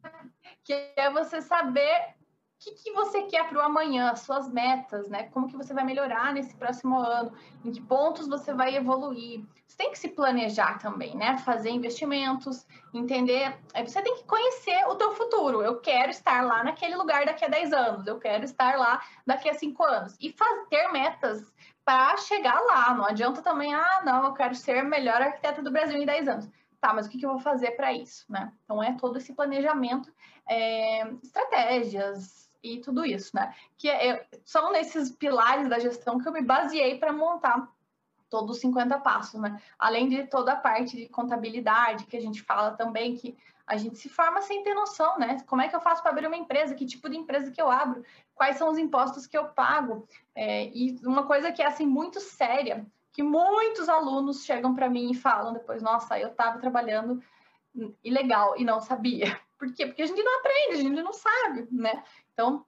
que 0.63 0.73
é 0.97 1.11
você 1.11 1.43
saber 1.43 2.16
o 2.57 2.59
que, 2.59 2.71
que 2.73 2.93
você 2.93 3.23
quer 3.25 3.47
para 3.49 3.59
o 3.59 3.63
amanhã, 3.63 4.15
suas 4.17 4.51
metas, 4.51 5.09
né? 5.09 5.25
Como 5.25 5.47
que 5.47 5.57
você 5.57 5.75
vai 5.75 5.85
melhorar 5.85 6.33
nesse 6.33 6.55
próximo 6.55 6.99
ano, 6.99 7.33
em 7.63 7.71
que 7.71 7.83
pontos 7.83 8.27
você 8.27 8.55
vai 8.55 8.75
evoluir. 8.75 9.45
Você 9.67 9.77
tem 9.77 9.91
que 9.91 9.99
se 9.99 10.09
planejar 10.09 10.79
também, 10.79 11.15
né? 11.15 11.37
Fazer 11.39 11.69
investimentos, 11.69 12.67
entender. 12.95 13.59
Você 13.85 14.01
tem 14.01 14.17
que 14.17 14.25
conhecer 14.25 14.87
o 14.89 14.95
teu 14.95 15.13
futuro. 15.13 15.63
Eu 15.63 15.81
quero 15.81 16.11
estar 16.11 16.43
lá 16.43 16.65
naquele 16.65 16.97
lugar 16.97 17.27
daqui 17.27 17.45
a 17.45 17.49
10 17.49 17.73
anos, 17.75 18.07
eu 18.07 18.19
quero 18.19 18.45
estar 18.45 18.79
lá 18.79 19.03
daqui 19.27 19.51
a 19.51 19.55
5 19.55 19.85
anos. 19.85 20.17
E 20.19 20.35
ter 20.71 20.89
metas 20.89 21.53
para 21.85 22.17
chegar 22.17 22.59
lá. 22.61 22.95
Não 22.95 23.05
adianta 23.05 23.43
também, 23.43 23.75
ah, 23.75 24.03
não, 24.05 24.25
eu 24.25 24.33
quero 24.33 24.55
ser 24.55 24.83
melhor 24.83 25.21
arquiteta 25.21 25.63
do 25.63 25.71
Brasil 25.71 26.01
em 26.01 26.07
10 26.07 26.29
anos 26.29 26.51
tá, 26.79 26.93
mas 26.93 27.07
o 27.07 27.09
que 27.09 27.25
eu 27.25 27.31
vou 27.31 27.41
fazer 27.41 27.73
para 27.73 27.93
isso, 27.93 28.25
né? 28.31 28.53
Então 28.65 28.83
é 28.83 28.93
todo 28.93 29.17
esse 29.17 29.33
planejamento, 29.33 30.13
é, 30.49 31.09
estratégias 31.23 32.46
e 32.63 32.81
tudo 32.81 33.05
isso, 33.05 33.35
né? 33.35 33.55
Que 33.77 33.89
é, 33.89 34.27
são 34.45 34.73
nesses 34.73 35.11
pilares 35.11 35.69
da 35.69 35.79
gestão 35.79 36.19
que 36.19 36.29
eu 36.29 36.33
me 36.33 36.43
baseei 36.43 36.99
para 36.99 37.13
montar 37.13 37.69
todos 38.29 38.57
os 38.57 38.61
50 38.61 38.99
passos, 38.99 39.41
né? 39.41 39.61
Além 39.79 40.09
de 40.09 40.27
toda 40.27 40.53
a 40.53 40.57
parte 40.57 40.97
de 40.97 41.09
contabilidade 41.09 42.07
que 42.07 42.17
a 42.17 42.21
gente 42.21 42.43
fala 42.43 42.73
também 42.73 43.17
que 43.17 43.37
a 43.67 43.77
gente 43.77 43.99
se 43.99 44.09
forma 44.09 44.41
sem 44.43 44.63
ter 44.63 44.75
noção, 44.75 45.19
né? 45.19 45.39
Como 45.47 45.63
é 45.63 45.69
que 45.69 45.75
eu 45.75 45.81
faço 45.81 46.03
para 46.03 46.13
abrir 46.13 46.27
uma 46.27 46.37
empresa? 46.37 46.75
Que 46.75 46.87
tipo 46.87 47.09
de 47.09 47.17
empresa 47.17 47.51
que 47.51 47.61
eu 47.61 47.71
abro? 47.71 48.05
Quais 48.35 48.57
são 48.57 48.71
os 48.71 48.79
impostos 48.79 49.27
que 49.27 49.37
eu 49.37 49.47
pago? 49.47 50.07
É, 50.35 50.67
e 50.67 50.99
uma 51.05 51.27
coisa 51.27 51.51
que 51.51 51.63
é 51.63 51.67
assim 51.67 51.87
muito 51.87 52.21
séria 52.21 52.87
que 53.17 53.23
muitos 53.23 53.89
alunos 53.89 54.45
chegam 54.45 54.75
para 54.75 54.91
mim 54.91 55.11
e 55.11 55.15
falam 55.15 55.55
depois, 55.55 55.81
nossa, 55.83 56.21
eu 56.21 56.29
estava 56.29 56.59
trabalhando 56.59 57.23
ilegal 58.05 58.55
e 58.59 58.65
não 58.65 58.79
sabia. 58.79 59.41
Por 59.59 59.73
quê? 59.73 59.87
Porque 59.87 60.03
a 60.03 60.07
gente 60.07 60.23
não 60.23 60.39
aprende, 60.39 60.73
a 60.73 60.83
gente 60.83 61.03
não 61.03 61.15
sabe, 61.15 61.67
né? 61.73 62.05
Então, 62.37 62.67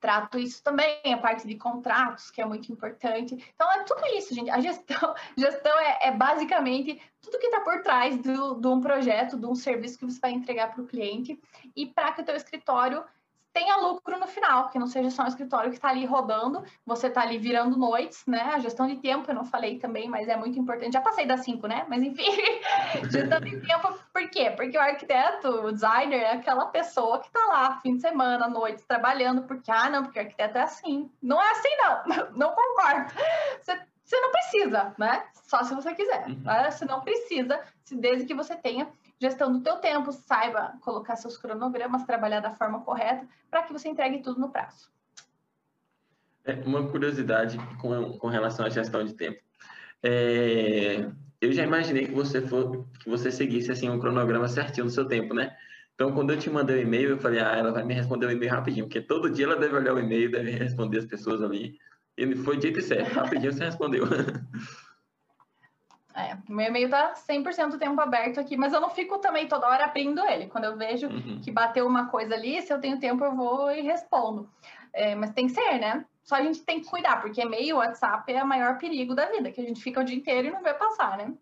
trato 0.00 0.38
isso 0.38 0.62
também, 0.64 0.98
a 1.12 1.18
parte 1.18 1.46
de 1.46 1.54
contratos, 1.56 2.30
que 2.30 2.40
é 2.40 2.46
muito 2.46 2.72
importante. 2.72 3.34
Então, 3.54 3.70
é 3.70 3.84
tudo 3.84 4.06
isso, 4.16 4.34
gente. 4.34 4.48
A 4.48 4.58
gestão, 4.58 5.14
gestão 5.36 5.78
é, 5.78 6.08
é 6.08 6.10
basicamente 6.10 6.98
tudo 7.20 7.38
que 7.38 7.46
está 7.46 7.60
por 7.60 7.82
trás 7.82 8.16
do, 8.16 8.54
de 8.54 8.66
um 8.66 8.80
projeto, 8.80 9.36
de 9.36 9.46
um 9.46 9.54
serviço 9.54 9.98
que 9.98 10.06
você 10.06 10.18
vai 10.18 10.32
entregar 10.32 10.72
para 10.72 10.82
o 10.82 10.86
cliente 10.86 11.38
e 11.76 11.86
para 11.86 12.10
que 12.12 12.22
o 12.22 12.24
teu 12.24 12.34
escritório 12.34 13.04
tenha 13.52 13.76
lucro 13.76 14.18
no 14.18 14.26
final, 14.26 14.70
que 14.70 14.78
não 14.78 14.86
seja 14.86 15.10
só 15.10 15.24
um 15.24 15.26
escritório 15.26 15.70
que 15.70 15.76
está 15.76 15.90
ali 15.90 16.06
rodando, 16.06 16.64
você 16.86 17.08
está 17.08 17.22
ali 17.22 17.38
virando 17.38 17.76
noites, 17.76 18.24
né? 18.26 18.50
A 18.54 18.58
gestão 18.58 18.86
de 18.86 18.96
tempo, 18.96 19.30
eu 19.30 19.34
não 19.34 19.44
falei 19.44 19.78
também, 19.78 20.08
mas 20.08 20.28
é 20.28 20.36
muito 20.36 20.58
importante. 20.58 20.94
Já 20.94 21.00
passei 21.00 21.26
das 21.26 21.44
cinco, 21.44 21.66
né? 21.66 21.84
Mas 21.88 22.02
enfim, 22.02 22.24
Gestão 23.10 23.40
de 23.40 23.60
tempo, 23.60 23.98
por 24.12 24.28
quê? 24.30 24.50
Porque 24.50 24.76
o 24.76 24.80
arquiteto, 24.80 25.48
o 25.48 25.72
designer, 25.72 26.20
é 26.20 26.32
aquela 26.32 26.66
pessoa 26.66 27.20
que 27.20 27.26
está 27.26 27.44
lá, 27.46 27.78
fim 27.80 27.96
de 27.96 28.00
semana, 28.00 28.48
noite, 28.48 28.82
trabalhando, 28.84 29.42
porque, 29.42 29.70
ah, 29.70 29.90
não, 29.90 30.04
porque 30.04 30.18
o 30.18 30.22
arquiteto 30.22 30.58
é 30.58 30.62
assim. 30.62 31.10
Não 31.22 31.40
é 31.40 31.50
assim, 31.50 31.76
não. 31.76 32.02
Não 32.42 32.54
concordo. 32.54 33.12
Você, 33.60 33.78
você 34.04 34.20
não 34.20 34.30
precisa, 34.30 34.94
né? 34.98 35.24
Só 35.34 35.62
se 35.62 35.74
você 35.74 35.94
quiser. 35.94 36.26
Uhum. 36.26 36.42
Você 36.70 36.84
não 36.84 37.00
precisa, 37.00 37.60
desde 37.90 38.26
que 38.26 38.34
você 38.34 38.56
tenha 38.56 38.88
gestão 39.22 39.52
do 39.52 39.60
teu 39.60 39.76
tempo, 39.76 40.10
saiba 40.10 40.74
colocar 40.80 41.14
seus 41.14 41.38
cronogramas, 41.38 42.04
trabalhar 42.04 42.40
da 42.40 42.52
forma 42.52 42.80
correta, 42.80 43.26
para 43.48 43.62
que 43.62 43.72
você 43.72 43.88
entregue 43.88 44.18
tudo 44.18 44.40
no 44.40 44.50
prazo. 44.50 44.90
É 46.44 46.54
uma 46.66 46.88
curiosidade 46.88 47.56
com, 47.80 48.18
com 48.18 48.26
relação 48.26 48.66
à 48.66 48.68
gestão 48.68 49.04
de 49.04 49.14
tempo. 49.14 49.40
É, 50.02 51.08
eu 51.40 51.52
já 51.52 51.62
imaginei 51.62 52.06
que 52.06 52.14
você 52.14 52.40
for, 52.40 52.84
que 52.98 53.08
você 53.08 53.30
seguisse 53.30 53.70
assim 53.70 53.88
um 53.88 54.00
cronograma 54.00 54.48
certinho 54.48 54.86
do 54.86 54.92
seu 54.92 55.06
tempo, 55.06 55.32
né? 55.32 55.56
Então, 55.94 56.12
quando 56.12 56.32
eu 56.32 56.38
te 56.38 56.50
mandei 56.50 56.76
o 56.76 56.78
um 56.80 56.82
e-mail, 56.82 57.10
eu 57.10 57.18
falei, 57.18 57.38
ah, 57.38 57.56
ela 57.56 57.70
vai 57.70 57.84
me 57.84 57.94
responder 57.94 58.26
o 58.26 58.28
um 58.28 58.32
e-mail 58.32 58.50
rapidinho, 58.50 58.86
porque 58.86 59.00
todo 59.00 59.30
dia 59.30 59.44
ela 59.44 59.56
deve 59.56 59.76
olhar 59.76 59.94
o 59.94 60.00
e-mail, 60.00 60.32
deve 60.32 60.50
responder 60.50 60.98
as 60.98 61.06
pessoas 61.06 61.40
ali. 61.40 61.78
E 62.16 62.34
foi 62.34 62.56
dito 62.56 62.80
e 62.80 62.82
certo, 62.82 63.14
rapidinho 63.14 63.52
você 63.52 63.64
respondeu. 63.64 64.04
É, 66.14 66.36
meu 66.48 66.66
e-mail 66.66 66.90
tá 66.90 67.14
100% 67.14 67.78
tempo 67.78 68.00
aberto 68.00 68.38
aqui, 68.38 68.56
mas 68.56 68.72
eu 68.72 68.80
não 68.80 68.90
fico 68.90 69.18
também 69.18 69.48
toda 69.48 69.66
hora 69.66 69.84
abrindo 69.84 70.24
ele. 70.26 70.46
Quando 70.46 70.64
eu 70.64 70.76
vejo 70.76 71.08
uhum. 71.08 71.40
que 71.42 71.50
bateu 71.50 71.86
uma 71.86 72.08
coisa 72.08 72.34
ali, 72.34 72.60
se 72.60 72.72
eu 72.72 72.80
tenho 72.80 73.00
tempo, 73.00 73.24
eu 73.24 73.34
vou 73.34 73.70
e 73.70 73.80
respondo. 73.80 74.48
É, 74.92 75.14
mas 75.14 75.32
tem 75.32 75.46
que 75.46 75.54
ser, 75.54 75.78
né? 75.78 76.04
Só 76.22 76.36
a 76.36 76.42
gente 76.42 76.62
tem 76.62 76.80
que 76.80 76.88
cuidar, 76.88 77.20
porque 77.20 77.40
e-mail, 77.40 77.78
WhatsApp 77.78 78.32
é 78.32 78.42
o 78.42 78.46
maior 78.46 78.78
perigo 78.78 79.14
da 79.14 79.26
vida, 79.26 79.50
que 79.50 79.60
a 79.60 79.64
gente 79.64 79.82
fica 79.82 80.00
o 80.00 80.04
dia 80.04 80.16
inteiro 80.16 80.48
e 80.48 80.50
não 80.50 80.62
vê 80.62 80.72
passar, 80.74 81.18
né? 81.18 81.32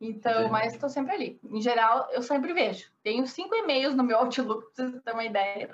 Então, 0.00 0.44
Sim. 0.44 0.50
mas 0.50 0.72
estou 0.72 0.88
sempre 0.88 1.14
ali. 1.14 1.40
Em 1.44 1.60
geral, 1.60 2.08
eu 2.10 2.22
sempre 2.22 2.52
vejo. 2.54 2.90
Tenho 3.02 3.26
cinco 3.26 3.54
e-mails 3.54 3.94
no 3.94 4.02
meu 4.02 4.16
Outlook, 4.16 4.74
pra 4.74 4.86
você 4.86 5.00
ter 5.00 5.12
uma 5.12 5.24
ideia. 5.24 5.70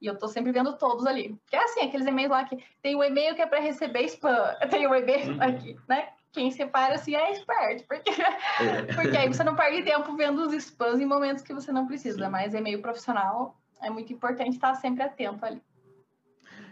E 0.00 0.06
eu 0.06 0.18
tô 0.18 0.26
sempre 0.26 0.52
vendo 0.52 0.76
todos 0.78 1.06
ali. 1.06 1.36
Que 1.46 1.56
é 1.56 1.64
assim, 1.64 1.80
aqueles 1.80 2.06
e-mails 2.06 2.30
lá 2.30 2.44
que 2.44 2.56
tem 2.80 2.96
o 2.96 3.04
e-mail 3.04 3.34
que 3.34 3.42
é 3.42 3.46
para 3.46 3.60
receber 3.60 4.04
spam, 4.06 4.56
tem 4.70 4.86
o 4.86 4.94
e-mail 4.94 5.34
uhum. 5.34 5.42
aqui, 5.42 5.76
né? 5.86 6.08
Quem 6.32 6.50
separa 6.50 6.94
assim 6.94 7.14
é 7.14 7.32
esperto, 7.32 7.84
porque, 7.86 8.10
é. 8.10 8.82
porque 8.94 9.16
aí 9.16 9.28
você 9.28 9.44
não 9.44 9.54
perde 9.54 9.82
tempo 9.82 10.16
vendo 10.16 10.46
os 10.46 10.52
spams 10.54 11.00
em 11.00 11.06
momentos 11.06 11.42
que 11.42 11.52
você 11.52 11.70
não 11.70 11.86
precisa, 11.86 12.24
Sim. 12.24 12.30
mas 12.30 12.54
e-mail 12.54 12.80
profissional 12.80 13.56
é 13.82 13.90
muito 13.90 14.12
importante 14.12 14.54
estar 14.54 14.74
sempre 14.74 15.02
atento 15.02 15.44
ali. 15.44 15.62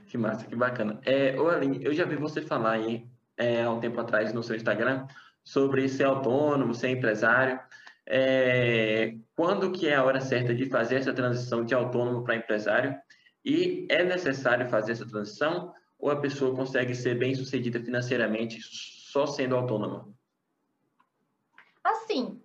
Que 0.07 0.17
massa, 0.19 0.47
que 0.47 0.57
bacana. 0.57 0.99
É, 1.05 1.39
ô 1.39 1.49
Aline, 1.49 1.85
eu 1.85 1.93
já 1.93 2.05
vi 2.05 2.17
você 2.17 2.41
falar 2.41 2.73
aí 2.73 3.07
é, 3.37 3.63
há 3.63 3.71
um 3.71 3.81
tempo 3.81 4.01
atrás 4.01 4.33
no 4.33 4.43
seu 4.43 4.57
Instagram 4.57 5.07
sobre 5.45 5.89
ser 5.89 6.05
autônomo, 6.05 6.75
ser 6.75 6.89
empresário. 6.89 7.61
É, 8.07 9.15
quando 9.37 9.71
que 9.71 9.87
é 9.87 9.95
a 9.95 10.05
hora 10.05 10.21
certa 10.21 10.55
de 10.55 10.67
fazer 10.67 10.97
essa 10.97 11.13
transição 11.13 11.65
de 11.65 11.75
autônomo 11.75 12.25
para 12.25 12.35
empresário? 12.35 12.97
E 13.45 13.87
é 13.89 14.03
necessário 14.03 14.69
fazer 14.69 14.93
essa 14.93 15.07
transição 15.07 15.73
ou 15.99 16.11
a 16.11 16.21
pessoa 16.21 16.57
consegue 16.57 16.95
ser 16.95 17.17
bem 17.17 17.35
sucedida 17.35 17.79
financeiramente 17.79 18.59
só 19.11 19.27
sendo 19.27 19.57
autônoma? 19.57 20.09
Assim, 21.83 22.41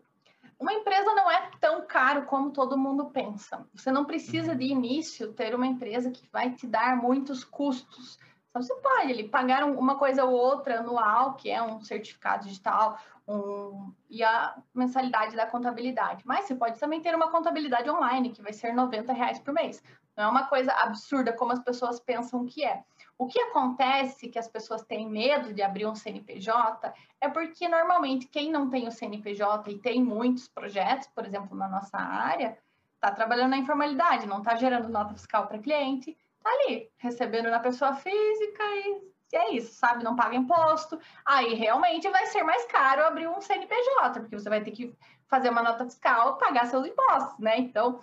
uma 0.59 0.74
empresa 0.74 1.13
não 1.13 1.30
é 1.30 1.51
tão 1.59 1.86
caro 1.86 2.26
como 2.26 2.51
todo 2.51 2.78
mundo 2.78 3.11
pensa. 3.11 3.68
Você 3.74 3.91
não 3.91 4.05
precisa 4.05 4.53
uhum. 4.53 4.57
de 4.57 4.66
início 4.66 5.34
ter 5.34 5.53
uma 5.53 5.68
empresa 5.68 6.09
que 6.09 6.28
vai 6.32 6.51
te 6.51 6.66
dar 6.66 6.95
muitos 6.97 7.43
custos. 7.43 8.18
Então, 8.49 8.61
você 8.63 8.74
pode 8.76 9.11
ali, 9.11 9.28
pagar 9.28 9.63
uma 9.66 9.95
coisa 9.97 10.24
ou 10.24 10.32
outra 10.32 10.80
anual, 10.80 11.34
que 11.36 11.51
é 11.51 11.61
um 11.61 11.82
certificado 11.82 12.45
digital, 12.45 12.97
um, 13.28 13.93
e 14.09 14.24
a 14.24 14.55
mensalidade 14.74 15.36
da 15.36 15.45
contabilidade. 15.45 16.24
Mas 16.26 16.45
você 16.45 16.55
pode 16.55 16.80
também 16.80 17.01
ter 17.01 17.13
uma 17.13 17.30
contabilidade 17.30 17.89
online, 17.89 18.32
que 18.32 18.41
vai 18.41 18.53
ser 18.53 18.74
90 18.74 19.11
reais 19.11 19.39
por 19.39 19.53
mês. 19.53 19.84
Não 20.16 20.24
é 20.24 20.28
uma 20.28 20.47
coisa 20.47 20.72
absurda 20.72 21.34
como 21.34 21.51
as 21.51 21.59
pessoas 21.59 21.99
pensam 21.99 22.45
que 22.45 22.63
é. 22.63 22.82
O 23.18 23.28
que 23.28 23.39
acontece 23.39 24.28
que 24.28 24.38
as 24.38 24.47
pessoas 24.47 24.84
têm 24.84 25.09
medo 25.09 25.53
de 25.53 25.61
abrir 25.61 25.86
um 25.86 25.95
CNPJ 25.95 26.93
é 27.22 27.30
porque 27.30 27.68
normalmente 27.68 28.28
quem 28.28 28.51
não 28.51 28.70
tem 28.70 28.88
o 28.88 28.91
CNPJ 28.91 29.72
e 29.72 29.80
tem 29.80 30.03
muitos 30.03 30.47
projetos, 30.49 31.07
por 31.07 31.26
exemplo, 31.26 31.55
na 31.55 31.68
nossa 31.68 31.97
área, 31.97 32.57
está 32.95 33.11
trabalhando 33.11 33.51
na 33.51 33.57
informalidade, 33.57 34.28
não 34.28 34.39
está 34.39 34.55
gerando 34.55 34.89
nota 34.89 35.13
fiscal 35.13 35.47
para 35.47 35.59
cliente, 35.59 36.18
está 36.38 36.49
ali 36.49 36.89
recebendo 36.97 37.49
na 37.49 37.59
pessoa 37.59 37.93
física 37.93 38.63
e 38.63 39.01
é 39.34 39.53
isso, 39.53 39.74
sabe? 39.74 40.03
Não 40.03 40.16
paga 40.16 40.36
imposto. 40.36 40.99
Aí 41.26 41.53
realmente 41.53 42.09
vai 42.09 42.26
ser 42.28 42.43
mais 42.43 42.66
caro 42.66 43.05
abrir 43.05 43.28
um 43.28 43.41
CNPJ, 43.41 44.20
porque 44.20 44.38
você 44.38 44.49
vai 44.49 44.61
ter 44.61 44.72
que 44.72 44.93
fazer 45.28 45.49
uma 45.49 45.63
nota 45.63 45.86
fiscal, 45.86 46.38
pagar 46.38 46.66
seus 46.68 46.86
impostos, 46.86 47.38
né? 47.39 47.59
Então, 47.59 47.99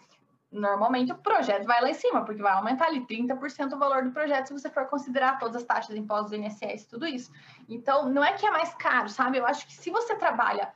normalmente 0.52 1.10
o 1.10 1.18
projeto 1.18 1.64
vai 1.64 1.80
lá 1.80 1.90
em 1.90 1.94
cima, 1.94 2.24
porque 2.24 2.42
vai 2.42 2.52
aumentar 2.52 2.86
ali 2.86 3.04
30% 3.06 3.72
o 3.72 3.78
valor 3.78 4.04
do 4.04 4.12
projeto 4.12 4.48
se 4.48 4.52
você 4.52 4.68
for 4.68 4.86
considerar 4.86 5.38
todas 5.38 5.56
as 5.56 5.64
taxas, 5.64 5.96
impostos, 5.96 6.32
INSS, 6.32 6.86
tudo 6.86 7.06
isso. 7.06 7.32
Então, 7.68 8.08
não 8.08 8.22
é 8.22 8.34
que 8.34 8.46
é 8.46 8.50
mais 8.50 8.74
caro, 8.74 9.08
sabe? 9.08 9.38
Eu 9.38 9.46
acho 9.46 9.66
que 9.66 9.72
se 9.72 9.90
você 9.90 10.14
trabalha, 10.14 10.72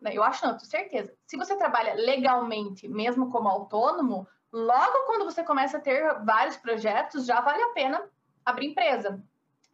né, 0.00 0.12
eu 0.14 0.22
acho 0.22 0.46
não, 0.46 0.56
tenho 0.56 0.70
certeza, 0.70 1.12
se 1.26 1.36
você 1.36 1.56
trabalha 1.56 1.94
legalmente, 1.94 2.88
mesmo 2.88 3.30
como 3.30 3.48
autônomo, 3.48 4.26
logo 4.52 5.04
quando 5.06 5.24
você 5.24 5.42
começa 5.42 5.78
a 5.78 5.80
ter 5.80 6.22
vários 6.24 6.56
projetos, 6.56 7.26
já 7.26 7.40
vale 7.40 7.62
a 7.62 7.70
pena 7.70 8.02
abrir 8.44 8.68
empresa. 8.68 9.20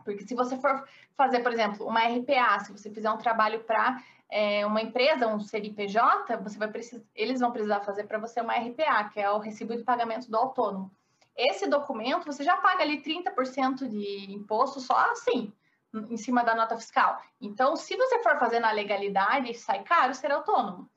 Porque 0.04 0.26
se 0.26 0.34
você 0.34 0.56
for 0.56 0.84
fazer, 1.16 1.40
por 1.40 1.52
exemplo, 1.52 1.86
uma 1.86 2.00
RPA, 2.00 2.58
se 2.60 2.72
você 2.72 2.90
fizer 2.90 3.10
um 3.10 3.18
trabalho 3.18 3.62
para 3.64 4.02
é, 4.34 4.64
uma 4.64 4.80
empresa, 4.80 5.26
um 5.26 5.38
CNPJ, 5.38 6.38
você 6.38 6.56
vai 6.56 6.68
precisar, 6.68 7.04
eles 7.14 7.40
vão 7.40 7.52
precisar 7.52 7.80
fazer 7.80 8.04
para 8.04 8.18
você 8.18 8.40
uma 8.40 8.54
RPA, 8.54 9.10
que 9.12 9.20
é 9.20 9.30
o 9.30 9.38
recibo 9.38 9.76
de 9.76 9.84
pagamento 9.84 10.30
do 10.30 10.36
autônomo. 10.38 10.90
Esse 11.36 11.68
documento 11.68 12.24
você 12.24 12.42
já 12.42 12.56
paga 12.56 12.82
ali 12.82 13.02
30% 13.02 13.86
de 13.86 14.32
imposto 14.32 14.80
só 14.80 14.96
assim, 15.10 15.52
em 15.92 16.16
cima 16.16 16.42
da 16.42 16.54
nota 16.54 16.78
fiscal. 16.78 17.20
Então, 17.38 17.76
se 17.76 17.94
você 17.94 18.22
for 18.22 18.38
fazer 18.38 18.58
na 18.58 18.72
legalidade, 18.72 19.52
sai 19.52 19.82
caro 19.82 20.14
ser 20.14 20.32
autônomo. 20.32 20.88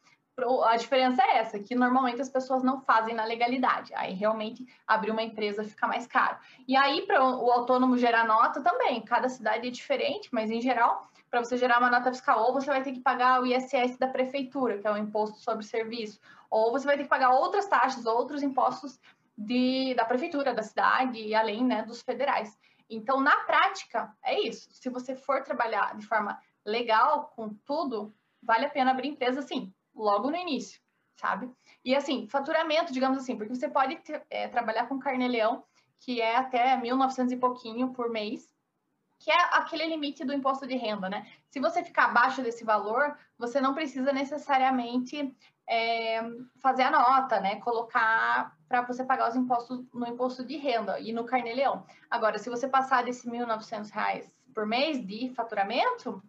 A 0.66 0.76
diferença 0.76 1.24
é 1.24 1.38
essa, 1.38 1.60
que 1.60 1.74
normalmente 1.74 2.22
as 2.22 2.28
pessoas 2.28 2.62
não 2.62 2.82
fazem 2.82 3.16
na 3.16 3.24
legalidade. 3.24 3.94
Aí 3.96 4.14
realmente 4.14 4.66
abrir 4.86 5.12
uma 5.12 5.24
empresa 5.24 5.64
fica 5.64 5.88
mais 5.88 6.06
caro. 6.06 6.38
E 6.68 6.76
aí, 6.76 7.04
para 7.04 7.24
o 7.24 7.50
autônomo 7.50 7.98
gerar 7.98 8.26
nota 8.28 8.62
também, 8.62 9.02
cada 9.02 9.30
cidade 9.30 9.68
é 9.68 9.72
diferente, 9.72 10.28
mas 10.34 10.52
em 10.52 10.62
geral 10.62 11.10
para 11.36 11.44
você 11.44 11.58
gerar 11.58 11.80
uma 11.80 11.90
nota 11.90 12.14
fiscal, 12.14 12.44
ou 12.44 12.54
você 12.54 12.68
vai 12.68 12.82
ter 12.82 12.94
que 12.94 13.02
pagar 13.02 13.42
o 13.42 13.46
ISS 13.46 13.98
da 13.98 14.08
prefeitura, 14.08 14.78
que 14.78 14.88
é 14.88 14.92
o 14.92 14.98
imposto 14.98 15.38
sobre 15.40 15.66
serviço, 15.66 16.18
ou 16.50 16.72
você 16.72 16.86
vai 16.86 16.96
ter 16.96 17.04
que 17.04 17.10
pagar 17.10 17.32
outras 17.32 17.68
taxas, 17.68 18.06
outros 18.06 18.42
impostos 18.42 18.98
de, 19.38 19.94
da 19.96 20.06
prefeitura, 20.06 20.54
da 20.54 20.64
cidade, 20.64 21.20
e 21.20 21.36
além 21.36 21.64
né, 21.66 21.84
dos 21.84 22.02
federais. 22.02 22.58
Então, 22.90 23.20
na 23.20 23.36
prática, 23.38 24.16
é 24.24 24.40
isso. 24.40 24.70
Se 24.72 24.90
você 24.90 25.14
for 25.14 25.44
trabalhar 25.44 25.98
de 25.98 26.06
forma 26.06 26.40
legal 26.64 27.34
com 27.36 27.50
tudo, 27.66 28.14
vale 28.42 28.66
a 28.66 28.70
pena 28.70 28.92
abrir 28.92 29.10
empresa, 29.10 29.42
sim, 29.42 29.74
logo 29.96 30.30
no 30.30 30.38
início, 30.38 30.80
sabe? 31.16 31.50
E 31.84 31.96
assim, 31.96 32.28
faturamento, 32.28 32.92
digamos 32.92 33.18
assim, 33.18 33.36
porque 33.38 33.56
você 33.56 33.70
pode 33.70 34.00
é, 34.30 34.48
trabalhar 34.48 34.88
com 34.88 35.00
carnê-leão, 35.00 35.64
que 36.00 36.22
é 36.22 36.36
até 36.36 36.78
1.900 36.78 37.32
e 37.32 37.38
pouquinho 37.38 37.94
por 37.94 38.10
mês, 38.10 38.54
que 39.20 39.32
é 39.32 39.38
aquele 39.54 39.86
limite 39.88 40.26
do 40.26 40.34
imposto 40.34 40.68
de 40.68 40.76
renda, 40.76 41.10
né? 41.10 41.26
Se 41.50 41.60
você 41.60 41.84
ficar 41.84 42.06
abaixo 42.06 42.44
desse 42.44 42.64
valor, 42.64 43.18
você 43.38 43.62
não 43.62 43.74
precisa 43.74 44.12
necessariamente 44.12 45.34
é, 45.68 46.22
fazer 46.62 46.84
a 46.84 46.92
nota, 46.92 47.40
né? 47.40 47.56
Colocar 47.62 48.56
para 48.68 48.82
você 48.82 49.04
pagar 49.04 49.30
os 49.30 49.36
impostos 49.36 49.84
no 49.94 50.08
imposto 50.08 50.44
de 50.44 50.58
renda 50.58 51.00
e 51.00 51.14
no 51.14 51.24
carnê-leão. 51.24 51.86
Agora, 52.10 52.38
se 52.38 52.50
você 52.50 52.68
passar 52.68 53.04
desse 53.04 53.30
R$ 53.30 53.38
1.900 53.40 54.30
por 54.54 54.66
mês 54.66 55.06
de 55.06 55.34
faturamento, 55.34 56.22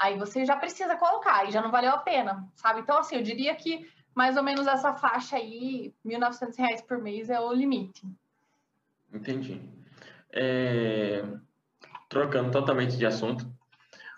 aí 0.00 0.18
você 0.18 0.44
já 0.44 0.56
precisa 0.56 0.96
colocar 0.96 1.46
e 1.46 1.52
já 1.52 1.60
não 1.60 1.70
valeu 1.70 1.92
a 1.92 1.98
pena, 1.98 2.48
sabe? 2.54 2.80
Então, 2.80 2.98
assim, 2.98 3.16
eu 3.16 3.22
diria 3.22 3.54
que 3.54 3.88
mais 4.14 4.36
ou 4.36 4.42
menos 4.42 4.66
essa 4.66 4.94
faixa 4.94 5.36
aí, 5.36 5.94
R$ 6.04 6.18
1.900 6.18 6.82
por 6.86 6.98
mês 6.98 7.30
é 7.30 7.38
o 7.38 7.52
limite. 7.52 8.02
Entendi. 9.12 9.60
É 10.32 11.22
trocando 12.10 12.50
totalmente 12.50 12.96
de 12.96 13.06
assunto, 13.06 13.46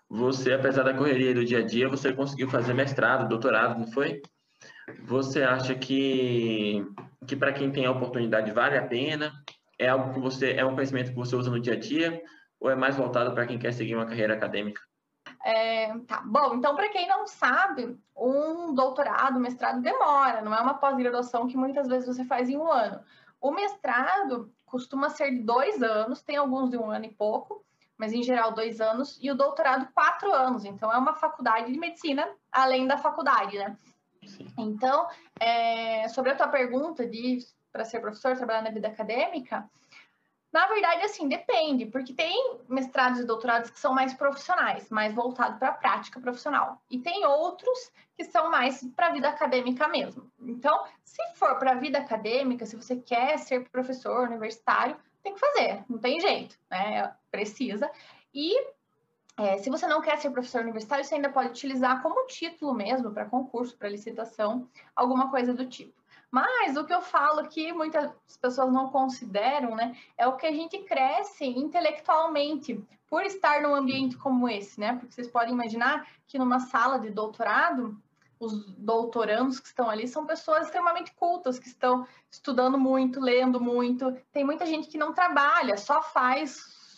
você, 0.08 0.54
apesar 0.54 0.82
da 0.82 0.94
correria 0.94 1.34
do 1.34 1.44
dia 1.44 1.58
a 1.58 1.62
dia, 1.62 1.88
você 1.88 2.12
conseguiu 2.12 2.48
fazer 2.48 2.72
mestrado, 2.72 3.28
doutorado, 3.28 3.78
não 3.78 3.86
foi? 3.92 4.22
Você 5.04 5.42
acha 5.42 5.74
que, 5.74 6.84
que 7.26 7.36
para 7.36 7.52
quem 7.52 7.70
tem 7.70 7.84
a 7.84 7.90
oportunidade 7.90 8.50
vale 8.50 8.76
a 8.76 8.86
pena? 8.86 9.32
É 9.78 9.88
algo 9.88 10.12
que 10.12 10.20
você 10.20 10.52
é 10.52 10.64
um 10.64 10.74
conhecimento 10.74 11.10
que 11.10 11.16
você 11.16 11.36
usa 11.36 11.50
no 11.50 11.60
dia 11.60 11.74
a 11.74 11.78
dia 11.78 12.22
ou 12.58 12.70
é 12.70 12.74
mais 12.74 12.96
voltado 12.96 13.32
para 13.34 13.46
quem 13.46 13.58
quer 13.58 13.72
seguir 13.72 13.94
uma 13.94 14.06
carreira 14.06 14.34
acadêmica? 14.34 14.80
É, 15.44 15.98
tá 16.06 16.22
bom, 16.24 16.54
então 16.54 16.76
para 16.76 16.88
quem 16.88 17.08
não 17.08 17.26
sabe, 17.26 17.98
um 18.16 18.72
doutorado, 18.72 19.40
mestrado 19.40 19.80
demora, 19.80 20.40
não 20.40 20.54
é 20.54 20.60
uma 20.60 20.74
pós-graduação 20.74 21.48
que 21.48 21.56
muitas 21.56 21.88
vezes 21.88 22.06
você 22.06 22.24
faz 22.24 22.48
em 22.48 22.56
um 22.56 22.70
ano. 22.70 23.00
O 23.40 23.50
mestrado 23.50 24.52
costuma 24.64 25.10
ser 25.10 25.42
dois 25.42 25.82
anos, 25.82 26.22
tem 26.22 26.36
alguns 26.36 26.70
de 26.70 26.76
um 26.76 26.90
ano 26.90 27.04
e 27.04 27.12
pouco, 27.12 27.64
mas 27.98 28.12
em 28.12 28.22
geral 28.22 28.52
dois 28.52 28.80
anos, 28.80 29.18
e 29.20 29.30
o 29.30 29.34
doutorado 29.34 29.88
quatro 29.92 30.32
anos. 30.32 30.64
Então 30.64 30.92
é 30.92 30.96
uma 30.96 31.14
faculdade 31.14 31.72
de 31.72 31.78
medicina 31.78 32.28
além 32.50 32.86
da 32.86 32.96
faculdade, 32.96 33.58
né? 33.58 33.76
Sim. 34.24 34.46
Então, 34.56 35.08
é, 35.40 36.08
sobre 36.08 36.30
a 36.30 36.36
tua 36.36 36.48
pergunta 36.48 37.04
de 37.04 37.40
para 37.72 37.84
ser 37.84 38.00
professor, 38.00 38.36
trabalhar 38.36 38.62
na 38.62 38.70
vida 38.70 38.88
acadêmica, 38.88 39.68
na 40.52 40.66
verdade, 40.66 41.02
assim, 41.04 41.28
depende, 41.28 41.86
porque 41.86 42.12
tem 42.12 42.58
mestrados 42.68 43.20
e 43.20 43.24
doutorados 43.24 43.70
que 43.70 43.80
são 43.80 43.94
mais 43.94 44.12
profissionais, 44.12 44.90
mais 44.90 45.14
voltados 45.14 45.58
para 45.58 45.68
a 45.68 45.74
prática 45.74 46.20
profissional. 46.20 46.82
E 46.90 46.98
tem 46.98 47.24
outros 47.24 47.90
que 48.14 48.24
são 48.24 48.50
mais 48.50 48.84
para 48.94 49.06
a 49.06 49.12
vida 49.12 49.28
acadêmica 49.28 49.88
mesmo. 49.88 50.30
Então, 50.40 50.84
se 51.02 51.22
for 51.36 51.58
para 51.58 51.72
a 51.72 51.76
vida 51.76 51.98
acadêmica, 51.98 52.66
se 52.66 52.76
você 52.76 52.96
quer 52.96 53.38
ser 53.38 53.66
professor 53.70 54.28
universitário, 54.28 54.96
tem 55.22 55.32
que 55.32 55.40
fazer, 55.40 55.84
não 55.88 55.98
tem 55.98 56.20
jeito, 56.20 56.58
né? 56.70 57.14
Precisa. 57.30 57.90
E 58.34 58.54
é, 59.38 59.56
se 59.56 59.70
você 59.70 59.86
não 59.86 60.02
quer 60.02 60.18
ser 60.18 60.30
professor 60.30 60.60
universitário, 60.60 61.04
você 61.04 61.14
ainda 61.14 61.30
pode 61.30 61.48
utilizar 61.48 62.02
como 62.02 62.26
título 62.26 62.74
mesmo 62.74 63.10
para 63.10 63.24
concurso, 63.24 63.76
para 63.76 63.88
licitação, 63.88 64.68
alguma 64.94 65.30
coisa 65.30 65.54
do 65.54 65.66
tipo. 65.66 66.01
Mas 66.32 66.78
o 66.78 66.84
que 66.84 66.94
eu 66.94 67.02
falo 67.02 67.46
que 67.46 67.74
muitas 67.74 68.10
pessoas 68.40 68.72
não 68.72 68.88
consideram, 68.88 69.76
né, 69.76 69.94
é 70.16 70.26
o 70.26 70.34
que 70.34 70.46
a 70.46 70.50
gente 70.50 70.78
cresce 70.78 71.44
intelectualmente 71.44 72.82
por 73.06 73.22
estar 73.22 73.60
num 73.60 73.74
ambiente 73.74 74.16
como 74.16 74.48
esse, 74.48 74.80
né? 74.80 74.94
Porque 74.94 75.12
vocês 75.12 75.28
podem 75.28 75.52
imaginar 75.52 76.08
que 76.26 76.38
numa 76.38 76.58
sala 76.58 76.98
de 76.98 77.10
doutorado, 77.10 78.00
os 78.40 78.64
doutorandos 78.78 79.60
que 79.60 79.66
estão 79.66 79.90
ali 79.90 80.08
são 80.08 80.24
pessoas 80.24 80.64
extremamente 80.64 81.12
cultas, 81.12 81.58
que 81.58 81.68
estão 81.68 82.06
estudando 82.30 82.78
muito, 82.78 83.20
lendo 83.20 83.60
muito. 83.60 84.16
Tem 84.32 84.42
muita 84.42 84.64
gente 84.64 84.88
que 84.88 84.96
não 84.96 85.12
trabalha, 85.12 85.76
só 85.76 86.00
faz, 86.02 86.52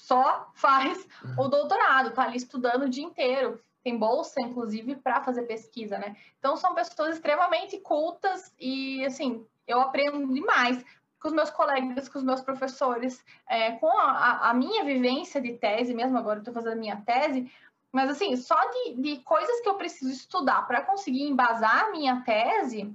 só 0.07 0.49
faz 0.55 1.09
o 1.37 1.49
doutorado, 1.49 2.13
tá 2.13 2.23
ali 2.23 2.37
estudando 2.37 2.85
o 2.85 2.89
dia 2.89 3.05
inteiro 3.05 3.61
tem 3.85 3.99
bolsa, 3.99 4.41
inclusive, 4.41 4.97
para 4.97 5.23
fazer 5.23 5.43
pesquisa, 5.43 5.99
né? 5.99 6.17
Então, 6.39 6.57
são 6.57 6.75
pessoas 6.75 7.17
extremamente 7.17 7.79
cultas 7.79 8.53
e, 8.59 9.05
assim, 9.05 9.47
eu 9.67 9.79
aprendo 9.81 10.33
demais 10.33 10.83
com 11.21 11.29
os 11.29 11.35
meus 11.35 11.51
colegas, 11.51 12.09
com 12.09 12.19
os 12.19 12.25
meus 12.25 12.41
professores, 12.41 13.23
é, 13.47 13.73
com 13.73 13.89
a, 13.99 14.51
a, 14.51 14.55
minha 14.55 14.85
vivência 14.85 15.41
de 15.41 15.53
tese, 15.53 15.95
mesmo 15.95 16.17
agora 16.17 16.39
estou 16.39 16.53
fazendo 16.55 16.73
a 16.73 16.81
minha 16.81 16.97
tese, 17.05 17.51
mas, 17.93 18.11
assim, 18.11 18.35
só 18.37 18.59
de, 18.71 18.95
de 18.95 19.19
coisas 19.19 19.61
que 19.61 19.69
eu 19.69 19.75
preciso 19.75 20.11
estudar 20.11 20.67
para 20.67 20.83
conseguir 20.83 21.23
embasar 21.23 21.85
a 21.85 21.91
minha 21.93 22.23
tese, 22.23 22.93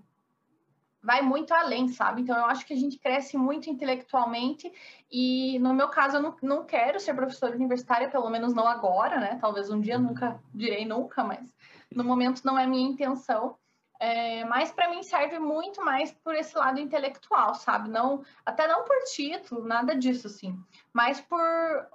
vai 1.01 1.21
muito 1.21 1.53
além, 1.53 1.87
sabe? 1.87 2.21
Então, 2.21 2.37
eu 2.37 2.45
acho 2.45 2.65
que 2.65 2.73
a 2.73 2.77
gente 2.77 2.97
cresce 2.97 3.37
muito 3.37 3.69
intelectualmente 3.69 4.71
e, 5.11 5.57
no 5.59 5.73
meu 5.73 5.87
caso, 5.89 6.17
eu 6.17 6.21
não, 6.21 6.35
não 6.41 6.65
quero 6.65 6.99
ser 6.99 7.13
professora 7.13 7.55
universitária, 7.55 8.09
pelo 8.09 8.29
menos 8.29 8.53
não 8.53 8.67
agora, 8.67 9.19
né? 9.19 9.37
Talvez 9.39 9.69
um 9.69 9.79
dia 9.79 9.97
uhum. 9.97 10.03
nunca 10.03 10.39
direi 10.53 10.85
nunca, 10.85 11.23
mas 11.23 11.53
no 11.93 12.03
momento 12.03 12.41
não 12.43 12.57
é 12.57 12.67
minha 12.67 12.89
intenção. 12.89 13.57
É, 14.01 14.45
mas 14.45 14.71
para 14.71 14.89
mim 14.89 15.03
serve 15.03 15.39
muito 15.39 15.83
mais 15.83 16.09
por 16.09 16.33
esse 16.33 16.57
lado 16.57 16.79
intelectual, 16.79 17.53
sabe? 17.53 17.89
Não, 17.89 18.23
até 18.45 18.65
não 18.65 18.85
por 18.85 18.95
título, 19.13 19.65
nada 19.65 19.93
disso 19.93 20.27
assim, 20.27 20.57
mas 20.93 21.19
por 21.19 21.37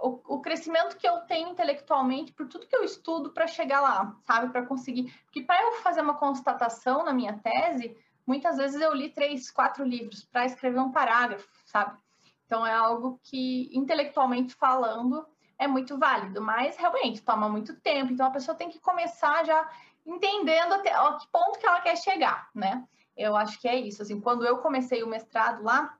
o, 0.02 0.34
o 0.34 0.40
crescimento 0.42 0.98
que 0.98 1.08
eu 1.08 1.20
tenho 1.20 1.48
intelectualmente, 1.48 2.30
por 2.34 2.46
tudo 2.46 2.66
que 2.66 2.76
eu 2.76 2.84
estudo 2.84 3.30
para 3.30 3.46
chegar 3.46 3.80
lá, 3.80 4.14
sabe? 4.26 4.52
Para 4.52 4.66
conseguir, 4.66 5.14
porque 5.24 5.40
para 5.40 5.62
eu 5.62 5.72
fazer 5.80 6.02
uma 6.02 6.18
constatação 6.18 7.06
na 7.06 7.14
minha 7.14 7.38
tese, 7.38 7.96
muitas 8.26 8.56
vezes 8.56 8.80
eu 8.80 8.92
li 8.94 9.10
três, 9.10 9.50
quatro 9.50 9.84
livros 9.84 10.24
para 10.24 10.46
escrever 10.46 10.80
um 10.80 10.92
parágrafo, 10.92 11.48
sabe? 11.66 11.98
Então 12.46 12.66
é 12.66 12.72
algo 12.72 13.20
que, 13.22 13.70
intelectualmente 13.76 14.54
falando, 14.54 15.26
é 15.58 15.66
muito 15.66 15.98
válido, 15.98 16.40
mas 16.40 16.76
realmente 16.76 17.22
toma 17.22 17.48
muito 17.48 17.78
tempo. 17.80 18.12
Então 18.12 18.26
a 18.26 18.30
pessoa 18.30 18.56
tem 18.56 18.68
que 18.68 18.80
começar 18.80 19.44
já 19.44 19.68
entendendo 20.04 20.74
até 20.74 20.92
a 20.92 21.14
que 21.14 21.26
ponto 21.32 21.58
que 21.58 21.66
ela 21.66 21.80
quer 21.80 21.96
chegar, 21.96 22.48
né? 22.54 22.84
Eu 23.16 23.36
acho 23.36 23.60
que 23.60 23.68
é 23.68 23.76
isso. 23.76 24.02
Assim, 24.02 24.20
quando 24.20 24.44
eu 24.44 24.58
comecei 24.58 25.02
o 25.02 25.08
mestrado 25.08 25.62
lá, 25.62 25.96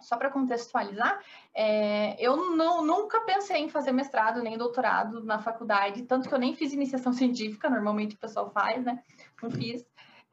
só 0.00 0.16
para 0.16 0.30
contextualizar, 0.30 1.20
é, 1.54 2.16
eu 2.18 2.54
não, 2.54 2.84
nunca 2.84 3.20
pensei 3.22 3.58
em 3.58 3.68
fazer 3.68 3.92
mestrado 3.92 4.42
nem 4.42 4.56
doutorado 4.56 5.22
na 5.24 5.38
faculdade, 5.38 6.02
tanto 6.02 6.28
que 6.28 6.34
eu 6.34 6.38
nem 6.38 6.54
fiz 6.54 6.72
iniciação 6.72 7.12
científica, 7.14 7.70
normalmente 7.70 8.14
o 8.14 8.18
pessoal 8.18 8.50
faz, 8.50 8.84
né? 8.84 9.02
Não 9.42 9.50
fiz. 9.50 9.84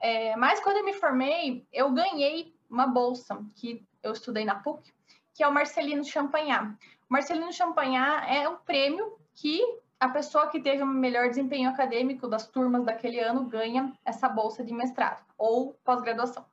É, 0.01 0.35
mas 0.35 0.59
quando 0.59 0.77
eu 0.77 0.85
me 0.85 0.93
formei, 0.93 1.65
eu 1.71 1.91
ganhei 1.91 2.53
uma 2.69 2.87
bolsa 2.87 3.39
que 3.55 3.85
eu 4.01 4.11
estudei 4.11 4.43
na 4.43 4.55
PUC, 4.55 4.91
que 5.33 5.43
é 5.43 5.47
o 5.47 5.53
Marcelino 5.53 6.03
Champagnat. 6.03 6.75
O 7.09 7.13
Marcelino 7.13 7.53
Champagnat 7.53 8.25
é 8.27 8.49
um 8.49 8.57
prêmio 8.57 9.17
que 9.35 9.61
a 9.99 10.09
pessoa 10.09 10.47
que 10.47 10.59
teve 10.59 10.81
o 10.81 10.87
melhor 10.87 11.29
desempenho 11.29 11.69
acadêmico 11.69 12.27
das 12.27 12.47
turmas 12.47 12.83
daquele 12.83 13.19
ano 13.19 13.45
ganha 13.45 13.93
essa 14.03 14.27
bolsa 14.27 14.63
de 14.63 14.73
mestrado 14.73 15.23
ou 15.37 15.75
pós-graduação. 15.83 16.43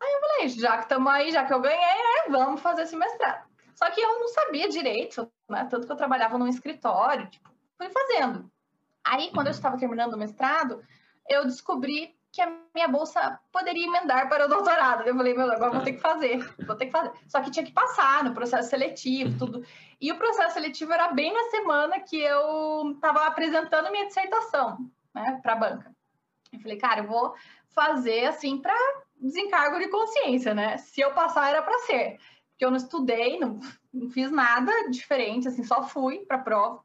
Aí 0.00 0.12
eu 0.12 0.20
falei, 0.20 0.48
já 0.48 0.76
que 0.76 0.82
estamos 0.84 1.12
aí, 1.12 1.32
já 1.32 1.44
que 1.44 1.52
eu 1.52 1.60
ganhei, 1.60 1.78
né, 1.80 2.30
vamos 2.30 2.60
fazer 2.60 2.82
esse 2.82 2.94
mestrado. 2.94 3.48
Só 3.74 3.90
que 3.90 4.00
eu 4.00 4.20
não 4.20 4.28
sabia 4.28 4.68
direito, 4.68 5.28
né? 5.48 5.66
Tanto 5.68 5.86
que 5.86 5.92
eu 5.92 5.96
trabalhava 5.96 6.38
num 6.38 6.46
escritório, 6.46 7.28
tipo, 7.28 7.50
fui 7.76 7.88
fazendo. 7.90 8.48
Aí, 9.02 9.30
quando 9.32 9.48
eu 9.48 9.52
estava 9.52 9.76
terminando 9.76 10.14
o 10.14 10.18
mestrado, 10.18 10.80
eu 11.28 11.44
descobri 11.44 12.16
que 12.34 12.42
a 12.42 12.52
minha 12.74 12.88
bolsa 12.88 13.38
poderia 13.52 13.86
emendar 13.86 14.28
para 14.28 14.46
o 14.46 14.48
doutorado. 14.48 15.06
Eu 15.06 15.14
falei, 15.14 15.34
meu, 15.34 15.50
agora 15.52 15.70
vou 15.70 15.82
ter 15.82 15.92
que 15.92 16.00
fazer, 16.00 16.38
vou 16.66 16.74
ter 16.74 16.86
que 16.86 16.92
fazer. 16.92 17.12
Só 17.28 17.40
que 17.40 17.50
tinha 17.50 17.64
que 17.64 17.72
passar 17.72 18.24
no 18.24 18.34
processo 18.34 18.70
seletivo, 18.70 19.38
tudo. 19.38 19.64
E 20.00 20.10
o 20.10 20.18
processo 20.18 20.54
seletivo 20.54 20.92
era 20.92 21.12
bem 21.12 21.32
na 21.32 21.44
semana 21.44 22.00
que 22.00 22.20
eu 22.20 22.90
estava 22.90 23.26
apresentando 23.26 23.90
minha 23.92 24.06
dissertação, 24.08 24.78
né, 25.14 25.38
para 25.42 25.52
a 25.52 25.56
banca. 25.56 25.94
Eu 26.52 26.60
falei, 26.60 26.76
cara, 26.76 27.00
eu 27.02 27.06
vou 27.06 27.34
fazer 27.68 28.26
assim 28.26 28.58
para 28.58 28.74
desencargo 29.16 29.78
de 29.78 29.88
consciência, 29.88 30.52
né? 30.54 30.76
Se 30.78 31.00
eu 31.00 31.14
passar 31.14 31.50
era 31.50 31.62
para 31.62 31.78
ser, 31.80 32.18
porque 32.50 32.64
eu 32.64 32.70
não 32.70 32.76
estudei, 32.76 33.38
não, 33.38 33.60
não 33.92 34.10
fiz 34.10 34.30
nada 34.32 34.72
diferente, 34.90 35.46
assim, 35.46 35.62
só 35.62 35.84
fui 35.84 36.26
para 36.26 36.38
a 36.38 36.42
prova. 36.42 36.82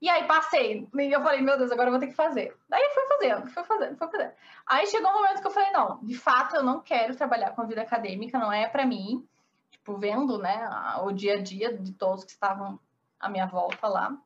E 0.00 0.08
aí 0.08 0.26
passei. 0.26 0.88
E 0.94 1.12
eu 1.12 1.22
falei, 1.22 1.42
meu 1.42 1.58
Deus, 1.58 1.70
agora 1.70 1.88
eu 1.88 1.92
vou 1.92 2.00
ter 2.00 2.06
que 2.06 2.14
fazer. 2.14 2.56
Daí 2.68 2.90
fui 2.94 3.06
fazendo, 3.06 3.50
fui 3.50 3.64
fazendo, 3.64 3.98
fui 3.98 4.08
fazendo. 4.08 4.32
Aí 4.66 4.86
chegou 4.86 5.10
um 5.10 5.14
momento 5.14 5.40
que 5.40 5.46
eu 5.46 5.50
falei, 5.50 5.70
não, 5.72 5.98
de 6.02 6.16
fato 6.16 6.56
eu 6.56 6.62
não 6.62 6.80
quero 6.80 7.14
trabalhar 7.14 7.50
com 7.50 7.60
a 7.60 7.66
vida 7.66 7.82
acadêmica, 7.82 8.38
não 8.38 8.52
é 8.52 8.66
para 8.66 8.86
mim. 8.86 9.26
Tipo, 9.70 9.96
vendo, 9.98 10.38
né, 10.38 10.68
o 11.02 11.12
dia 11.12 11.34
a 11.34 11.42
dia 11.42 11.76
de 11.76 11.92
todos 11.92 12.24
que 12.24 12.30
estavam 12.30 12.80
à 13.18 13.28
minha 13.28 13.46
volta 13.46 13.86
lá. 13.86 14.16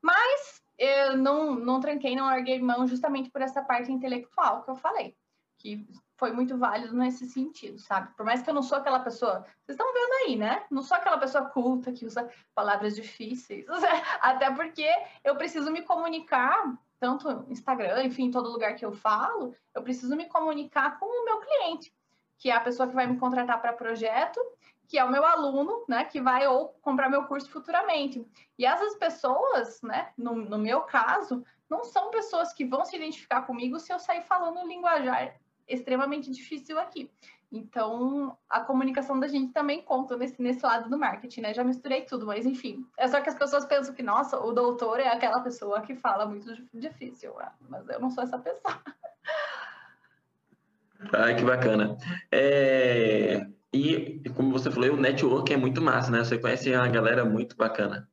Mas 0.00 0.62
eu 0.78 1.16
não, 1.16 1.54
não 1.54 1.80
tranquei, 1.80 2.14
não 2.14 2.26
larguei 2.26 2.60
mão 2.60 2.86
justamente 2.86 3.30
por 3.30 3.40
essa 3.40 3.62
parte 3.62 3.90
intelectual 3.90 4.62
que 4.62 4.70
eu 4.70 4.76
falei. 4.76 5.16
Que 5.58 5.86
foi 6.22 6.30
muito 6.30 6.56
válido 6.56 6.94
nesse 6.94 7.26
sentido, 7.26 7.80
sabe? 7.80 8.14
Por 8.16 8.24
mais 8.24 8.40
que 8.40 8.48
eu 8.48 8.54
não 8.54 8.62
sou 8.62 8.78
aquela 8.78 9.00
pessoa, 9.00 9.44
vocês 9.66 9.76
estão 9.76 9.92
vendo 9.92 10.12
aí, 10.22 10.36
né? 10.36 10.64
Não 10.70 10.80
sou 10.80 10.96
aquela 10.96 11.18
pessoa 11.18 11.46
culta 11.46 11.90
que 11.90 12.06
usa 12.06 12.30
palavras 12.54 12.94
difíceis, 12.94 13.66
até 14.22 14.48
porque 14.52 14.88
eu 15.24 15.34
preciso 15.34 15.72
me 15.72 15.82
comunicar, 15.82 16.78
tanto 17.00 17.44
Instagram, 17.48 18.04
enfim, 18.04 18.30
todo 18.30 18.52
lugar 18.52 18.76
que 18.76 18.84
eu 18.84 18.92
falo, 18.92 19.52
eu 19.74 19.82
preciso 19.82 20.14
me 20.14 20.26
comunicar 20.26 20.96
com 21.00 21.06
o 21.06 21.24
meu 21.24 21.40
cliente, 21.40 21.92
que 22.38 22.50
é 22.50 22.54
a 22.54 22.60
pessoa 22.60 22.88
que 22.88 22.94
vai 22.94 23.08
me 23.08 23.18
contratar 23.18 23.60
para 23.60 23.72
projeto, 23.72 24.38
que 24.86 24.96
é 24.96 25.04
o 25.04 25.10
meu 25.10 25.26
aluno, 25.26 25.84
né, 25.88 26.04
que 26.04 26.20
vai 26.20 26.46
ou 26.46 26.68
comprar 26.82 27.08
meu 27.08 27.24
curso 27.24 27.50
futuramente. 27.50 28.24
E 28.56 28.64
essas 28.64 28.94
pessoas, 28.94 29.82
né, 29.82 30.12
no, 30.16 30.36
no 30.36 30.58
meu 30.58 30.82
caso, 30.82 31.44
não 31.68 31.82
são 31.82 32.10
pessoas 32.10 32.52
que 32.52 32.64
vão 32.64 32.84
se 32.84 32.94
identificar 32.94 33.42
comigo 33.42 33.80
se 33.80 33.92
eu 33.92 33.98
sair 33.98 34.22
falando 34.22 34.64
linguajar 34.68 35.41
extremamente 35.68 36.30
difícil 36.30 36.78
aqui. 36.78 37.10
Então, 37.50 38.36
a 38.48 38.60
comunicação 38.60 39.20
da 39.20 39.28
gente 39.28 39.52
também 39.52 39.82
conta 39.82 40.16
nesse, 40.16 40.40
nesse 40.40 40.64
lado 40.64 40.88
do 40.88 40.98
marketing, 40.98 41.42
né? 41.42 41.52
Já 41.52 41.62
misturei 41.62 42.02
tudo, 42.02 42.24
mas 42.24 42.46
enfim. 42.46 42.86
É 42.96 43.06
só 43.06 43.20
que 43.20 43.28
as 43.28 43.34
pessoas 43.34 43.66
pensam 43.66 43.94
que, 43.94 44.02
nossa, 44.02 44.40
o 44.40 44.52
doutor 44.52 44.98
é 44.98 45.08
aquela 45.08 45.40
pessoa 45.40 45.82
que 45.82 45.94
fala 45.94 46.24
muito 46.24 46.50
difícil. 46.72 47.34
Ah, 47.38 47.52
mas 47.68 47.86
eu 47.90 48.00
não 48.00 48.08
sou 48.08 48.24
essa 48.24 48.38
pessoa. 48.38 48.82
Ai, 51.12 51.36
que 51.36 51.44
bacana. 51.44 51.96
É... 52.30 53.46
E, 53.72 54.22
como 54.34 54.52
você 54.52 54.70
falou, 54.70 54.92
o 54.92 55.00
network 55.00 55.52
é 55.52 55.56
muito 55.56 55.82
massa, 55.82 56.10
né? 56.10 56.24
Você 56.24 56.38
conhece 56.38 56.74
uma 56.74 56.88
galera 56.88 57.24
muito 57.24 57.56
bacana. 57.56 58.08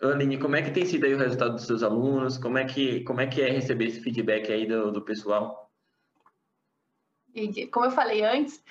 Aline, 0.00 0.38
como 0.38 0.56
é 0.56 0.62
que 0.62 0.72
tem 0.72 0.84
sido 0.84 1.06
aí 1.06 1.14
o 1.14 1.18
resultado 1.18 1.54
dos 1.54 1.66
seus 1.66 1.84
alunos? 1.84 2.36
Como 2.36 2.58
é 2.58 2.64
que, 2.64 3.04
como 3.04 3.20
é, 3.20 3.26
que 3.26 3.40
é 3.40 3.50
receber 3.50 3.86
esse 3.86 4.00
feedback 4.00 4.50
aí 4.50 4.66
do, 4.66 4.90
do 4.90 5.02
pessoal? 5.02 5.71
E, 7.34 7.66
como 7.68 7.86
eu 7.86 7.90
falei 7.90 8.24
antes, 8.24 8.62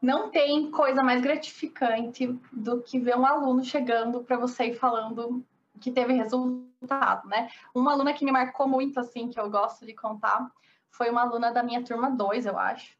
não 0.00 0.30
tem 0.30 0.70
coisa 0.70 1.02
mais 1.02 1.20
gratificante 1.20 2.26
do 2.52 2.82
que 2.82 2.98
ver 2.98 3.16
um 3.16 3.24
aluno 3.24 3.64
chegando 3.64 4.22
para 4.22 4.36
você 4.36 4.66
e 4.66 4.74
falando 4.74 5.44
que 5.80 5.90
teve 5.90 6.12
resultado, 6.12 7.28
né? 7.28 7.48
Uma 7.74 7.92
aluna 7.92 8.12
que 8.12 8.24
me 8.24 8.32
marcou 8.32 8.68
muito, 8.68 8.98
assim, 8.98 9.28
que 9.28 9.38
eu 9.38 9.50
gosto 9.50 9.86
de 9.86 9.94
contar, 9.94 10.50
foi 10.90 11.10
uma 11.10 11.22
aluna 11.22 11.52
da 11.52 11.62
minha 11.62 11.82
turma 11.82 12.10
2, 12.10 12.46
eu 12.46 12.58
acho, 12.58 12.96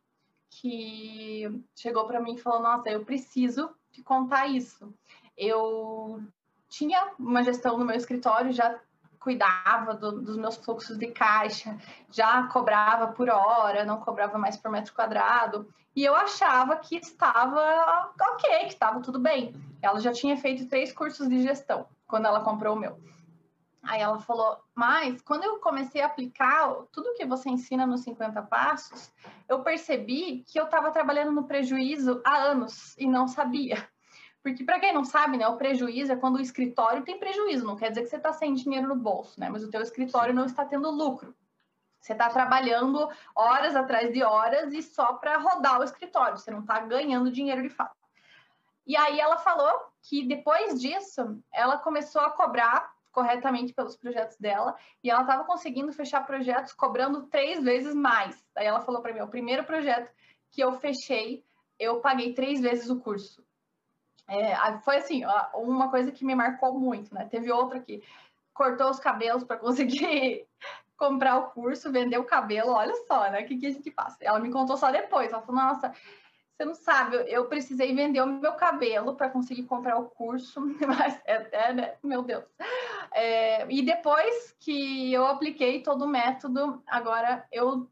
que 0.48 1.62
chegou 1.74 2.06
para 2.06 2.20
mim 2.20 2.34
e 2.34 2.38
falou: 2.38 2.62
Nossa, 2.62 2.88
eu 2.90 3.04
preciso 3.04 3.70
te 3.90 4.02
contar 4.02 4.46
isso. 4.46 4.92
Eu 5.36 6.22
tinha 6.68 7.12
uma 7.18 7.42
gestão 7.42 7.76
no 7.78 7.84
meu 7.84 7.96
escritório, 7.96 8.52
já 8.52 8.78
cuidava 9.22 9.94
do, 9.94 10.20
dos 10.20 10.36
meus 10.36 10.56
fluxos 10.56 10.98
de 10.98 11.06
caixa, 11.08 11.76
já 12.10 12.46
cobrava 12.48 13.08
por 13.08 13.30
hora, 13.30 13.84
não 13.84 14.00
cobrava 14.00 14.36
mais 14.36 14.56
por 14.56 14.70
metro 14.70 14.92
quadrado, 14.92 15.66
e 15.94 16.04
eu 16.04 16.14
achava 16.14 16.76
que 16.76 16.96
estava 16.96 18.12
ok, 18.20 18.58
que 18.60 18.72
estava 18.72 19.00
tudo 19.00 19.18
bem. 19.18 19.54
Ela 19.80 20.00
já 20.00 20.12
tinha 20.12 20.36
feito 20.36 20.68
três 20.68 20.92
cursos 20.92 21.28
de 21.28 21.42
gestão 21.42 21.86
quando 22.06 22.26
ela 22.26 22.40
comprou 22.40 22.76
o 22.76 22.78
meu. 22.78 22.98
Aí 23.82 24.00
ela 24.00 24.20
falou, 24.20 24.58
mas 24.74 25.20
quando 25.22 25.42
eu 25.42 25.58
comecei 25.58 26.02
a 26.02 26.06
aplicar 26.06 26.72
tudo 26.92 27.14
que 27.14 27.26
você 27.26 27.50
ensina 27.50 27.84
nos 27.84 28.02
50 28.02 28.40
passos, 28.42 29.12
eu 29.48 29.60
percebi 29.62 30.44
que 30.46 30.58
eu 30.58 30.64
estava 30.64 30.92
trabalhando 30.92 31.32
no 31.32 31.44
prejuízo 31.44 32.20
há 32.24 32.36
anos 32.36 32.96
e 32.96 33.06
não 33.06 33.26
sabia. 33.26 33.88
Porque, 34.42 34.64
para 34.64 34.80
quem 34.80 34.92
não 34.92 35.04
sabe, 35.04 35.36
né, 35.36 35.46
o 35.46 35.56
prejuízo 35.56 36.12
é 36.12 36.16
quando 36.16 36.36
o 36.36 36.40
escritório 36.40 37.04
tem 37.04 37.18
prejuízo, 37.18 37.64
não 37.64 37.76
quer 37.76 37.90
dizer 37.90 38.02
que 38.02 38.08
você 38.08 38.16
está 38.16 38.32
sem 38.32 38.52
dinheiro 38.54 38.88
no 38.88 38.96
bolso, 38.96 39.38
né? 39.38 39.48
Mas 39.48 39.62
o 39.62 39.70
teu 39.70 39.80
escritório 39.80 40.34
não 40.34 40.46
está 40.46 40.64
tendo 40.64 40.90
lucro. 40.90 41.34
Você 42.00 42.12
está 42.12 42.28
trabalhando 42.28 43.08
horas 43.36 43.76
atrás 43.76 44.12
de 44.12 44.24
horas 44.24 44.72
e 44.72 44.82
só 44.82 45.12
para 45.14 45.38
rodar 45.38 45.80
o 45.80 45.84
escritório, 45.84 46.36
você 46.36 46.50
não 46.50 46.60
está 46.60 46.80
ganhando 46.80 47.30
dinheiro 47.30 47.62
de 47.62 47.70
fato. 47.70 47.96
E 48.84 48.96
aí 48.96 49.20
ela 49.20 49.38
falou 49.38 49.72
que 50.02 50.26
depois 50.26 50.80
disso, 50.80 51.40
ela 51.52 51.78
começou 51.78 52.20
a 52.22 52.30
cobrar 52.30 52.92
corretamente 53.12 53.72
pelos 53.72 53.94
projetos 53.94 54.36
dela 54.38 54.74
e 55.04 55.10
ela 55.10 55.20
estava 55.20 55.44
conseguindo 55.44 55.92
fechar 55.92 56.26
projetos 56.26 56.72
cobrando 56.72 57.26
três 57.28 57.62
vezes 57.62 57.94
mais. 57.94 58.44
Daí 58.52 58.66
ela 58.66 58.80
falou 58.80 59.00
para 59.00 59.12
mim: 59.12 59.20
o 59.20 59.28
primeiro 59.28 59.62
projeto 59.62 60.10
que 60.50 60.60
eu 60.60 60.72
fechei, 60.72 61.44
eu 61.78 62.00
paguei 62.00 62.34
três 62.34 62.60
vezes 62.60 62.90
o 62.90 62.98
curso. 62.98 63.44
É, 64.32 64.78
foi 64.78 64.96
assim, 64.96 65.22
uma 65.54 65.90
coisa 65.90 66.10
que 66.10 66.24
me 66.24 66.34
marcou 66.34 66.78
muito, 66.78 67.14
né? 67.14 67.28
Teve 67.30 67.52
outra 67.52 67.80
que 67.80 68.02
cortou 68.54 68.88
os 68.88 68.98
cabelos 68.98 69.44
para 69.44 69.58
conseguir 69.58 70.46
comprar 70.96 71.36
o 71.36 71.50
curso, 71.50 71.92
vender 71.92 72.16
o 72.16 72.24
cabelo, 72.24 72.70
olha 72.70 72.94
só, 73.06 73.30
né? 73.30 73.42
O 73.42 73.46
que, 73.46 73.58
que 73.58 73.66
a 73.66 73.70
gente 73.70 73.90
passa? 73.90 74.16
Ela 74.20 74.40
me 74.40 74.50
contou 74.50 74.76
só 74.76 74.90
depois. 74.90 75.32
Ela 75.32 75.42
falou, 75.42 75.60
nossa, 75.60 75.92
você 76.56 76.64
não 76.64 76.74
sabe, 76.74 77.16
eu 77.26 77.46
precisei 77.46 77.94
vender 77.94 78.22
o 78.22 78.26
meu 78.26 78.52
cabelo 78.52 79.14
para 79.14 79.28
conseguir 79.28 79.64
comprar 79.64 79.98
o 79.98 80.08
curso, 80.10 80.60
mas 80.86 81.20
é, 81.26 81.48
é 81.52 81.72
né? 81.74 81.94
meu 82.02 82.22
Deus. 82.22 82.44
É, 83.12 83.70
e 83.70 83.82
depois 83.82 84.56
que 84.60 85.12
eu 85.12 85.26
apliquei 85.26 85.82
todo 85.82 86.04
o 86.06 86.08
método, 86.08 86.82
agora 86.86 87.46
eu 87.52 87.86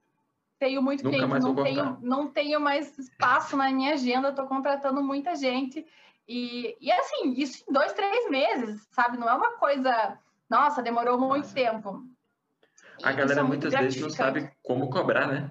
tenho 0.58 0.82
muito 0.82 1.02
Nunca 1.04 1.16
cliente, 1.16 1.40
não 1.40 1.54
tenho, 1.54 1.98
não 2.00 2.28
tenho 2.28 2.60
mais 2.60 2.98
espaço 2.98 3.56
na 3.56 3.70
minha 3.70 3.94
agenda, 3.94 4.28
estou 4.28 4.46
contratando 4.46 5.02
muita 5.02 5.34
gente. 5.34 5.86
E, 6.32 6.76
e 6.80 6.92
assim, 6.92 7.32
isso 7.32 7.64
em 7.68 7.72
dois, 7.72 7.92
três 7.92 8.30
meses, 8.30 8.86
sabe? 8.92 9.18
Não 9.18 9.28
é 9.28 9.34
uma 9.34 9.54
coisa, 9.54 10.16
nossa, 10.48 10.80
demorou 10.80 11.18
muito 11.18 11.52
tempo. 11.52 12.04
A 13.02 13.10
galera 13.10 13.40
é 13.40 13.42
muitas 13.42 13.74
vezes 13.74 14.00
não 14.00 14.10
sabe 14.10 14.48
como 14.62 14.90
cobrar, 14.90 15.26
né? 15.26 15.50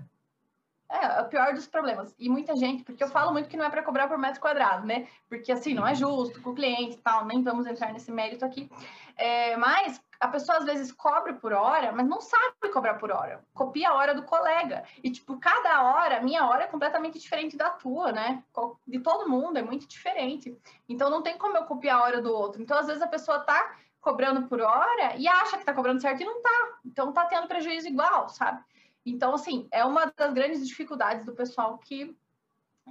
É, 0.90 1.06
é, 1.06 1.22
o 1.22 1.26
pior 1.26 1.54
dos 1.54 1.68
problemas. 1.68 2.16
E 2.18 2.28
muita 2.28 2.56
gente, 2.56 2.84
porque 2.84 3.04
eu 3.04 3.08
falo 3.08 3.32
muito 3.32 3.48
que 3.48 3.56
não 3.56 3.66
é 3.66 3.70
para 3.70 3.84
cobrar 3.84 4.08
por 4.08 4.18
metro 4.18 4.42
quadrado, 4.42 4.88
né? 4.88 5.08
Porque 5.28 5.52
assim, 5.52 5.74
não 5.74 5.88
é 5.88 5.94
justo 5.94 6.42
com 6.42 6.50
o 6.50 6.56
cliente 6.56 6.96
e 6.96 7.00
tal, 7.00 7.26
nem 7.26 7.44
vamos 7.44 7.68
entrar 7.68 7.94
nesse 7.94 8.12
mérito 8.12 8.44
aqui. 8.44 8.70
É, 9.16 9.56
mas 9.58 10.02
a 10.20 10.28
pessoa 10.28 10.58
às 10.58 10.66
vezes 10.66 10.92
cobra 10.92 11.34
por 11.34 11.54
hora, 11.54 11.92
mas 11.92 12.08
não 12.08 12.20
sabe 12.20 12.72
cobrar 12.74 12.96
por 12.96 13.12
hora. 13.12 13.44
Copia 13.54 13.90
a 13.90 13.94
hora 13.94 14.16
do 14.16 14.24
colega. 14.24 14.84
E, 15.04 15.12
tipo, 15.12 15.38
cada 15.40 15.84
hora, 15.84 16.22
minha 16.22 16.46
hora 16.48 16.64
é 16.64 16.68
completamente 16.68 17.20
diferente 17.20 17.56
da 17.56 17.70
tua, 17.70 18.12
né? 18.12 18.44
De 18.88 19.00
todo 19.00 19.30
mundo, 19.30 19.58
é 19.58 19.62
muito 19.62 19.88
diferente. 19.88 20.58
Então 20.88 21.10
não 21.10 21.22
tem 21.22 21.38
como 21.38 21.56
eu 21.56 21.66
copiar 21.66 22.00
a 22.00 22.04
hora 22.04 22.22
do 22.22 22.34
outro. 22.34 22.62
Então, 22.62 22.78
às 22.78 22.88
vezes, 22.88 23.02
a 23.02 23.08
pessoa 23.08 23.40
tá 23.40 23.76
cobrando 24.02 24.48
por 24.48 24.62
hora 24.62 25.16
e 25.18 25.28
acha 25.28 25.58
que 25.58 25.66
tá 25.66 25.74
cobrando 25.74 26.02
certo 26.02 26.22
e 26.22 26.26
não 26.26 26.42
tá. 26.42 26.80
Então 26.86 27.12
tá 27.12 27.26
tendo 27.26 27.48
prejuízo 27.48 27.88
igual, 27.88 28.30
sabe? 28.30 28.64
Então, 29.06 29.34
assim, 29.34 29.68
é 29.72 29.84
uma 29.86 30.12
das 30.16 30.34
grandes 30.34 30.68
dificuldades 30.68 31.26
do 31.26 31.34
pessoal 31.34 31.78
que 31.78 32.16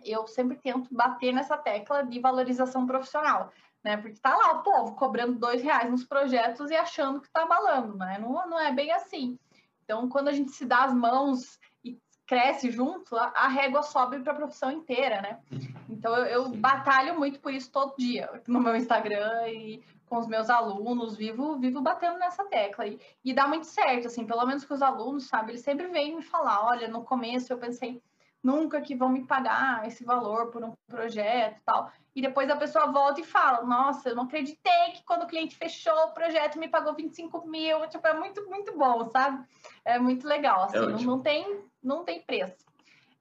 eu 0.04 0.26
sempre 0.26 0.56
tento 0.56 0.94
bater 0.94 1.32
nessa 1.32 1.56
tecla 1.56 2.02
de 2.02 2.20
valorização 2.20 2.86
profissional, 2.86 3.52
né? 3.82 3.96
Porque 3.96 4.20
tá 4.20 4.36
lá 4.36 4.52
o 4.52 4.62
povo 4.62 4.94
cobrando 4.94 5.38
dois 5.38 5.62
reais 5.62 5.90
nos 5.90 6.04
projetos 6.04 6.70
e 6.70 6.76
achando 6.76 7.20
que 7.20 7.30
tá 7.30 7.46
balando, 7.46 7.96
né? 7.96 8.18
Não, 8.18 8.48
não 8.48 8.58
é 8.58 8.72
bem 8.72 8.92
assim. 8.92 9.38
Então, 9.84 10.08
quando 10.08 10.28
a 10.28 10.32
gente 10.32 10.52
se 10.52 10.64
dá 10.64 10.84
as 10.84 10.94
mãos 10.94 11.58
e 11.82 11.98
cresce 12.26 12.70
junto, 12.70 13.16
a, 13.16 13.48
régua 13.48 13.82
sobe 13.82 14.20
para 14.20 14.32
a 14.32 14.36
profissão 14.36 14.70
inteira, 14.70 15.20
né? 15.22 15.40
Então, 15.88 16.14
eu, 16.14 16.26
eu 16.26 16.48
batalho 16.50 17.18
muito 17.18 17.40
por 17.40 17.52
isso 17.52 17.70
todo 17.70 17.96
dia 17.96 18.42
no 18.46 18.60
meu 18.60 18.76
Instagram 18.76 19.48
e 19.48 19.82
com 20.08 20.18
os 20.18 20.26
meus 20.26 20.50
alunos, 20.50 21.16
vivo, 21.16 21.58
vivo 21.58 21.80
batendo 21.80 22.18
nessa 22.18 22.44
tecla. 22.44 22.86
E, 22.86 22.98
e 23.24 23.32
dá 23.32 23.46
muito 23.46 23.66
certo, 23.66 24.06
assim, 24.06 24.26
pelo 24.26 24.44
menos 24.46 24.64
com 24.64 24.74
os 24.74 24.82
alunos, 24.82 25.28
sabe? 25.28 25.52
Eles 25.52 25.62
sempre 25.62 25.86
vêm 25.88 26.16
me 26.16 26.22
falar, 26.22 26.64
olha, 26.64 26.88
no 26.88 27.04
começo 27.04 27.52
eu 27.52 27.58
pensei 27.58 28.02
nunca 28.42 28.80
que 28.80 28.94
vão 28.94 29.08
me 29.08 29.24
pagar 29.26 29.86
esse 29.86 30.04
valor 30.04 30.50
por 30.50 30.62
um 30.64 30.72
projeto 30.86 31.58
e 31.58 31.62
tal. 31.64 31.90
E 32.14 32.22
depois 32.22 32.50
a 32.50 32.56
pessoa 32.56 32.90
volta 32.90 33.20
e 33.20 33.24
fala, 33.24 33.64
nossa, 33.64 34.08
eu 34.08 34.16
não 34.16 34.24
acreditei 34.24 34.92
que 34.94 35.04
quando 35.04 35.22
o 35.22 35.26
cliente 35.26 35.56
fechou 35.56 35.94
o 35.94 36.12
projeto 36.12 36.58
me 36.58 36.68
pagou 36.68 36.94
25 36.94 37.46
mil. 37.46 37.86
Tipo, 37.88 38.06
é 38.06 38.14
muito, 38.14 38.44
muito 38.48 38.76
bom, 38.76 39.08
sabe? 39.10 39.44
É 39.84 39.98
muito 39.98 40.26
legal, 40.26 40.64
assim, 40.64 40.78
é 40.78 40.80
não, 40.80 40.98
não, 40.98 41.20
tem, 41.20 41.64
não 41.82 42.04
tem 42.04 42.22
preço. 42.22 42.67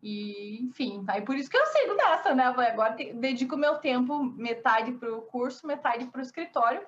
E, 0.01 0.63
enfim, 0.63 1.03
aí 1.07 1.21
por 1.21 1.35
isso 1.35 1.49
que 1.49 1.57
eu 1.57 1.65
sigo 1.67 1.95
nessa, 1.95 2.35
né? 2.35 2.45
Agora 2.45 2.95
dedico 3.15 3.57
meu 3.57 3.75
tempo, 3.79 4.23
metade 4.23 4.91
para 4.93 5.15
o 5.15 5.23
curso, 5.23 5.65
metade 5.65 6.05
para 6.07 6.19
o 6.19 6.23
escritório, 6.23 6.85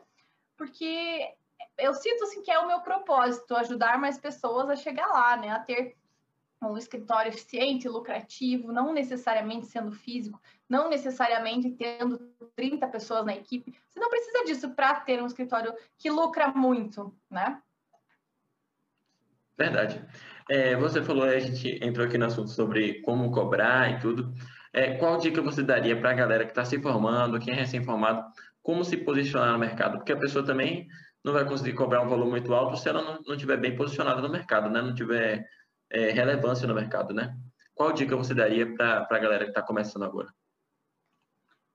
porque 0.56 1.34
eu 1.78 1.94
sinto 1.94 2.24
assim 2.24 2.42
que 2.44 2.52
é 2.52 2.60
o 2.60 2.68
meu 2.68 2.82
propósito, 2.82 3.56
ajudar 3.56 3.98
mais 3.98 4.18
pessoas 4.18 4.70
a 4.70 4.76
chegar 4.76 5.08
lá, 5.08 5.36
né? 5.38 5.50
A 5.50 5.60
ter 5.60 5.98
um 6.62 6.78
escritório 6.78 7.30
eficiente, 7.30 7.88
lucrativo, 7.88 8.72
não 8.72 8.92
necessariamente 8.92 9.68
sendo 9.68 9.92
físico, 9.92 10.40
não 10.68 10.90
necessariamente 10.90 11.72
tendo 11.72 12.18
30 12.56 12.86
pessoas 12.90 13.26
na 13.26 13.34
equipe. 13.34 13.74
Você 13.88 14.00
não 14.00 14.10
precisa 14.10 14.44
disso 14.44 14.70
para 14.72 15.00
ter 15.00 15.24
um 15.24 15.26
escritório 15.26 15.74
que 15.98 16.10
lucra 16.10 16.50
muito, 16.50 17.16
né? 17.30 17.62
Verdade. 19.58 20.06
É, 20.50 20.76
você 20.76 21.04
falou, 21.04 21.26
a 21.26 21.40
gente 21.40 21.80
entrou 21.84 22.08
aqui 22.08 22.18
no 22.18 22.26
assunto 22.26 22.50
sobre 22.50 23.02
como 23.04 23.32
cobrar 23.32 23.92
e 23.92 24.00
tudo. 24.00 24.34
É, 24.74 24.96
qual 24.98 25.18
dica 25.18 25.42
você 25.44 25.62
daria 25.62 25.96
para 25.96 26.10
a 26.10 26.14
galera 26.14 26.44
que 26.44 26.52
está 26.52 26.66
se 26.66 26.82
formando, 26.82 27.40
quem 27.40 27.54
é 27.54 27.58
recém-formado, 27.58 28.24
como 28.64 28.84
se 28.84 28.98
posicionar 28.98 29.54
no 29.54 29.60
mercado? 29.60 29.98
Porque 29.98 30.12
a 30.12 30.18
pessoa 30.18 30.44
também 30.44 30.88
não 31.24 31.34
vai 31.34 31.46
conseguir 31.46 31.74
cobrar 31.74 32.02
um 32.02 32.10
valor 32.10 32.28
muito 32.28 32.54
alto 32.54 32.78
se 32.78 32.90
ela 32.90 33.02
não, 33.04 33.22
não 33.28 33.38
tiver 33.38 33.58
bem 33.58 33.76
posicionada 33.76 34.22
no 34.22 34.30
mercado, 34.30 34.70
né? 34.72 34.82
Não 34.82 34.94
tiver 34.94 35.48
é, 35.92 36.10
relevância 36.12 36.68
no 36.68 36.74
mercado, 36.74 37.14
né? 37.14 37.38
Qual 37.76 37.94
dica 37.94 38.16
você 38.16 38.34
daria 38.34 38.74
para 38.76 39.08
a 39.08 39.20
galera 39.20 39.44
que 39.44 39.52
está 39.52 39.62
começando 39.62 40.04
agora? 40.04 40.34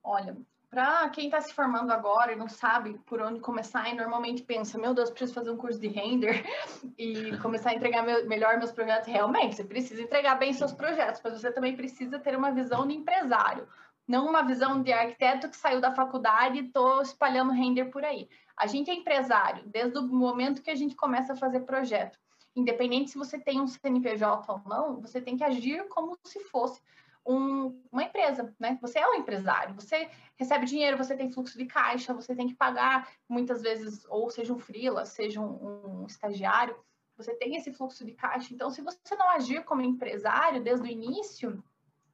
Olha, 0.03 0.37
para 0.75 1.09
quem 1.11 1.27
está 1.27 1.41
se 1.41 1.55
formando 1.55 1.93
agora 1.93 2.33
e 2.33 2.37
não 2.37 2.49
sabe 2.49 2.99
por 3.07 3.23
onde 3.23 3.39
começar 3.39 3.89
e 3.89 3.95
normalmente 3.95 4.43
pensa, 4.43 4.77
meu 4.77 4.93
Deus, 4.93 5.09
preciso 5.09 5.33
fazer 5.33 5.51
um 5.51 5.57
curso 5.57 5.79
de 5.79 5.87
render 5.87 6.45
e 6.99 7.39
começar 7.39 7.71
a 7.71 7.75
entregar 7.75 8.03
meu, 8.03 8.29
melhor 8.29 8.59
meus 8.59 8.73
projetos. 8.73 9.07
Realmente, 9.07 9.55
você 9.55 9.63
precisa 9.63 10.03
entregar 10.03 10.35
bem 10.35 10.53
seus 10.53 10.73
projetos, 10.73 11.21
mas 11.23 11.41
você 11.41 11.53
também 11.53 11.77
precisa 11.77 12.19
ter 12.19 12.37
uma 12.37 12.51
visão 12.51 12.89
de 12.89 12.95
empresário, 12.95 13.69
não 14.07 14.27
uma 14.27 14.43
visão 14.43 14.83
de 14.83 14.93
arquiteto 14.93 15.49
que 15.49 15.57
saiu 15.57 15.81
da 15.81 15.95
faculdade 15.95 16.59
e 16.59 16.67
estou 16.67 17.01
espalhando 17.01 17.53
render 17.53 17.85
por 17.85 18.05
aí. 18.05 18.29
A 18.57 18.67
gente 18.67 18.91
é 18.91 18.95
empresário 18.95 19.63
desde 19.67 19.97
o 19.97 20.03
momento 20.03 20.61
que 20.61 20.71
a 20.71 20.77
gente 20.77 20.97
começa 20.97 21.35
a 21.35 21.37
fazer 21.37 21.61
projeto. 21.61 22.19
Independente 22.57 23.13
se 23.13 23.19
você 23.19 23.39
tem 23.39 23.61
um 23.61 23.69
CNPJ 23.69 24.53
ou 24.53 24.61
não, 24.67 25.01
você 25.01 25.21
tem 25.21 25.37
que 25.37 25.45
agir 25.45 25.87
como 25.89 26.19
se 26.25 26.41
fosse 26.41 26.81
um, 27.27 27.81
uma 27.91 28.05
empresa, 28.05 28.55
né? 28.59 28.79
Você 28.81 28.99
é 28.99 29.09
um 29.09 29.15
empresário, 29.15 29.75
você 29.75 30.09
recebe 30.37 30.67
dinheiro, 30.67 30.97
você 30.97 31.17
tem 31.17 31.33
fluxo 31.33 31.57
de 31.57 31.67
caixa, 31.67 32.13
você 32.13 32.35
tem 32.35 32.49
que 32.49 32.55
pagar 32.55 33.09
muitas 33.29 33.63
vezes, 33.63 34.05
ou 34.09 34.31
seja 34.31 34.53
um 34.53 34.59
freela, 34.59 35.05
seja 35.05 35.41
um, 35.41 36.03
um 36.03 36.07
estagiário, 36.07 36.77
você 37.17 37.35
tem 37.35 37.57
esse 37.57 37.73
fluxo 37.73 38.05
de 38.05 38.13
caixa. 38.13 38.53
Então, 38.53 38.71
se 38.71 38.83
você 38.83 39.15
não 39.17 39.31
agir 39.31 39.65
como 39.65 39.81
empresário 39.81 40.63
desde 40.63 40.87
o 40.87 40.91
início, 40.91 41.63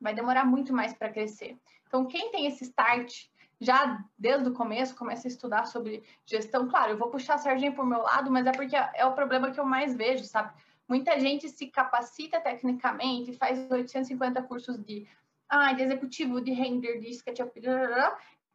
vai 0.00 0.14
demorar 0.14 0.44
muito 0.44 0.72
mais 0.72 0.92
para 0.92 1.12
crescer. 1.12 1.58
Então, 1.86 2.06
quem 2.06 2.30
tem 2.30 2.46
esse 2.46 2.64
start 2.64 3.28
já 3.60 4.02
desde 4.18 4.48
o 4.48 4.54
começo, 4.54 4.96
começa 4.96 5.28
a 5.28 5.30
estudar 5.30 5.66
sobre 5.66 6.02
gestão, 6.24 6.66
claro, 6.66 6.92
eu 6.92 6.98
vou 6.98 7.10
puxar 7.10 7.34
a 7.34 7.38
sardinha 7.38 7.72
por 7.72 7.84
meu 7.84 8.00
lado, 8.00 8.30
mas 8.30 8.46
é 8.46 8.52
porque 8.52 8.74
é 8.74 9.04
o 9.04 9.12
problema 9.12 9.50
que 9.50 9.60
eu 9.60 9.66
mais 9.66 9.94
vejo, 9.94 10.24
sabe? 10.24 10.54
Muita 10.90 11.16
gente 11.20 11.48
se 11.48 11.70
capacita 11.70 12.40
tecnicamente, 12.40 13.32
faz 13.34 13.70
850 13.70 14.42
cursos 14.42 14.84
de, 14.84 15.06
ah, 15.48 15.72
de 15.72 15.84
executivo, 15.84 16.40
de 16.40 16.52
render, 16.52 17.00
de 17.00 17.14
SketchUp, 17.14 17.52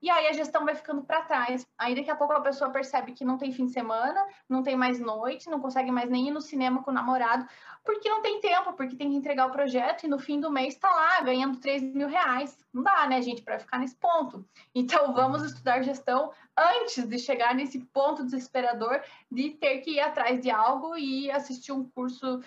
e 0.05 0.09
aí 0.11 0.27
a 0.27 0.33
gestão 0.33 0.63
vai 0.63 0.75
ficando 0.75 1.01
para 1.01 1.23
trás. 1.23 1.67
Aí 1.79 1.95
daqui 1.95 2.11
a 2.11 2.15
pouco 2.15 2.31
a 2.31 2.39
pessoa 2.39 2.69
percebe 2.69 3.11
que 3.11 3.25
não 3.25 3.39
tem 3.39 3.51
fim 3.51 3.65
de 3.65 3.71
semana, 3.71 4.23
não 4.47 4.61
tem 4.61 4.75
mais 4.75 4.99
noite, 4.99 5.49
não 5.49 5.59
consegue 5.59 5.91
mais 5.91 6.11
nem 6.11 6.27
ir 6.27 6.31
no 6.31 6.41
cinema 6.41 6.83
com 6.83 6.91
o 6.91 6.93
namorado, 6.93 7.43
porque 7.83 8.07
não 8.07 8.21
tem 8.21 8.39
tempo, 8.39 8.73
porque 8.73 8.95
tem 8.95 9.09
que 9.09 9.15
entregar 9.15 9.47
o 9.47 9.51
projeto 9.51 10.03
e 10.03 10.07
no 10.07 10.19
fim 10.19 10.39
do 10.39 10.51
mês 10.51 10.75
está 10.75 10.87
lá 10.91 11.21
ganhando 11.21 11.57
3 11.57 11.81
mil 11.81 12.07
reais. 12.07 12.55
Não 12.71 12.83
dá, 12.83 13.07
né, 13.07 13.19
gente, 13.19 13.41
para 13.41 13.57
ficar 13.57 13.79
nesse 13.79 13.95
ponto. 13.95 14.47
Então 14.75 15.11
vamos 15.11 15.41
estudar 15.41 15.81
gestão 15.81 16.31
antes 16.55 17.07
de 17.07 17.17
chegar 17.17 17.55
nesse 17.55 17.79
ponto 17.85 18.23
desesperador 18.23 19.01
de 19.31 19.49
ter 19.55 19.79
que 19.79 19.95
ir 19.95 20.01
atrás 20.01 20.39
de 20.39 20.51
algo 20.51 20.95
e 20.95 21.31
assistir 21.31 21.71
um 21.71 21.83
curso 21.83 22.43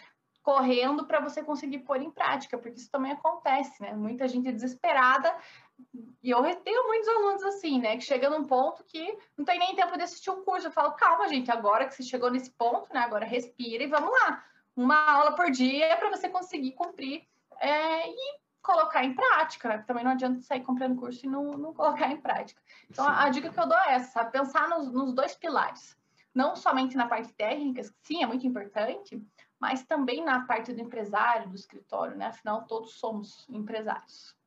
correndo 0.49 1.05
para 1.05 1.21
você 1.21 1.43
conseguir 1.43 1.81
pôr 1.81 2.01
em 2.01 2.11
prática, 2.11 2.57
porque 2.57 2.79
isso 2.79 2.91
também 2.91 3.13
acontece, 3.13 3.83
né? 3.83 3.93
Muita 3.93 4.27
gente 4.27 4.51
desesperada, 4.51 5.31
e 6.23 6.31
eu 6.31 6.43
tenho 6.57 6.87
muitos 6.87 7.09
alunos 7.09 7.43
assim, 7.45 7.81
né, 7.81 7.97
que 7.97 8.05
chega 8.05 8.29
num 8.29 8.45
ponto 8.45 8.85
que 8.85 9.17
não 9.37 9.45
tem 9.45 9.59
nem 9.59 9.75
tempo 9.75 9.97
de 9.97 10.03
assistir 10.03 10.31
o 10.31 10.43
curso. 10.43 10.67
Eu 10.67 10.73
falo, 10.73 10.93
calma, 10.93 11.29
gente, 11.29 11.51
agora 11.51 11.87
que 11.87 11.95
você 11.95 12.03
chegou 12.03 12.31
nesse 12.31 12.51
ponto, 12.51 12.93
né, 12.93 13.01
agora 13.01 13.25
respira 13.25 13.85
e 13.85 13.87
vamos 13.87 14.11
lá. 14.11 14.45
Uma 14.77 15.11
aula 15.11 15.33
por 15.33 15.51
dia 15.51 15.97
para 15.97 16.11
você 16.11 16.29
conseguir 16.29 16.73
cumprir 16.73 17.27
é, 17.61 18.09
e 18.09 18.39
colocar 18.63 19.05
em 19.05 19.15
prática, 19.15 19.69
né? 19.69 19.75
Porque 19.77 19.87
também 19.87 20.05
não 20.05 20.13
adianta 20.13 20.41
sair 20.43 20.61
comprando 20.61 20.99
curso 20.99 21.25
e 21.25 21.29
não, 21.29 21.53
não 21.53 21.73
colocar 21.73 22.11
em 22.11 22.21
prática. 22.21 22.61
Então, 22.91 23.07
a, 23.07 23.25
a, 23.25 23.29
dica 23.31 23.51
que 23.51 23.59
eu 23.59 23.67
dou 23.67 23.79
é 23.79 23.95
essa, 23.95 24.13
sabe? 24.13 24.31
Pensar 24.31 24.69
nos, 24.69 24.93
nos 24.93 25.15
dois 25.15 25.35
pilares. 25.35 25.97
Não 26.35 26.55
somente 26.55 26.97
na 26.97 27.09
parte 27.09 27.33
técnica, 27.33 27.83
que 27.83 27.91
sim, 28.03 28.23
é 28.23 28.27
muito 28.27 28.47
importante, 28.47 29.21
mas 29.59 29.85
também 29.85 30.23
na 30.23 30.45
parte 30.45 30.73
do 30.73 30.81
empresário, 30.81 31.49
do 31.49 31.57
escritório, 31.57 32.17
né? 32.17 32.27
Afinal, 32.27 32.67
todos 32.67 32.99
somos 32.99 33.49
empresários. 33.49 34.38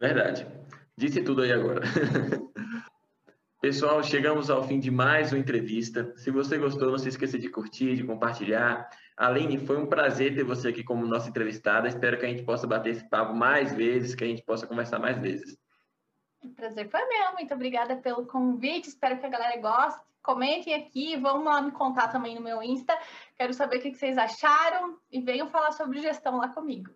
Verdade. 0.00 0.46
Disse 0.96 1.22
tudo 1.22 1.42
aí 1.42 1.52
agora. 1.52 1.82
Pessoal, 3.60 4.00
chegamos 4.04 4.50
ao 4.50 4.62
fim 4.62 4.78
de 4.78 4.88
mais 4.88 5.32
uma 5.32 5.38
entrevista. 5.40 6.12
Se 6.16 6.30
você 6.30 6.56
gostou, 6.56 6.92
não 6.92 6.98
se 6.98 7.08
esqueça 7.08 7.36
de 7.36 7.48
curtir, 7.48 7.96
de 7.96 8.04
compartilhar. 8.04 8.88
Aline, 9.16 9.58
foi 9.58 9.76
um 9.76 9.86
prazer 9.86 10.32
ter 10.36 10.44
você 10.44 10.68
aqui 10.68 10.84
como 10.84 11.04
nossa 11.04 11.28
entrevistada. 11.28 11.88
Espero 11.88 12.18
que 12.18 12.24
a 12.24 12.28
gente 12.28 12.44
possa 12.44 12.68
bater 12.68 12.90
esse 12.90 13.08
papo 13.08 13.34
mais 13.34 13.74
vezes, 13.74 14.14
que 14.14 14.22
a 14.22 14.26
gente 14.28 14.44
possa 14.44 14.64
conversar 14.64 15.00
mais 15.00 15.18
vezes. 15.18 15.58
O 16.40 16.50
prazer 16.50 16.88
foi 16.88 17.04
meu. 17.06 17.32
Muito 17.32 17.52
obrigada 17.52 17.96
pelo 17.96 18.26
convite. 18.26 18.88
Espero 18.88 19.18
que 19.18 19.26
a 19.26 19.30
galera 19.30 19.60
goste. 19.60 20.00
Comentem 20.22 20.74
aqui, 20.74 21.16
vão 21.16 21.42
lá 21.42 21.60
me 21.60 21.72
contar 21.72 22.08
também 22.08 22.36
no 22.36 22.40
meu 22.40 22.62
Insta. 22.62 22.96
Quero 23.36 23.52
saber 23.52 23.78
o 23.78 23.80
que 23.80 23.94
vocês 23.94 24.16
acharam 24.16 24.96
e 25.10 25.20
venham 25.20 25.48
falar 25.48 25.72
sobre 25.72 26.00
gestão 26.00 26.36
lá 26.36 26.48
comigo. 26.48 26.90